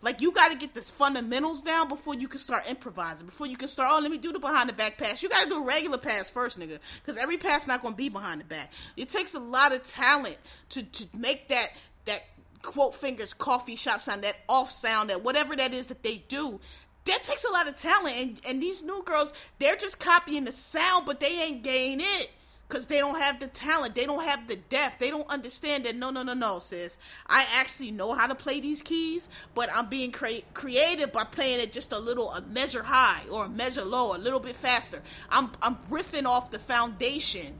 Like 0.02 0.20
you 0.20 0.32
got 0.32 0.48
to 0.48 0.56
get 0.56 0.74
this 0.74 0.90
fundamentals 0.90 1.62
down 1.62 1.88
before 1.88 2.14
you 2.14 2.28
can 2.28 2.38
start 2.38 2.68
improvising. 2.68 3.26
Before 3.26 3.46
you 3.46 3.56
can 3.56 3.68
start, 3.68 3.90
oh, 3.92 4.00
let 4.00 4.10
me 4.10 4.18
do 4.18 4.32
the 4.32 4.38
behind 4.38 4.68
the 4.68 4.72
back 4.72 4.98
pass. 4.98 5.22
You 5.22 5.28
got 5.28 5.44
to 5.44 5.48
do 5.48 5.62
a 5.62 5.64
regular 5.64 5.98
pass 5.98 6.30
first, 6.30 6.58
nigga, 6.58 6.78
because 7.00 7.16
every 7.16 7.36
pass 7.36 7.66
not 7.66 7.82
to 7.82 7.90
be 7.92 8.08
behind 8.08 8.40
the 8.40 8.44
back. 8.44 8.72
It 8.96 9.08
takes 9.08 9.34
a 9.34 9.40
lot 9.40 9.72
of 9.72 9.82
talent 9.82 10.36
to 10.70 10.82
to 10.82 11.06
make 11.16 11.48
that 11.48 11.70
that 12.04 12.22
quote 12.62 12.94
fingers 12.94 13.32
coffee 13.34 13.76
shop 13.76 14.00
sound, 14.02 14.22
that 14.22 14.36
off 14.48 14.70
sound, 14.70 15.10
that 15.10 15.22
whatever 15.24 15.56
that 15.56 15.72
is 15.74 15.86
that 15.88 16.02
they 16.02 16.24
do. 16.28 16.60
That 17.06 17.22
takes 17.22 17.44
a 17.44 17.50
lot 17.50 17.66
of 17.66 17.76
talent, 17.76 18.16
and, 18.18 18.40
and 18.46 18.62
these 18.62 18.82
new 18.82 19.02
girls, 19.04 19.32
they're 19.58 19.76
just 19.76 19.98
copying 19.98 20.44
the 20.44 20.52
sound, 20.52 21.06
but 21.06 21.18
they 21.18 21.40
ain't 21.40 21.62
getting 21.62 22.00
it. 22.00 22.30
because 22.70 22.86
they 22.86 22.98
don't 22.98 23.20
have 23.20 23.40
the 23.40 23.48
talent, 23.48 23.94
they 23.96 24.06
don't 24.06 24.22
have 24.24 24.46
the 24.46 24.56
depth, 24.56 25.00
they 25.00 25.10
don't 25.10 25.28
understand 25.28 25.84
that. 25.84 25.96
No, 25.96 26.10
no, 26.10 26.22
no, 26.22 26.34
no, 26.34 26.60
sis. 26.60 26.96
I 27.26 27.44
actually 27.56 27.90
know 27.90 28.14
how 28.14 28.28
to 28.28 28.34
play 28.34 28.60
these 28.60 28.80
keys, 28.80 29.28
but 29.54 29.68
I'm 29.74 29.88
being 29.88 30.12
cre- 30.12 30.44
creative 30.54 31.12
by 31.12 31.24
playing 31.24 31.60
it 31.60 31.72
just 31.72 31.92
a 31.92 31.98
little, 31.98 32.30
a 32.30 32.40
measure 32.42 32.84
high 32.84 33.22
or 33.30 33.46
a 33.46 33.48
measure 33.48 33.84
low, 33.84 34.14
a 34.14 34.18
little 34.18 34.40
bit 34.40 34.56
faster. 34.56 35.02
I'm 35.30 35.50
I'm 35.60 35.78
riffing 35.90 36.26
off 36.26 36.50
the 36.50 36.60
foundation 36.60 37.58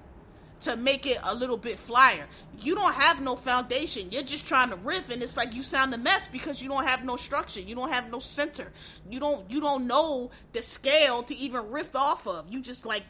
to 0.61 0.76
make 0.76 1.06
it 1.06 1.18
a 1.24 1.34
little 1.34 1.56
bit 1.56 1.78
flyer. 1.78 2.26
You 2.58 2.74
don't 2.74 2.94
have 2.94 3.20
no 3.20 3.36
foundation. 3.36 4.08
You're 4.11 4.22
just 4.22 4.46
trying 4.46 4.70
to 4.70 4.76
riff 4.76 5.11
and 5.11 5.22
it's 5.22 5.36
like 5.36 5.54
you 5.54 5.62
sound 5.62 5.94
a 5.94 5.98
mess 5.98 6.28
because 6.28 6.61
you 6.61 6.68
don't 6.68 6.86
have 6.86 7.04
no 7.04 7.16
structure. 7.16 7.61
You 7.61 7.74
don't 7.74 7.92
have 7.92 8.11
no 8.11 8.18
center. 8.18 8.72
You 9.08 9.20
don't 9.20 9.50
you 9.50 9.61
don't 9.61 9.86
know 9.86 10.30
the 10.52 10.62
scale 10.62 11.22
to 11.24 11.34
even 11.34 11.70
riff 11.70 11.94
off 11.96 12.26
of. 12.26 12.46
You 12.48 12.61
just 12.61 12.84
like 12.84 13.04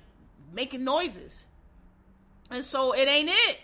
making 0.52 0.84
noises. 0.84 1.46
And 2.50 2.64
so 2.64 2.92
it 2.92 3.08
ain't 3.08 3.30
it. 3.30 3.60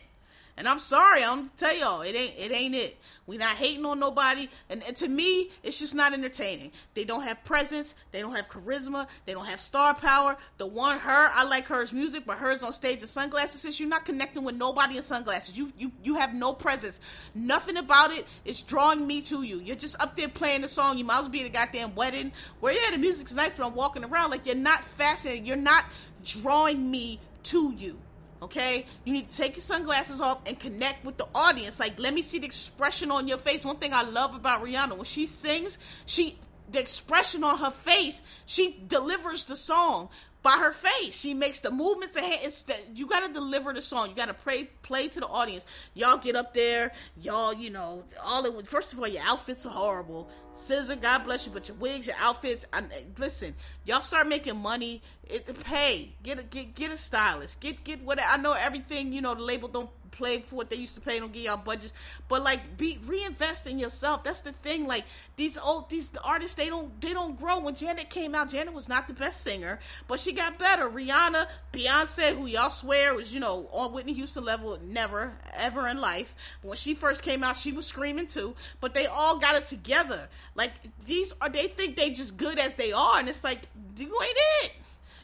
And 0.58 0.66
I'm 0.66 0.78
sorry, 0.78 1.22
I'm 1.22 1.50
tell 1.58 1.76
y'all, 1.76 2.00
it 2.00 2.14
ain't 2.14 2.34
it 2.38 2.50
ain't 2.50 2.74
it. 2.74 2.98
We 3.26 3.36
not 3.36 3.56
hating 3.56 3.84
on 3.84 3.98
nobody, 3.98 4.48
and, 4.70 4.82
and, 4.84 4.96
to 4.96 5.08
me, 5.08 5.50
it's 5.64 5.80
just 5.80 5.96
not 5.96 6.14
entertaining. 6.14 6.70
They 6.94 7.04
don't 7.04 7.22
have 7.22 7.42
presence, 7.42 7.94
they 8.12 8.20
don't 8.20 8.36
have 8.36 8.48
charisma, 8.48 9.08
they 9.26 9.32
don't 9.32 9.46
have 9.46 9.60
star 9.60 9.94
power. 9.94 10.36
The 10.58 10.66
one 10.66 10.98
her, 10.98 11.30
I 11.34 11.42
like 11.42 11.66
hers 11.66 11.92
music, 11.92 12.24
but 12.24 12.38
hers 12.38 12.62
on 12.62 12.72
stage 12.72 13.02
in 13.02 13.08
sunglasses. 13.08 13.60
Since 13.60 13.80
you're 13.80 13.88
not 13.88 14.04
connecting 14.04 14.44
with 14.44 14.54
nobody 14.54 14.96
in 14.96 15.02
sunglasses, 15.02 15.58
you 15.58 15.72
you 15.76 15.92
you 16.02 16.14
have 16.14 16.34
no 16.34 16.54
presence. 16.54 17.00
Nothing 17.34 17.76
about 17.76 18.12
it 18.12 18.26
is 18.46 18.62
drawing 18.62 19.06
me 19.06 19.20
to 19.22 19.42
you. 19.42 19.60
You're 19.60 19.76
just 19.76 20.00
up 20.00 20.16
there 20.16 20.28
playing 20.28 20.62
the 20.62 20.68
song. 20.68 20.96
You 20.96 21.04
might 21.04 21.16
as 21.16 21.22
well 21.22 21.30
be 21.30 21.40
at 21.40 21.46
a 21.46 21.50
goddamn 21.50 21.94
wedding 21.94 22.32
where 22.60 22.72
yeah, 22.72 22.92
the 22.92 22.98
music's 22.98 23.34
nice, 23.34 23.52
but 23.52 23.66
I'm 23.66 23.74
walking 23.74 24.04
around 24.04 24.30
like 24.30 24.46
you're 24.46 24.54
not 24.54 24.84
fascinated. 24.84 25.46
You're 25.46 25.56
not 25.56 25.84
drawing 26.24 26.90
me 26.90 27.20
to 27.44 27.74
you. 27.76 27.98
Okay, 28.42 28.86
you 29.04 29.12
need 29.12 29.30
to 29.30 29.36
take 29.36 29.56
your 29.56 29.62
sunglasses 29.62 30.20
off 30.20 30.40
and 30.46 30.58
connect 30.60 31.04
with 31.04 31.16
the 31.16 31.26
audience. 31.34 31.80
Like, 31.80 31.98
let 31.98 32.12
me 32.12 32.22
see 32.22 32.38
the 32.38 32.46
expression 32.46 33.10
on 33.10 33.26
your 33.26 33.38
face. 33.38 33.64
One 33.64 33.76
thing 33.76 33.94
I 33.94 34.02
love 34.02 34.34
about 34.34 34.62
Rihanna 34.62 34.94
when 34.94 35.04
she 35.04 35.26
sings, 35.26 35.78
she 36.04 36.38
the 36.70 36.80
expression 36.80 37.44
on 37.44 37.58
her 37.58 37.70
face, 37.70 38.22
she 38.44 38.82
delivers 38.88 39.44
the 39.44 39.56
song 39.56 40.08
by 40.46 40.58
her 40.58 40.70
face. 40.70 41.18
She 41.18 41.34
makes 41.34 41.58
the 41.58 41.72
movements 41.72 42.14
ahead. 42.14 42.38
It's 42.42 42.62
that 42.64 42.80
you 42.94 43.08
got 43.08 43.26
to 43.26 43.32
deliver 43.32 43.72
the 43.72 43.82
song. 43.82 44.10
You 44.10 44.14
got 44.14 44.26
to 44.26 44.34
play 44.34 44.70
play 44.82 45.08
to 45.08 45.18
the 45.18 45.26
audience. 45.26 45.66
Y'all 45.94 46.18
get 46.18 46.36
up 46.36 46.54
there. 46.54 46.92
Y'all, 47.20 47.52
you 47.52 47.70
know, 47.70 48.04
all 48.22 48.44
it. 48.44 48.66
First 48.68 48.92
of 48.92 49.00
all, 49.00 49.08
your 49.08 49.24
outfits 49.24 49.66
are 49.66 49.72
horrible. 49.72 50.30
SZA, 50.54 51.02
God 51.02 51.24
bless 51.24 51.46
you, 51.46 51.52
but 51.52 51.66
your 51.66 51.76
wigs, 51.78 52.06
your 52.06 52.14
outfits. 52.20 52.64
I, 52.72 52.84
listen, 53.18 53.56
y'all 53.86 54.02
start 54.02 54.28
making 54.28 54.56
money. 54.56 55.02
It, 55.24 55.52
pay. 55.64 56.14
Get 56.22 56.38
a 56.38 56.44
get 56.44 56.76
get 56.76 56.92
a 56.92 56.96
stylist. 56.96 57.58
Get 57.58 57.82
get 57.82 58.04
what 58.04 58.20
I 58.24 58.36
know. 58.36 58.52
Everything 58.52 59.12
you 59.12 59.22
know. 59.22 59.34
The 59.34 59.42
label 59.42 59.66
don't 59.66 59.90
play 60.16 60.40
for 60.40 60.56
what 60.56 60.70
they 60.70 60.76
used 60.76 60.94
to 60.94 61.00
pay. 61.00 61.18
Don't 61.18 61.32
give 61.32 61.44
y'all 61.44 61.56
budgets. 61.56 61.92
But 62.28 62.42
like, 62.42 62.76
be 62.76 62.98
reinvest 63.06 63.66
in 63.66 63.78
yourself. 63.78 64.24
That's 64.24 64.40
the 64.40 64.52
thing. 64.52 64.86
Like 64.86 65.04
these 65.36 65.58
old 65.58 65.90
these 65.90 66.10
artists, 66.24 66.56
they 66.56 66.68
don't 66.68 67.00
they 67.00 67.12
don't 67.12 67.38
grow. 67.38 67.60
When 67.60 67.74
Janet 67.74 68.10
came 68.10 68.34
out, 68.34 68.50
Janet 68.50 68.74
was 68.74 68.88
not 68.88 69.06
the 69.06 69.14
best 69.14 69.42
singer, 69.42 69.78
but 70.08 70.20
she 70.20 70.32
got 70.32 70.58
better. 70.58 70.88
Rihanna, 70.88 71.46
Beyonce, 71.72 72.36
who 72.36 72.46
y'all 72.46 72.70
swear 72.70 73.14
was 73.14 73.32
you 73.32 73.40
know 73.40 73.68
on 73.72 73.92
Whitney 73.92 74.14
Houston 74.14 74.44
level, 74.44 74.78
never 74.82 75.32
ever 75.54 75.88
in 75.88 76.00
life. 76.00 76.34
When 76.62 76.76
she 76.76 76.94
first 76.94 77.22
came 77.22 77.42
out, 77.44 77.56
she 77.56 77.72
was 77.72 77.86
screaming 77.86 78.26
too. 78.26 78.54
But 78.80 78.94
they 78.94 79.06
all 79.06 79.38
got 79.38 79.56
it 79.56 79.66
together. 79.66 80.28
Like 80.54 80.72
these 81.06 81.32
are 81.40 81.48
they 81.48 81.68
think 81.68 81.96
they 81.96 82.10
just 82.10 82.36
good 82.36 82.58
as 82.58 82.76
they 82.76 82.92
are, 82.92 83.18
and 83.18 83.28
it's 83.28 83.44
like 83.44 83.62
you 83.96 84.06
ain't 84.06 84.38
it. 84.64 84.72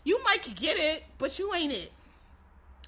You 0.05 0.23
might 0.25 0.55
get 0.57 0.77
it, 0.77 1.05
but 1.19 1.39
you 1.39 1.55
ain't 1.55 1.73
it. 1.73 1.93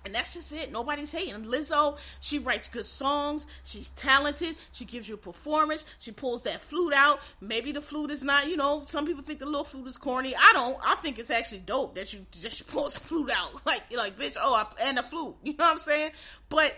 And 0.05 0.15
that's 0.15 0.35
just 0.35 0.53
it. 0.53 0.71
Nobody's 0.71 1.13
hating. 1.13 1.45
Lizzo, 1.45 1.97
she 2.21 2.39
writes 2.39 2.69
good 2.69 2.87
songs. 2.87 3.47
She's 3.65 3.89
talented. 3.91 4.57
She 4.73 4.85
gives 4.85 5.09
you 5.09 5.15
a 5.15 5.19
performance. 5.19 5.85
She 5.99 6.13
pulls 6.13 6.43
that 6.43 6.61
flute 6.61 6.93
out. 6.93 7.21
Maybe 7.41 7.73
the 7.73 7.81
flute 7.81 8.11
is 8.11 8.23
not, 8.23 8.49
you 8.49 8.57
know, 8.57 8.85
some 8.87 9.07
people 9.07 9.23
think 9.23 9.39
the 9.39 9.47
little 9.47 9.65
flute 9.65 9.87
is 9.87 9.97
corny. 9.97 10.35
I 10.37 10.53
don't. 10.53 10.77
I 10.85 10.97
think 10.97 11.19
it's 11.19 11.31
actually 11.31 11.61
dope 11.61 11.95
that 11.95 12.13
you 12.13 12.27
just 12.33 12.67
pulls 12.67 12.95
the 12.95 13.01
flute 13.01 13.31
out. 13.31 13.53
Like, 13.65 13.83
you're 13.89 14.01
like, 14.01 14.19
bitch, 14.19 14.37
oh, 14.41 14.55
I, 14.55 14.67
and 14.85 14.99
the 14.99 15.03
flute. 15.03 15.37
You 15.43 15.53
know 15.53 15.65
what 15.65 15.73
I'm 15.73 15.79
saying? 15.79 16.11
But 16.49 16.77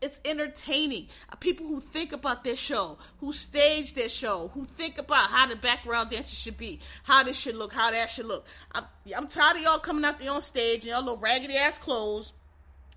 it's 0.00 0.20
entertaining. 0.24 1.08
Uh, 1.30 1.36
people 1.36 1.66
who 1.66 1.80
think 1.80 2.12
about 2.12 2.44
their 2.44 2.56
show, 2.56 2.98
who 3.20 3.32
stage 3.32 3.94
their 3.94 4.08
show, 4.08 4.50
who 4.54 4.64
think 4.64 4.98
about 4.98 5.30
how 5.30 5.46
the 5.46 5.56
background 5.56 6.10
dancers 6.10 6.38
should 6.38 6.58
be, 6.58 6.80
how 7.04 7.22
this 7.22 7.38
should 7.38 7.56
look, 7.56 7.72
how 7.72 7.90
that 7.90 8.10
should 8.10 8.26
look. 8.26 8.46
I'm, 8.72 8.84
I'm 9.16 9.28
tired 9.28 9.56
of 9.56 9.62
y'all 9.62 9.78
coming 9.78 10.04
out 10.04 10.18
there 10.18 10.30
on 10.30 10.42
stage 10.42 10.84
in 10.84 10.90
y'all 10.90 11.02
little 11.02 11.18
raggedy 11.18 11.56
ass 11.56 11.78
clothes 11.78 12.32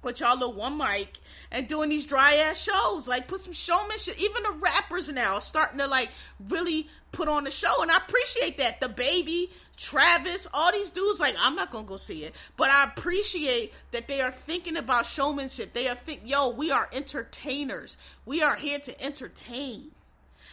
with 0.02 0.20
y'all 0.20 0.38
little 0.38 0.54
one 0.54 0.78
mic 0.78 1.20
and 1.52 1.68
doing 1.68 1.90
these 1.90 2.06
dry 2.06 2.36
ass 2.36 2.62
shows. 2.62 3.08
Like 3.08 3.28
put 3.28 3.40
some 3.40 3.54
showmanship. 3.54 4.20
Even 4.20 4.44
the 4.44 4.58
rappers 4.60 5.10
now 5.10 5.36
are 5.36 5.42
starting 5.42 5.80
to 5.80 5.88
like 5.88 6.10
really 6.50 6.88
put 7.12 7.28
on 7.28 7.44
the 7.44 7.52
show, 7.52 7.82
and 7.82 7.92
I 7.92 7.98
appreciate 7.98 8.58
that. 8.60 8.80
The 8.80 8.90
baby, 8.90 9.50
Travis, 9.78 10.48
all 10.54 10.72
these 10.72 10.92
dudes. 10.92 11.20
Like 11.20 11.36
I'm 11.40 11.56
not 11.56 11.72
gonna 11.72 11.88
go 11.88 11.98
see 11.98 12.24
it, 12.24 12.34
but 12.58 12.70
I 12.70 12.86
appreciate 12.86 13.74
that 13.92 14.08
they 14.08 14.22
are 14.22 14.32
thinking 14.32 14.78
about 14.78 15.06
showmanship. 15.06 15.74
They 15.74 15.88
are 15.88 15.96
think, 15.96 16.22
yo, 16.26 16.50
we 16.50 16.72
are 16.72 16.90
entertainers. 16.94 17.98
We 18.26 18.42
are 18.42 18.56
here 18.56 18.80
to 18.80 19.04
entertain. 19.04 19.92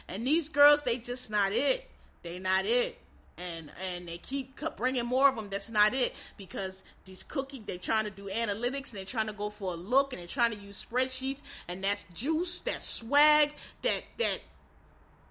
And 0.08 0.26
these 0.26 0.48
girls, 0.48 0.82
they 0.82 0.98
just 0.98 1.30
not 1.30 1.52
it. 1.52 1.88
They 2.22 2.38
not 2.38 2.64
it 2.64 2.98
and 3.38 3.70
and 3.92 4.08
they 4.08 4.18
keep 4.18 4.58
bringing 4.76 5.04
more 5.04 5.28
of 5.28 5.36
them 5.36 5.48
that's 5.50 5.70
not 5.70 5.94
it 5.94 6.14
because 6.36 6.82
these 7.04 7.22
cookie 7.22 7.62
they're 7.66 7.78
trying 7.78 8.04
to 8.04 8.10
do 8.10 8.28
analytics 8.28 8.90
and 8.90 8.98
they're 8.98 9.04
trying 9.04 9.26
to 9.26 9.32
go 9.32 9.50
for 9.50 9.74
a 9.74 9.76
look 9.76 10.12
and 10.12 10.20
they're 10.20 10.26
trying 10.26 10.52
to 10.52 10.58
use 10.58 10.84
spreadsheets 10.90 11.42
and 11.68 11.84
that's 11.84 12.06
juice 12.14 12.60
that 12.62 12.80
swag 12.80 13.52
that 13.82 14.02
that 14.18 14.38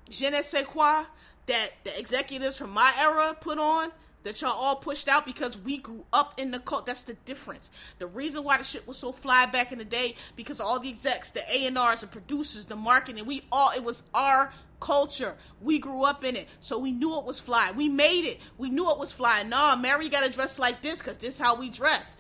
je 0.09 0.29
ne 0.29 0.41
sais 0.41 0.65
quoi 0.65 1.03
that 1.47 1.71
the 1.83 1.99
executives 1.99 2.57
from 2.57 2.71
my 2.71 2.91
era 2.99 3.35
put 3.39 3.57
on 3.57 3.91
that 4.25 4.41
y'all 4.41 4.51
all 4.51 4.75
pushed 4.75 5.07
out 5.07 5.25
because 5.25 5.57
we 5.59 5.77
grew 5.77 6.03
up 6.11 6.33
in 6.39 6.49
the 6.49 6.57
cult. 6.57 6.87
That's 6.87 7.03
the 7.03 7.13
difference. 7.25 7.69
The 7.99 8.07
reason 8.07 8.43
why 8.43 8.57
the 8.57 8.63
shit 8.63 8.87
was 8.87 8.97
so 8.97 9.11
fly 9.11 9.45
back 9.45 9.71
in 9.71 9.77
the 9.77 9.85
day 9.85 10.15
because 10.35 10.59
all 10.59 10.79
the 10.79 10.89
execs, 10.89 11.29
the 11.29 11.41
A 11.47 11.67
and 11.67 11.77
R's, 11.77 12.01
the 12.01 12.07
producers, 12.07 12.65
the 12.65 12.75
marketing, 12.75 13.25
we 13.27 13.43
all 13.51 13.69
it 13.71 13.83
was 13.83 14.03
our 14.15 14.51
culture. 14.79 15.35
We 15.61 15.79
grew 15.79 16.03
up 16.03 16.23
in 16.23 16.35
it, 16.35 16.47
so 16.59 16.79
we 16.79 16.91
knew 16.91 17.17
it 17.19 17.25
was 17.25 17.39
fly. 17.39 17.71
We 17.71 17.89
made 17.89 18.25
it. 18.25 18.39
We 18.57 18.69
knew 18.69 18.89
it 18.91 18.97
was 18.97 19.11
fly. 19.11 19.43
Nah, 19.43 19.75
Mary 19.75 20.09
got 20.09 20.23
to 20.23 20.31
dress 20.31 20.59
like 20.59 20.81
this 20.81 20.99
because 20.99 21.17
this 21.17 21.35
is 21.35 21.39
how 21.39 21.55
we 21.55 21.69
dress. 21.69 22.17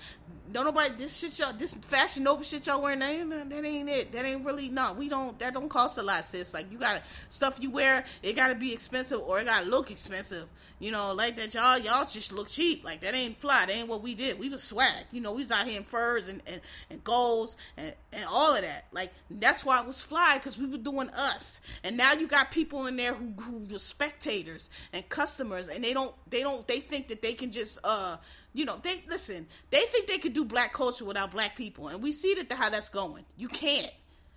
Don't 0.51 0.63
nobody 0.63 0.93
this 0.95 1.17
shit 1.17 1.37
y'all 1.39 1.51
this 1.51 1.73
fashion 1.73 2.23
Nova 2.23 2.43
shit 2.43 2.67
y'all 2.67 2.81
wearing 2.81 2.99
that 2.99 3.09
ain't, 3.09 3.49
that 3.49 3.65
ain't 3.65 3.89
it. 3.89 4.11
That 4.11 4.25
ain't 4.25 4.45
really 4.45 4.69
not 4.69 4.95
We 4.95 5.09
don't 5.09 5.37
that 5.39 5.53
don't 5.53 5.67
cost 5.67 5.97
a 5.97 6.03
lot, 6.03 6.23
sis. 6.23 6.53
Like 6.53 6.71
you 6.71 6.77
gotta 6.77 7.01
stuff 7.29 7.57
you 7.59 7.71
wear, 7.71 8.05
it 8.23 8.37
gotta 8.37 8.55
be 8.55 8.71
expensive 8.71 9.19
or 9.19 9.39
it 9.39 9.45
gotta 9.45 9.67
look 9.67 9.91
expensive. 9.91 10.47
You 10.79 10.91
know, 10.91 11.13
like 11.13 11.35
that 11.37 11.53
y'all 11.53 11.77
y'all 11.79 12.05
just 12.05 12.31
look 12.31 12.47
cheap. 12.47 12.85
Like 12.85 13.01
that 13.01 13.15
ain't 13.15 13.39
fly. 13.39 13.65
That 13.65 13.75
ain't 13.75 13.89
what 13.89 14.01
we 14.01 14.13
did. 14.13 14.39
We 14.39 14.49
was 14.49 14.61
swag. 14.63 15.05
You 15.11 15.19
know, 15.19 15.33
we 15.33 15.41
was 15.41 15.51
out 15.51 15.67
here 15.67 15.77
in 15.79 15.83
furs 15.83 16.27
and 16.27 16.41
and, 16.47 16.61
and 16.89 17.03
golds 17.03 17.57
and, 17.75 17.93
and 18.13 18.23
all 18.25 18.55
of 18.55 18.61
that. 18.61 18.85
Like 18.93 19.11
that's 19.29 19.65
why 19.65 19.79
it 19.81 19.87
was 19.87 20.01
fly 20.01 20.37
because 20.37 20.57
we 20.57 20.67
were 20.67 20.77
doing 20.77 21.09
us. 21.09 21.59
And 21.83 21.97
now 21.97 22.13
you 22.13 22.27
got 22.27 22.51
people 22.51 22.87
in 22.87 22.95
there 22.95 23.13
who 23.13 23.33
who 23.41 23.65
were 23.71 23.79
spectators 23.79 24.69
and 24.93 25.07
customers, 25.09 25.69
and 25.69 25.83
they 25.83 25.91
don't 25.91 26.13
they 26.29 26.43
don't 26.43 26.67
they 26.67 26.79
think 26.79 27.07
that 27.07 27.21
they 27.21 27.33
can 27.33 27.51
just 27.51 27.79
uh 27.83 28.17
you 28.55 28.63
know, 28.63 28.79
they 28.81 29.03
listen. 29.09 29.47
They 29.69 29.81
think 29.81 30.07
they 30.07 30.17
could 30.17 30.33
do 30.33 30.45
black 30.45 30.71
culture 30.71 31.03
without 31.03 31.31
black 31.31 31.57
people, 31.57 31.89
and 31.89 32.01
we 32.01 32.13
see 32.13 32.33
that 32.35 32.51
how 32.53 32.69
that's 32.69 32.87
going. 32.87 33.25
You 33.35 33.49
can't 33.49 33.91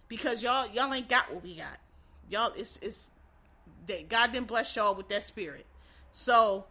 because 0.08 0.42
y'all 0.42 0.68
y'all 0.72 0.92
ain't 0.92 1.08
got 1.08 1.32
what 1.32 1.44
we 1.44 1.54
got. 1.54 1.78
Y'all, 2.28 2.52
it's 2.56 2.78
it's 2.82 3.10
that 3.86 4.08
God 4.08 4.32
didn't 4.32 4.48
bless 4.48 4.74
y'all 4.74 4.96
with 4.96 5.08
that 5.10 5.22
spirit. 5.22 5.66
So 6.10 6.64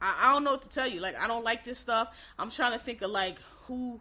I, 0.00 0.14
I 0.22 0.32
don't 0.32 0.44
know 0.44 0.52
what 0.52 0.62
to 0.62 0.68
tell 0.70 0.88
you. 0.88 1.00
Like 1.00 1.14
I 1.20 1.28
don't 1.28 1.44
like 1.44 1.62
this 1.62 1.78
stuff. 1.78 2.16
I'm 2.38 2.50
trying 2.50 2.72
to 2.72 2.82
think 2.82 3.02
of 3.02 3.10
like 3.10 3.38
who, 3.66 4.00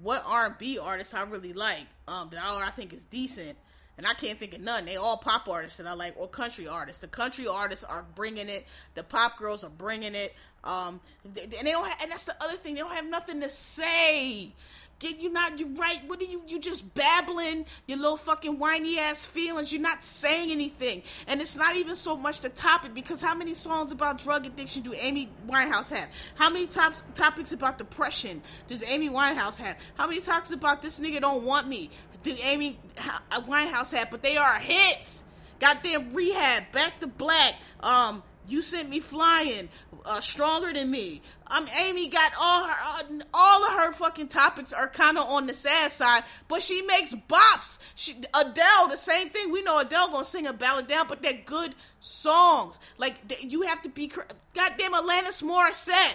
what 0.00 0.22
R&B 0.24 0.78
artists 0.78 1.12
I 1.12 1.22
really 1.24 1.52
like. 1.52 1.86
Um, 2.06 2.28
that 2.30 2.40
I, 2.40 2.66
I 2.66 2.70
think 2.70 2.92
is 2.92 3.04
decent 3.04 3.58
and 3.98 4.06
I 4.06 4.14
can't 4.14 4.38
think 4.38 4.54
of 4.54 4.60
none. 4.60 4.86
They 4.86 4.96
all 4.96 5.16
pop 5.16 5.48
artists 5.48 5.76
that 5.78 5.86
I 5.86 5.92
like, 5.92 6.14
or 6.16 6.28
country 6.28 6.68
artists. 6.68 7.00
The 7.00 7.08
country 7.08 7.48
artists 7.48 7.84
are 7.84 8.04
bringing 8.14 8.48
it. 8.48 8.64
The 8.94 9.02
pop 9.02 9.36
girls 9.36 9.64
are 9.64 9.70
bringing 9.70 10.14
it. 10.14 10.34
Um, 10.64 11.00
and 11.24 11.34
they 11.34 11.72
don't. 11.72 11.84
Have, 11.84 11.98
and 12.02 12.10
that's 12.10 12.24
the 12.24 12.36
other 12.42 12.56
thing. 12.56 12.74
They 12.74 12.80
don't 12.80 12.94
have 12.94 13.06
nothing 13.06 13.40
to 13.40 13.48
say. 13.48 14.54
Get 14.98 15.20
you 15.20 15.30
not 15.30 15.60
you 15.60 15.68
right? 15.76 16.00
What 16.08 16.20
are 16.20 16.24
you? 16.24 16.42
You 16.48 16.58
just 16.58 16.92
babbling 16.94 17.66
your 17.86 17.98
little 17.98 18.16
fucking 18.16 18.58
whiny 18.58 18.98
ass 18.98 19.26
feelings. 19.26 19.72
You're 19.72 19.80
not 19.80 20.02
saying 20.02 20.50
anything, 20.50 21.04
and 21.28 21.40
it's 21.40 21.56
not 21.56 21.76
even 21.76 21.94
so 21.94 22.16
much 22.16 22.40
the 22.40 22.48
topic 22.48 22.94
because 22.94 23.20
how 23.20 23.34
many 23.34 23.54
songs 23.54 23.92
about 23.92 24.20
drug 24.20 24.46
addiction 24.46 24.82
do 24.82 24.92
Amy 24.94 25.28
Winehouse 25.48 25.90
have? 25.90 26.08
How 26.34 26.50
many 26.50 26.66
tops, 26.66 27.04
topics 27.14 27.52
about 27.52 27.78
depression 27.78 28.42
does 28.66 28.82
Amy 28.82 29.08
Winehouse 29.08 29.58
have? 29.58 29.76
How 29.94 30.08
many 30.08 30.20
talks 30.20 30.50
about 30.50 30.82
this 30.82 30.98
nigga 30.98 31.20
don't 31.20 31.44
want 31.44 31.68
me? 31.68 31.90
Did 32.22 32.38
Amy 32.42 32.78
Winehouse 32.96 33.92
have, 33.92 34.10
but 34.10 34.22
they 34.22 34.36
are 34.36 34.58
hits. 34.58 35.24
Goddamn 35.60 36.12
rehab, 36.12 36.70
back 36.72 37.00
to 37.00 37.06
black. 37.06 37.54
Um, 37.80 38.22
you 38.48 38.62
sent 38.62 38.88
me 38.88 39.00
flying, 39.00 39.68
uh, 40.06 40.20
stronger 40.20 40.72
than 40.72 40.90
me. 40.90 41.20
Um, 41.48 41.66
Amy 41.80 42.08
got 42.08 42.32
all 42.38 42.64
her, 42.64 42.76
uh, 42.84 43.02
all 43.34 43.64
of 43.64 43.72
her 43.72 43.92
fucking 43.92 44.28
topics 44.28 44.72
are 44.72 44.88
kind 44.88 45.18
of 45.18 45.28
on 45.28 45.46
the 45.46 45.54
sad 45.54 45.90
side, 45.92 46.24
but 46.46 46.62
she 46.62 46.82
makes 46.82 47.14
bops. 47.14 47.78
She, 47.94 48.16
Adele, 48.34 48.88
the 48.88 48.96
same 48.96 49.30
thing. 49.30 49.50
We 49.50 49.62
know 49.62 49.80
Adele 49.80 50.08
gonna 50.08 50.24
sing 50.24 50.46
a 50.46 50.52
ballad 50.52 50.86
down, 50.86 51.08
but 51.08 51.22
they're 51.22 51.40
good 51.44 51.74
songs. 52.00 52.78
Like 52.96 53.16
you 53.40 53.62
have 53.62 53.82
to 53.82 53.88
be 53.88 54.10
goddamn 54.54 54.92
Alanis 54.92 55.42
Morissette, 55.42 56.14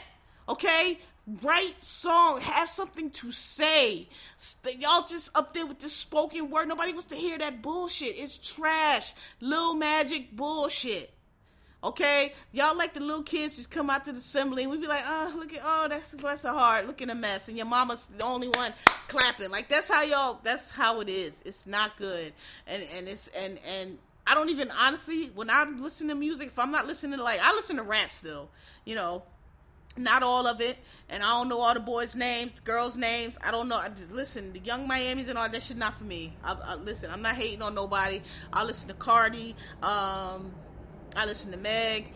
okay? 0.49 0.99
Write 1.25 1.81
song, 1.81 2.41
have 2.41 2.67
something 2.67 3.09
to 3.11 3.31
say. 3.31 4.09
Y'all 4.77 5.05
just 5.07 5.35
up 5.37 5.53
there 5.53 5.65
with 5.65 5.79
the 5.79 5.87
spoken 5.87 6.49
word. 6.49 6.67
Nobody 6.67 6.91
wants 6.91 7.07
to 7.07 7.15
hear 7.15 7.37
that 7.37 7.61
bullshit. 7.61 8.19
It's 8.19 8.37
trash. 8.37 9.13
Little 9.39 9.73
magic 9.73 10.35
bullshit. 10.35 11.13
Okay, 11.83 12.31
y'all 12.53 12.77
like 12.77 12.93
the 12.93 13.01
little 13.01 13.23
kids 13.23 13.57
just 13.57 13.69
come 13.69 13.89
out 13.89 14.05
to 14.05 14.13
the 14.13 14.17
assembly 14.17 14.63
and 14.63 14.71
we 14.71 14.77
be 14.77 14.87
like, 14.87 15.03
oh, 15.05 15.33
look 15.37 15.53
at, 15.53 15.59
oh, 15.65 15.87
that's 15.89 16.15
bless 16.15 16.43
her 16.43 16.53
heart, 16.53 16.87
look 16.87 17.01
at 17.01 17.09
a 17.09 17.15
mess, 17.15 17.49
and 17.49 17.57
your 17.57 17.65
mama's 17.65 18.05
the 18.05 18.23
only 18.23 18.47
one 18.47 18.73
clapping. 19.09 19.49
Like 19.49 19.67
that's 19.67 19.89
how 19.89 20.01
y'all, 20.01 20.39
that's 20.43 20.69
how 20.69 21.01
it 21.01 21.09
is. 21.09 21.43
It's 21.45 21.67
not 21.67 21.97
good, 21.97 22.31
and 22.67 22.83
and 22.95 23.09
it's 23.09 23.27
and 23.37 23.59
and 23.67 23.97
I 24.25 24.33
don't 24.33 24.49
even 24.49 24.71
honestly 24.71 25.25
when 25.35 25.49
I 25.49 25.65
listen 25.65 26.07
to 26.07 26.15
music, 26.15 26.47
if 26.47 26.59
I'm 26.59 26.71
not 26.71 26.87
listening 26.87 27.17
to 27.17 27.23
like 27.23 27.41
I 27.43 27.51
listen 27.51 27.75
to 27.75 27.83
rap 27.83 28.11
still, 28.11 28.49
you 28.85 28.95
know, 28.95 29.23
not 29.95 30.23
all 30.23 30.47
of 30.47 30.61
it, 30.61 30.77
and 31.09 31.21
I 31.21 31.27
don't 31.27 31.49
know 31.49 31.59
all 31.59 31.73
the 31.73 31.79
boys' 31.79 32.15
names, 32.15 32.53
the 32.53 32.61
girls' 32.61 32.97
names. 32.97 33.37
I 33.41 33.51
don't 33.51 33.67
know. 33.67 33.77
I 33.77 33.89
just 33.89 34.11
listen. 34.11 34.53
The 34.53 34.59
Yung 34.59 34.87
Miami's 34.87 35.27
and 35.27 35.37
all 35.37 35.49
that 35.49 35.61
shit 35.61 35.77
not 35.77 35.97
for 35.97 36.03
me. 36.03 36.35
I, 36.43 36.53
I, 36.53 36.75
listen. 36.75 37.11
I'm 37.11 37.21
not 37.21 37.35
hating 37.35 37.61
on 37.61 37.75
nobody. 37.75 38.21
I 38.51 38.63
listen 38.63 38.87
to 38.87 38.95
Cardi. 38.95 39.55
Um, 39.81 40.51
I 41.15 41.25
listen 41.25 41.51
to 41.51 41.57
Meg, 41.57 42.11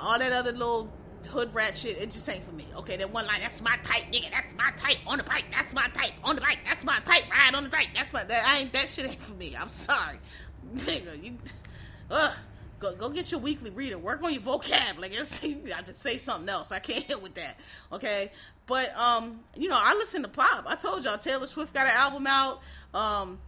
all 0.00 0.18
that 0.18 0.32
other 0.32 0.52
little 0.52 0.92
hood 1.28 1.52
rat 1.54 1.74
shit. 1.74 1.98
It 1.98 2.10
just 2.10 2.28
ain't 2.28 2.44
for 2.44 2.54
me. 2.54 2.66
Okay, 2.76 2.96
that 2.96 3.12
one 3.12 3.26
line, 3.26 3.40
that's 3.40 3.60
my 3.60 3.76
type, 3.82 4.04
nigga. 4.12 4.30
That's 4.30 4.54
my 4.54 4.70
type. 4.76 4.98
On 5.06 5.18
the 5.18 5.24
bike, 5.24 5.44
that's 5.50 5.74
my 5.74 5.88
type. 5.88 6.12
On 6.22 6.34
the 6.34 6.40
bike, 6.40 6.58
that's 6.64 6.84
my 6.84 7.00
type. 7.00 7.28
Ride 7.30 7.54
on 7.54 7.64
the 7.64 7.70
bike, 7.70 7.88
that's 7.94 8.12
my. 8.12 8.24
That 8.24 8.44
I 8.46 8.60
ain't. 8.60 8.72
That 8.72 8.88
shit 8.88 9.06
ain't 9.06 9.20
for 9.20 9.34
me. 9.34 9.56
I'm 9.58 9.70
sorry, 9.70 10.18
nigga. 10.74 11.22
You, 11.22 11.38
ugh. 12.10 12.32
Go, 12.78 12.94
go 12.94 13.08
get 13.10 13.30
your 13.30 13.40
weekly 13.40 13.70
reading. 13.70 14.02
Work 14.02 14.22
on 14.22 14.32
your 14.32 14.42
vocab. 14.42 14.98
Like 14.98 15.12
it's, 15.12 15.42
you 15.42 15.56
got 15.56 15.86
to 15.86 15.94
say 15.94 16.18
something 16.18 16.48
else. 16.48 16.72
I 16.72 16.78
can't 16.78 17.04
hit 17.04 17.22
with 17.22 17.34
that. 17.34 17.58
Okay, 17.92 18.32
but 18.66 18.96
um, 18.96 19.40
you 19.56 19.68
know, 19.68 19.78
I 19.78 19.94
listen 19.94 20.22
to 20.22 20.28
pop. 20.28 20.64
I 20.66 20.76
told 20.76 21.04
y'all 21.04 21.18
Taylor 21.18 21.46
Swift 21.46 21.74
got 21.74 21.86
an 21.86 21.92
album 21.92 22.26
out. 22.26 22.60
Um, 22.94 23.38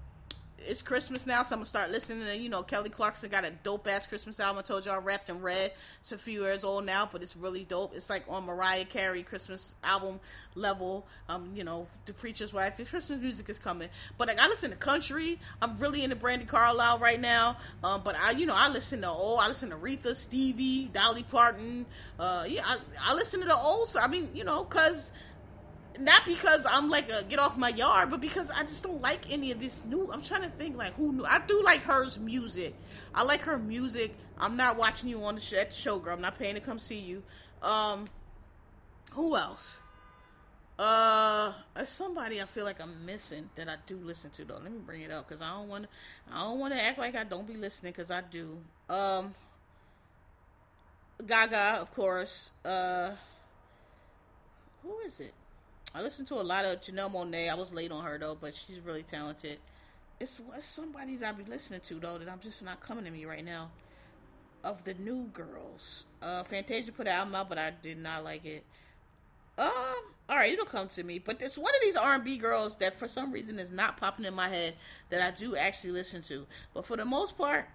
it's 0.66 0.82
Christmas 0.82 1.26
now, 1.26 1.42
so 1.42 1.54
I'm 1.54 1.60
gonna 1.60 1.66
start 1.66 1.90
listening 1.90 2.24
to 2.24 2.36
you 2.36 2.48
know 2.48 2.62
Kelly 2.62 2.90
Clarkson 2.90 3.30
got 3.30 3.44
a 3.44 3.50
dope 3.50 3.88
ass 3.88 4.06
Christmas 4.06 4.38
album. 4.40 4.58
I 4.58 4.62
told 4.62 4.84
y'all 4.86 5.00
wrapped 5.00 5.28
in 5.28 5.40
red. 5.40 5.72
It's 6.00 6.12
a 6.12 6.18
few 6.18 6.42
years 6.42 6.64
old 6.64 6.84
now, 6.84 7.08
but 7.10 7.22
it's 7.22 7.36
really 7.36 7.64
dope. 7.64 7.94
It's 7.94 8.10
like 8.10 8.24
on 8.28 8.44
Mariah 8.44 8.84
Carey 8.84 9.22
Christmas 9.22 9.74
album 9.82 10.20
level. 10.54 11.06
Um, 11.28 11.50
you 11.54 11.64
know, 11.64 11.86
the 12.06 12.12
preacher's 12.12 12.52
wife. 12.52 12.76
The 12.76 12.84
Christmas 12.84 13.20
music 13.20 13.48
is 13.48 13.58
coming. 13.58 13.88
But 14.18 14.28
like 14.28 14.38
I 14.38 14.48
listen 14.48 14.70
to 14.70 14.76
country. 14.76 15.38
I'm 15.62 15.78
really 15.78 16.04
into 16.04 16.16
Brandi 16.16 16.46
Carlile 16.46 16.98
right 16.98 17.20
now. 17.20 17.56
Um, 17.82 18.02
but 18.04 18.16
I 18.18 18.32
you 18.32 18.46
know 18.46 18.54
I 18.56 18.68
listen 18.68 19.00
to 19.02 19.08
old. 19.08 19.40
I 19.40 19.48
listen 19.48 19.70
to 19.70 19.76
Aretha, 19.76 20.14
Stevie, 20.14 20.90
Dolly 20.92 21.22
Parton. 21.24 21.86
Uh, 22.18 22.44
yeah, 22.48 22.62
I, 22.64 22.76
I 23.02 23.14
listen 23.14 23.40
to 23.40 23.46
the 23.46 23.56
old. 23.56 23.88
So 23.88 24.00
I 24.00 24.08
mean 24.08 24.30
you 24.34 24.44
know 24.44 24.64
because 24.64 25.12
not 25.98 26.24
because 26.24 26.66
I'm 26.68 26.90
like 26.90 27.10
a 27.10 27.24
get 27.24 27.38
off 27.38 27.56
my 27.58 27.70
yard, 27.70 28.10
but 28.10 28.20
because 28.20 28.50
I 28.50 28.62
just 28.62 28.82
don't 28.82 29.02
like 29.02 29.32
any 29.32 29.50
of 29.50 29.60
this 29.60 29.84
new. 29.84 30.10
I'm 30.12 30.22
trying 30.22 30.42
to 30.42 30.48
think 30.48 30.76
like 30.76 30.94
who 30.94 31.12
knew. 31.12 31.24
I 31.24 31.40
do 31.40 31.62
like 31.62 31.80
hers 31.80 32.18
music. 32.18 32.74
I 33.14 33.22
like 33.22 33.42
her 33.42 33.58
music. 33.58 34.14
I'm 34.38 34.56
not 34.56 34.76
watching 34.76 35.08
you 35.08 35.22
on 35.24 35.34
the 35.34 35.40
show, 35.40 35.58
at 35.58 35.70
the 35.70 35.76
show, 35.76 35.98
girl. 35.98 36.14
I'm 36.14 36.20
not 36.20 36.38
paying 36.38 36.54
to 36.54 36.60
come 36.60 36.78
see 36.78 37.00
you. 37.00 37.22
Um, 37.62 38.08
who 39.12 39.36
else? 39.36 39.78
Uh, 40.78 41.52
there's 41.74 41.90
somebody 41.90 42.40
I 42.40 42.46
feel 42.46 42.64
like 42.64 42.80
I'm 42.80 43.04
missing 43.04 43.50
that 43.56 43.68
I 43.68 43.76
do 43.86 43.98
listen 44.02 44.30
to 44.30 44.44
though. 44.46 44.54
Let 44.62 44.72
me 44.72 44.78
bring 44.78 45.02
it 45.02 45.10
up 45.10 45.28
because 45.28 45.42
I 45.42 45.50
don't 45.50 45.68
want 45.68 45.84
to. 45.84 45.88
I 46.32 46.42
don't 46.42 46.58
want 46.58 46.74
to 46.74 46.82
act 46.82 46.98
like 46.98 47.14
I 47.14 47.24
don't 47.24 47.46
be 47.46 47.56
listening 47.56 47.92
because 47.92 48.10
I 48.10 48.22
do. 48.22 48.56
Um, 48.88 49.34
Gaga, 51.26 51.80
of 51.80 51.92
course. 51.94 52.50
Uh, 52.64 53.10
who 54.82 54.98
is 55.00 55.20
it? 55.20 55.34
I 55.94 56.02
listened 56.02 56.28
to 56.28 56.34
a 56.34 56.42
lot 56.42 56.64
of 56.64 56.80
Janelle 56.80 57.12
Monáe. 57.12 57.50
I 57.50 57.54
was 57.54 57.72
late 57.72 57.90
on 57.90 58.04
her 58.04 58.18
though, 58.18 58.36
but 58.40 58.54
she's 58.54 58.80
really 58.80 59.02
talented. 59.02 59.58
It's, 60.20 60.40
it's 60.56 60.66
somebody 60.66 61.16
that 61.16 61.34
I 61.34 61.36
be 61.36 61.44
listening 61.44 61.80
to 61.80 61.94
though 61.94 62.18
that 62.18 62.28
I'm 62.28 62.40
just 62.40 62.64
not 62.64 62.80
coming 62.80 63.04
to 63.04 63.10
me 63.10 63.24
right 63.24 63.44
now. 63.44 63.70
Of 64.62 64.84
the 64.84 64.92
new 64.94 65.24
girls, 65.32 66.04
uh, 66.20 66.44
Fantasia 66.44 66.92
put 66.92 67.06
an 67.06 67.14
album 67.14 67.34
out, 67.34 67.48
but 67.48 67.56
I 67.56 67.72
did 67.82 67.96
not 67.96 68.24
like 68.24 68.44
it. 68.44 68.62
Um, 69.56 70.04
all 70.28 70.36
right, 70.36 70.52
it'll 70.52 70.66
come 70.66 70.86
to 70.88 71.02
me. 71.02 71.18
But 71.18 71.40
it's 71.40 71.56
one 71.56 71.74
of 71.74 71.80
these 71.82 71.96
R&B 71.96 72.36
girls 72.36 72.76
that 72.76 72.98
for 72.98 73.08
some 73.08 73.32
reason 73.32 73.58
is 73.58 73.70
not 73.70 73.96
popping 73.96 74.26
in 74.26 74.34
my 74.34 74.48
head 74.48 74.74
that 75.08 75.22
I 75.22 75.34
do 75.34 75.56
actually 75.56 75.92
listen 75.92 76.22
to. 76.22 76.46
But 76.74 76.84
for 76.84 76.96
the 76.96 77.04
most 77.06 77.38
part, 77.38 77.68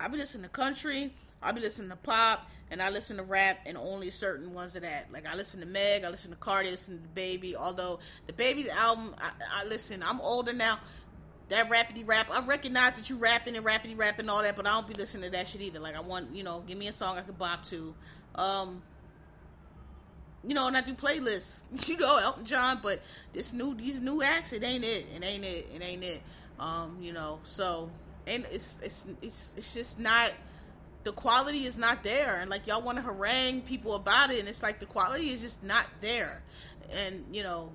I 0.00 0.08
be 0.08 0.18
listening 0.18 0.44
to 0.44 0.48
country. 0.48 1.12
I 1.42 1.52
be 1.52 1.60
listening 1.60 1.90
to 1.90 1.96
pop 1.96 2.48
and 2.70 2.82
I 2.82 2.90
listen 2.90 3.16
to 3.16 3.22
rap 3.22 3.60
and 3.66 3.76
only 3.76 4.10
certain 4.10 4.52
ones 4.52 4.76
of 4.76 4.82
that. 4.82 5.12
Like 5.12 5.26
I 5.26 5.34
listen 5.34 5.60
to 5.60 5.66
Meg, 5.66 6.04
I 6.04 6.08
listen 6.08 6.30
to 6.30 6.36
Cardi, 6.36 6.68
I 6.68 6.72
listen 6.72 7.00
to 7.00 7.08
Baby. 7.08 7.56
Although 7.56 8.00
the 8.26 8.32
Baby's 8.32 8.68
album, 8.68 9.14
I, 9.18 9.62
I 9.62 9.64
listen. 9.64 10.02
I'm 10.02 10.20
older 10.20 10.52
now. 10.52 10.78
That 11.48 11.70
rapidy 11.70 12.06
rap, 12.06 12.26
I 12.30 12.44
recognize 12.44 12.96
that 12.98 13.08
you 13.08 13.16
rapping 13.16 13.56
and 13.56 13.64
rapidy 13.64 13.96
rapping 13.96 14.28
all 14.28 14.42
that, 14.42 14.54
but 14.54 14.66
I 14.66 14.70
don't 14.70 14.86
be 14.86 14.92
listening 14.92 15.24
to 15.24 15.30
that 15.30 15.48
shit 15.48 15.62
either. 15.62 15.78
Like 15.78 15.96
I 15.96 16.00
want, 16.00 16.34
you 16.34 16.42
know, 16.42 16.62
give 16.66 16.76
me 16.76 16.88
a 16.88 16.92
song 16.92 17.16
I 17.16 17.22
could 17.22 17.38
bop 17.38 17.64
to. 17.66 17.94
Um, 18.34 18.82
you 20.46 20.54
know, 20.54 20.66
and 20.66 20.76
I 20.76 20.82
do 20.82 20.94
playlists. 20.94 21.64
You 21.88 21.96
know, 21.96 22.18
Elton 22.18 22.44
John, 22.44 22.80
but 22.82 23.00
this 23.32 23.54
new, 23.54 23.74
these 23.74 24.00
new 24.00 24.22
acts, 24.22 24.52
it 24.52 24.62
ain't 24.62 24.84
it. 24.84 25.06
It 25.16 25.24
ain't 25.24 25.44
it. 25.44 25.70
It 25.74 25.82
ain't 25.82 26.04
it. 26.04 26.20
Um, 26.60 26.98
you 27.00 27.12
know, 27.12 27.38
so 27.44 27.90
and 28.26 28.46
it's 28.50 28.78
it's 28.82 29.06
it's 29.22 29.54
it's 29.56 29.74
just 29.74 29.98
not 29.98 30.32
the 31.04 31.12
quality 31.12 31.64
is 31.64 31.78
not 31.78 32.02
there 32.02 32.38
and 32.40 32.50
like 32.50 32.66
y'all 32.66 32.82
want 32.82 32.96
to 32.96 33.02
harangue 33.02 33.62
people 33.62 33.94
about 33.94 34.30
it 34.30 34.40
and 34.40 34.48
it's 34.48 34.62
like 34.62 34.80
the 34.80 34.86
quality 34.86 35.30
is 35.30 35.40
just 35.40 35.62
not 35.62 35.86
there. 36.00 36.42
And 36.90 37.24
you 37.32 37.42
know 37.42 37.70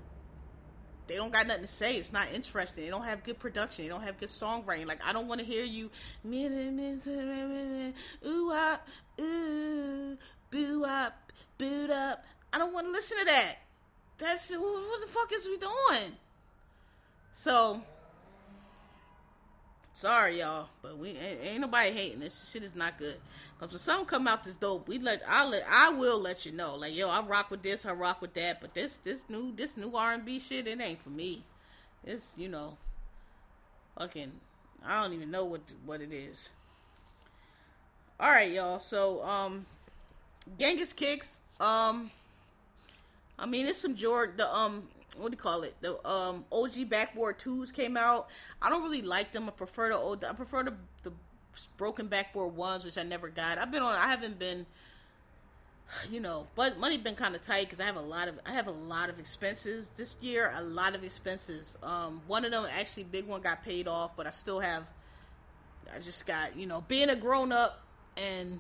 they 1.08 1.16
don't 1.16 1.34
got 1.34 1.48
nothing 1.48 1.64
to 1.64 1.68
say. 1.68 1.98
It's 1.98 2.14
not 2.14 2.28
interesting. 2.34 2.86
They 2.86 2.90
don't 2.90 3.04
have 3.04 3.24
good 3.24 3.38
production. 3.38 3.84
They 3.84 3.90
don't 3.90 4.04
have 4.04 4.20
good 4.20 4.30
songwriting. 4.30 4.88
Like 4.88 5.02
i 5.06 5.14
don't 5.14 5.28
want 5.28 5.40
to 5.40 5.46
hear 5.46 5.64
you 5.64 5.90
ooh 8.26 8.52
up 8.52 8.88
ooh 9.20 10.18
boo 10.52 10.84
ah, 10.86 11.08
up 11.08 11.32
boot 11.58 11.90
up. 11.90 12.26
I 12.52 12.58
don't 12.58 12.74
want 12.74 12.88
to 12.88 12.92
listen 12.92 13.18
to 13.20 13.26
that. 13.26 13.56
That's 14.18 14.52
what 14.52 15.02
the 15.02 15.08
fuck 15.08 15.34
is 15.34 15.48
we 15.48 15.58
doing? 15.58 16.18
So 17.32 17.82
Sorry, 19.94 20.40
y'all, 20.40 20.70
but 20.82 20.98
we 20.98 21.10
ain't, 21.10 21.40
ain't, 21.44 21.62
nobody 21.62 21.92
hating 21.92 22.20
this 22.20 22.50
shit. 22.52 22.64
Is 22.64 22.76
not 22.76 22.98
good. 22.98 23.18
Cause 23.60 23.70
when 23.70 23.80
something 23.80 24.08
come 24.08 24.28
out 24.28 24.44
this 24.44 24.56
dope, 24.56 24.88
we 24.88 24.98
let 24.98 25.22
I 25.28 25.48
let 25.48 25.64
I 25.70 25.92
will 25.92 26.20
let 26.20 26.48
you 26.48 26.52
know. 26.52 26.76
Like 26.76 26.96
yo, 26.96 27.10
I 27.10 27.22
rock 27.22 27.52
with 27.52 27.62
this, 27.62 27.86
I 27.86 27.94
rock 27.94 28.20
with 28.20 28.34
that. 28.34 28.60
But 28.60 28.74
this 28.74 28.98
this 28.98 29.30
new 29.30 29.54
this 29.56 29.78
new 29.78 29.96
R 29.96 30.14
and 30.14 30.26
B 30.26 30.40
shit, 30.40 30.68
it 30.68 30.82
ain't 30.82 31.02
for 31.02 31.12
me. 31.12 31.44
It's 32.04 32.34
you 32.38 32.50
know, 32.50 32.78
fucking 33.98 34.32
I 34.84 35.04
don't 35.04 35.14
even 35.14 35.30
know 35.30 35.46
what 35.46 35.62
what 35.86 36.02
it 36.02 36.12
is. 36.12 36.50
All 38.20 38.32
right, 38.32 38.52
y'all. 38.52 38.80
So 38.80 39.24
um, 39.24 39.66
Genghis 40.60 40.92
kicks. 40.92 41.42
Um, 41.60 42.10
I 43.38 43.46
mean, 43.46 43.68
it's 43.68 43.80
some 43.80 43.96
Jordan. 43.96 44.38
The 44.38 44.54
um, 44.54 44.88
what 45.18 45.32
do 45.32 45.36
you 45.36 45.42
call 45.42 45.64
it? 45.64 45.76
The 45.82 46.06
um 46.08 46.46
OG 46.52 46.90
backboard 46.90 47.40
twos 47.40 47.72
came 47.72 47.98
out. 47.98 48.30
I 48.62 48.70
don't 48.70 48.84
really 48.84 49.02
like 49.02 49.32
them. 49.32 49.48
I 49.48 49.52
prefer 49.52 49.90
the 49.90 49.98
old. 49.98 50.24
I 50.24 50.34
prefer 50.34 50.64
the 50.64 50.74
the 51.04 51.12
broken 51.78 52.08
backboard 52.08 52.56
ones, 52.56 52.84
which 52.84 52.98
I 52.98 53.04
never 53.04 53.30
got. 53.30 53.58
I've 53.58 53.72
been 53.72 53.84
on. 53.84 53.94
I 53.94 54.08
haven't 54.08 54.40
been. 54.40 54.66
You 56.10 56.22
know, 56.22 56.48
but 56.56 56.80
money 56.80 56.98
been 56.98 57.14
kind 57.14 57.36
of 57.36 57.42
tight 57.42 57.66
because 57.66 57.80
I 57.80 57.86
have 57.86 57.98
a 57.98 58.02
lot 58.02 58.28
of 58.28 58.40
I 58.46 58.52
have 58.54 58.68
a 58.68 58.72
lot 58.72 59.10
of 59.10 59.20
expenses 59.20 59.90
this 59.90 60.16
year. 60.22 60.52
A 60.56 60.64
lot 60.64 60.96
of 60.96 61.04
expenses. 61.04 61.78
Um, 61.84 62.22
one 62.26 62.46
of 62.46 62.52
them 62.52 62.66
actually 62.72 63.04
big 63.04 63.28
one 63.28 63.42
got 63.42 63.64
paid 63.64 63.88
off, 63.88 64.16
but 64.16 64.26
I 64.26 64.32
still 64.32 64.60
have. 64.60 64.86
I 65.94 66.00
just 66.00 66.26
got 66.26 66.56
you 66.56 66.66
know 66.66 66.84
being 66.88 67.10
a 67.10 67.16
grown 67.16 67.52
up 67.52 67.84
and 68.18 68.60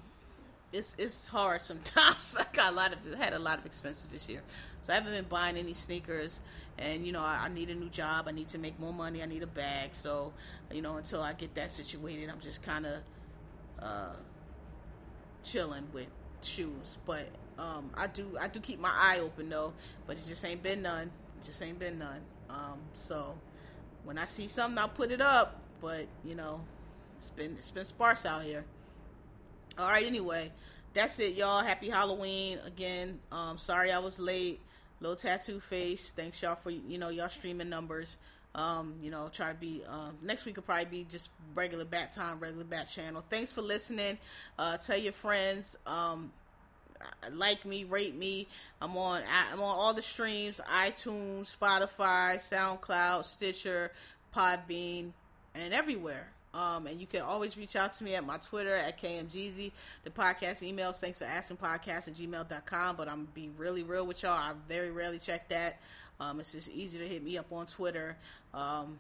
it's 0.74 0.96
it's 0.98 1.28
hard 1.28 1.62
sometimes. 1.62 2.36
I 2.40 2.46
got 2.52 2.74
a 2.74 2.76
lot 2.76 2.94
of 2.94 3.14
had 3.14 3.34
a 3.34 3.40
lot 3.40 3.60
of 3.60 3.66
expenses 3.66 4.12
this 4.12 4.28
year, 4.28 4.42
so 4.82 4.92
I 4.92 4.96
haven't 4.96 5.14
been 5.14 5.26
buying 5.26 5.56
any 5.56 5.74
sneakers. 5.74 6.40
And 6.80 7.06
you 7.06 7.12
know, 7.12 7.22
I, 7.22 7.42
I, 7.44 7.50
need 7.50 7.70
a 7.70 7.76
new 7.76 7.90
job. 7.90 8.28
I 8.28 8.32
need 8.32 8.50
to 8.50 8.58
make 8.58 8.80
more 8.80 8.92
money. 8.92 9.22
I 9.22 9.28
need 9.28 9.44
a 9.44 9.48
bag. 9.48 9.94
So 9.94 10.34
you 10.72 10.82
know, 10.82 10.98
until 10.98 11.22
I 11.22 11.34
get 11.34 11.54
that 11.56 11.70
situated, 11.70 12.30
I'm 12.30 12.40
just 12.40 12.64
kind 12.64 12.88
of 12.88 12.98
uh, 13.80 14.16
chilling 15.44 15.88
with 15.94 16.08
shoes. 16.42 16.98
But 17.06 17.28
um, 17.60 17.92
I 17.94 18.08
do 18.08 18.36
I 18.42 18.48
do 18.48 18.60
keep 18.60 18.80
my 18.80 18.92
eye 18.92 19.20
open 19.22 19.50
though. 19.50 19.74
But 20.08 20.18
it 20.18 20.24
just 20.28 20.44
ain't 20.44 20.64
been 20.64 20.82
none. 20.82 21.12
It 21.40 21.46
just 21.46 21.62
ain't 21.62 21.78
been 21.78 22.00
none. 22.00 22.22
Um, 22.50 22.80
so 22.94 23.36
when 24.04 24.18
I 24.18 24.26
see 24.26 24.48
something, 24.48 24.80
I'll 24.80 24.90
put 24.90 25.12
it 25.12 25.22
up. 25.22 25.62
But 25.80 26.08
you 26.26 26.34
know, 26.34 26.62
it's 27.18 27.30
been 27.30 27.52
it's 27.60 27.70
been 27.70 27.86
sparse 27.86 28.26
out 28.26 28.42
here. 28.42 28.66
All 29.78 29.88
right, 29.88 30.06
anyway, 30.06 30.52
that's 30.94 31.20
it, 31.20 31.34
y'all. 31.34 31.64
Happy 31.64 31.90
Halloween 31.90 32.60
again. 32.66 33.20
Um, 33.32 33.58
sorry 33.58 33.92
I 33.92 34.00
was 34.00 34.20
late. 34.20 34.60
Little 35.00 35.18
Tattoo 35.18 35.60
Face. 35.60 36.14
Thanks 36.16 36.42
y'all 36.42 36.56
for 36.56 36.70
you 36.70 36.98
know 36.98 37.10
y'all 37.10 37.30
streaming 37.30 37.70
numbers. 37.70 38.18
Um, 38.56 38.94
you 39.02 39.10
know, 39.10 39.30
try 39.32 39.50
to 39.50 39.56
be 39.56 39.82
um, 39.90 40.16
next 40.22 40.46
week 40.46 40.58
will 40.58 40.64
probably 40.64 40.86
be 40.86 41.08
just 41.10 41.30
regular 41.56 41.86
bat 41.86 42.12
time, 42.12 42.40
regular 42.40 42.64
bat 42.64 42.88
channel. 42.88 43.24
Thanks 43.30 43.52
for 43.52 43.64
listening. 43.64 44.20
Uh, 44.60 44.78
tell 44.78 44.98
your 44.98 45.12
friends. 45.12 45.76
Um, 45.88 46.32
like 47.32 47.66
me, 47.66 47.84
rate 47.84 48.16
me. 48.16 48.48
I'm 48.80 48.96
on 48.96 49.24
I'm 49.52 49.60
on 49.60 49.78
all 49.80 49.94
the 49.94 50.02
streams: 50.04 50.62
iTunes, 50.72 51.56
Spotify, 51.58 52.38
SoundCloud, 52.38 53.26
Stitcher, 53.26 53.92
Podbean, 54.36 55.12
and 55.56 55.74
everywhere. 55.74 56.28
Um, 56.54 56.86
and 56.86 57.02
you 57.02 57.08
can 57.08 57.22
always 57.22 57.58
reach 57.58 57.76
out 57.76 57.94
to 57.96 58.04
me 58.04 58.16
at 58.16 58.26
my 58.26 58.38
Twitter 58.38 58.76
at 58.76 59.02
KMGZ. 59.02 59.72
The 60.04 60.10
podcast 60.10 60.62
emails, 60.62 60.98
thanks 60.98 61.20
for 61.20 61.26
asking 61.26 61.58
podcast 61.58 62.08
at 62.08 62.14
gmail.com. 62.14 62.96
But 62.96 63.08
I'm 63.10 63.28
be 63.34 63.50
really 63.58 63.84
real 63.84 64.06
with 64.06 64.22
y'all. 64.24 64.34
I 64.34 64.54
very 64.68 64.92
rarely 64.92 65.20
check 65.20 65.50
that. 65.50 65.80
Um, 66.20 66.40
it's 66.40 66.52
just 66.52 66.70
easy 66.70 67.00
to 67.00 67.08
hit 67.08 67.24
me 67.24 67.38
up 67.38 67.52
on 67.52 67.66
Twitter. 67.66 68.16
Um, 68.54 69.00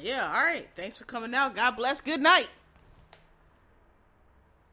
yeah, 0.00 0.26
all 0.26 0.42
right. 0.42 0.66
Thanks 0.74 0.96
for 0.96 1.04
coming 1.04 1.34
out. 1.34 1.54
God 1.54 1.72
bless. 1.72 2.00
Good 2.00 2.20
night. 2.20 2.48